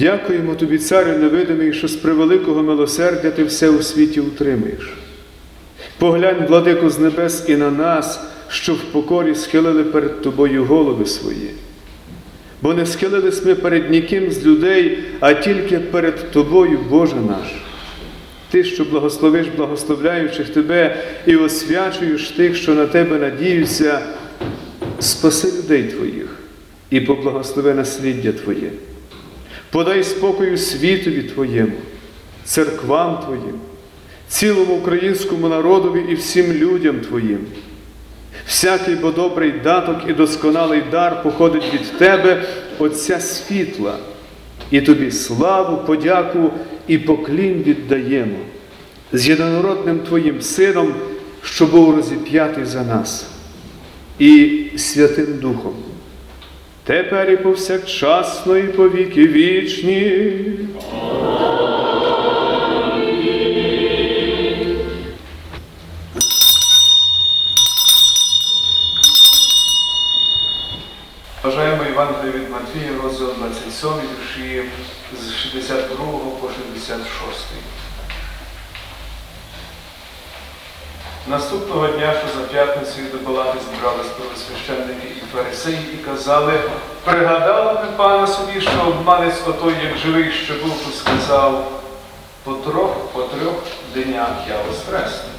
Дякуємо 0.00 0.54
тобі, 0.54 0.78
царю 0.78 1.18
невидимий, 1.18 1.72
що 1.72 1.88
з 1.88 1.96
превеликого 1.96 2.62
милосердя 2.62 3.30
ти 3.30 3.44
все 3.44 3.70
у 3.70 3.82
світі 3.82 4.20
утримуєш. 4.20 4.92
Поглянь, 5.98 6.46
владико, 6.48 6.90
з 6.90 6.98
небес 6.98 7.44
і 7.48 7.56
на 7.56 7.70
нас, 7.70 8.20
що 8.48 8.74
в 8.74 8.80
покорі 8.80 9.34
схилили 9.34 9.84
перед 9.84 10.22
тобою 10.22 10.64
голови 10.64 11.06
свої. 11.06 11.50
Бо 12.62 12.74
не 12.74 12.86
схилились 12.86 13.44
ми 13.44 13.54
перед 13.54 13.90
ніким 13.90 14.30
з 14.30 14.46
людей, 14.46 14.98
а 15.20 15.34
тільки 15.34 15.78
перед 15.78 16.30
тобою, 16.30 16.78
Боже 16.90 17.16
наш. 17.16 17.48
Ти, 18.50 18.64
що 18.64 18.84
благословиш 18.84 19.46
благословляючих 19.56 20.48
тебе 20.48 20.96
і 21.26 21.36
освячуєш 21.36 22.28
тих, 22.28 22.56
що 22.56 22.74
на 22.74 22.86
тебе 22.86 23.18
надіються, 23.18 24.00
спаси 24.98 25.58
людей 25.58 25.82
твоїх 25.82 26.36
і 26.90 27.00
поблагослови 27.00 27.74
насліддя 27.74 28.32
Твоє. 28.32 28.70
Подай 29.70 30.04
спокою 30.04 30.58
світові 30.58 31.22
Твоєму, 31.22 31.72
церквам 32.44 33.18
Твоїм, 33.24 33.60
цілому 34.28 34.74
українському 34.74 35.48
народові 35.48 36.04
і 36.10 36.14
всім 36.14 36.52
людям 36.52 37.00
Твоїм. 37.00 37.46
Всякий 38.46 38.94
бо 38.94 39.10
добрий 39.10 39.52
даток 39.64 39.96
і 40.08 40.12
досконалий 40.12 40.82
дар 40.90 41.22
походить 41.22 41.74
від 41.74 41.98
Тебе, 41.98 42.44
Отця 42.78 43.20
світла, 43.20 43.98
і 44.70 44.80
Тобі 44.80 45.10
славу, 45.10 45.86
подяку 45.86 46.50
і 46.86 46.98
поклін 46.98 47.62
віддаємо 47.66 48.38
з 49.12 49.28
єдинородним 49.28 49.98
Твоїм 49.98 50.42
Сином, 50.42 50.94
що 51.44 51.66
був 51.66 51.96
розіп'ятий 51.96 52.64
за 52.64 52.82
нас, 52.82 53.26
і 54.18 54.62
Святим 54.76 55.38
Духом. 55.40 55.89
Тепер 56.90 57.30
і 57.30 57.36
повсякчасно, 57.36 58.56
і 58.56 58.62
повіки 58.62 59.26
вічні. 59.26 60.22
Бажаємо 71.44 71.84
Євангелія 71.84 72.32
від 72.32 72.50
Матвія, 72.50 73.02
розділ 73.02 73.28
27, 73.38 73.90
вірші 73.90 74.62
з 75.20 75.34
62 75.34 75.96
по 76.40 76.48
66. 76.48 77.46
Наступного 81.26 81.86
дня, 81.86 82.12
що 82.12 82.40
за 82.40 82.46
п'ятницею 82.46 83.06
до 83.12 83.18
палати 83.18 83.58
зібрались 83.58 84.06
первосвященники 84.06 85.08
і 85.16 85.36
фарисеї 85.36 85.78
і 85.94 85.96
казали, 85.96 86.60
пригадали 87.04 87.80
ми 87.84 87.96
пана 87.96 88.26
собі, 88.26 88.60
що 88.60 88.80
обманець 88.88 89.48
отой, 89.48 89.74
як 89.84 89.98
живий, 89.98 90.32
що 90.32 90.54
був, 90.54 90.94
сказав, 90.98 91.72
по 92.44 92.52
трьох, 92.52 92.96
по 93.12 93.22
трьох 93.22 93.54
днях 93.94 94.30
я 94.48 94.54
воскресну. 94.68 95.30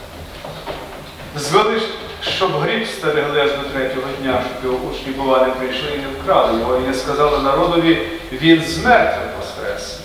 Звели, 1.36 1.82
щоб 2.22 2.52
гріб 2.52 2.88
стерегли 2.88 3.41
аж 3.41 3.52
до 3.52 3.70
третього 3.70 4.08
дня, 4.22 4.44
щоб 4.49 4.72
його 4.72 4.86
учні 4.91 5.12
бува 5.12 5.48
не 5.48 5.53
прийшли 5.53 5.90
і 5.95 5.98
не 5.98 6.08
вкрали 6.08 6.60
його. 6.60 6.78
І 6.78 6.80
не 6.80 6.94
сказали 6.94 7.40
народові, 7.40 8.08
він 8.32 8.64
з 8.64 8.86
мертвих 8.86 9.30
воскрес. 9.40 9.99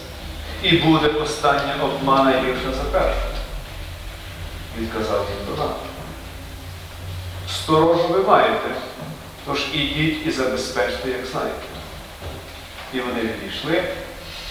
І 0.62 0.76
буде 0.76 1.08
остання 1.08 1.74
обмана 1.82 2.30
гірша 2.30 2.72
за 2.76 2.98
першу. 2.98 3.35
Відказав 4.80 5.26
їм 5.30 5.56
Донат. 5.56 5.76
Сторожу 7.50 8.08
ви 8.08 8.22
маєте, 8.22 8.74
тож 9.46 9.66
ідіть 9.74 10.26
і 10.26 10.30
забезпечте, 10.30 11.10
як 11.10 11.26
знаєте. 11.26 11.62
І 12.94 13.00
вони 13.00 13.20
відійшли 13.20 13.84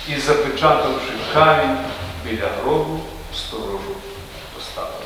і, 0.10 0.20
запечатавши 0.20 1.12
камінь 1.34 1.78
біля 2.30 2.48
гробу, 2.64 3.00
сторожу 3.36 3.96
поставили. 4.56 5.06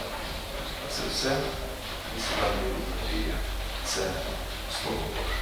Це 0.92 1.02
все 1.12 1.30
із 2.18 2.24
Івангелія 2.38 2.76
Матвія. 3.02 3.36
Це 3.86 4.02
Слово 4.82 5.04
Боже. 5.08 5.40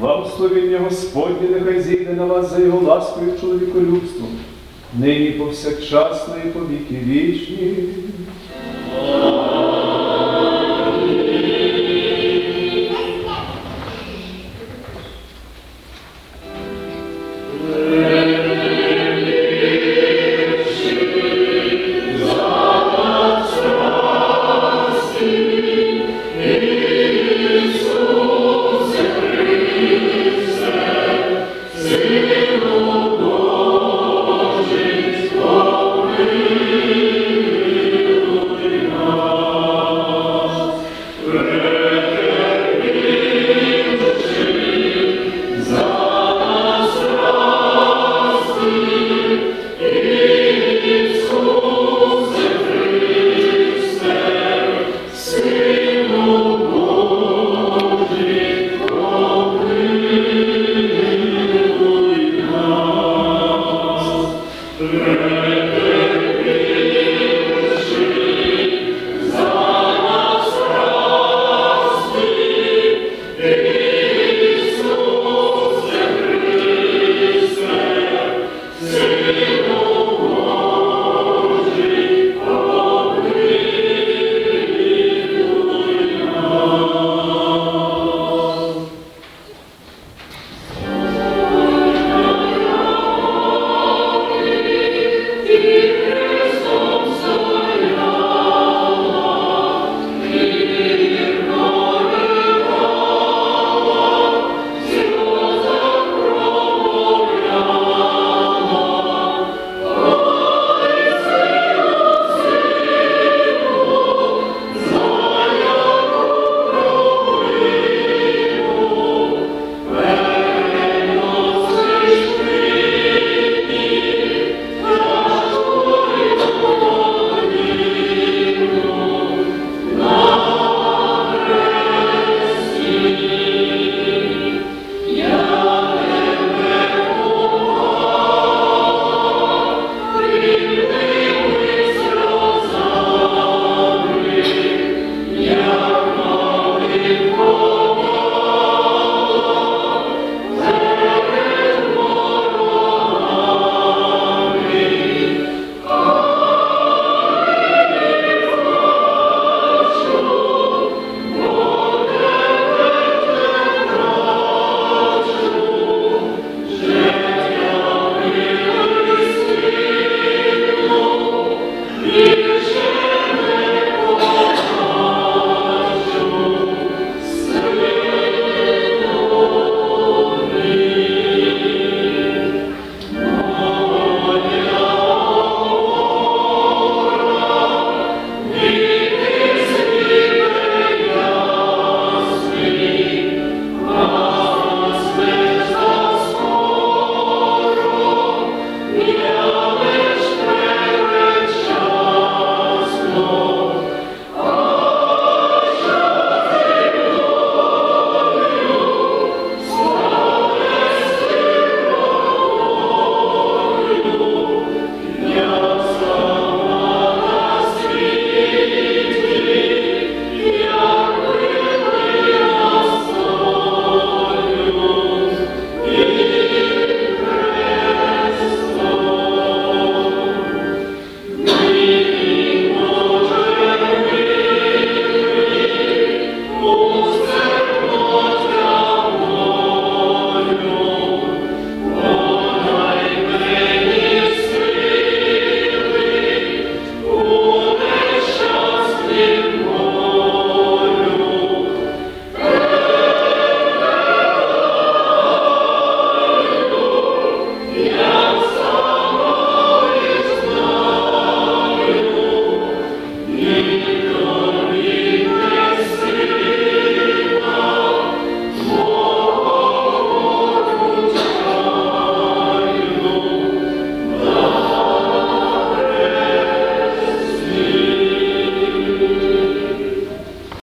Благословення 0.00 0.78
Господнє 0.78 1.48
нехай 1.48 1.82
зійде 1.82 2.12
на 2.12 2.24
вас 2.24 2.50
за 2.50 2.58
його 2.58 2.80
ласкою 2.80 3.40
чоловіколюбством, 3.40 4.38
нині 4.98 5.30
повсякчасно 5.30 6.34
і 6.46 6.48
повіки 6.48 6.96
вічні. 7.04 7.76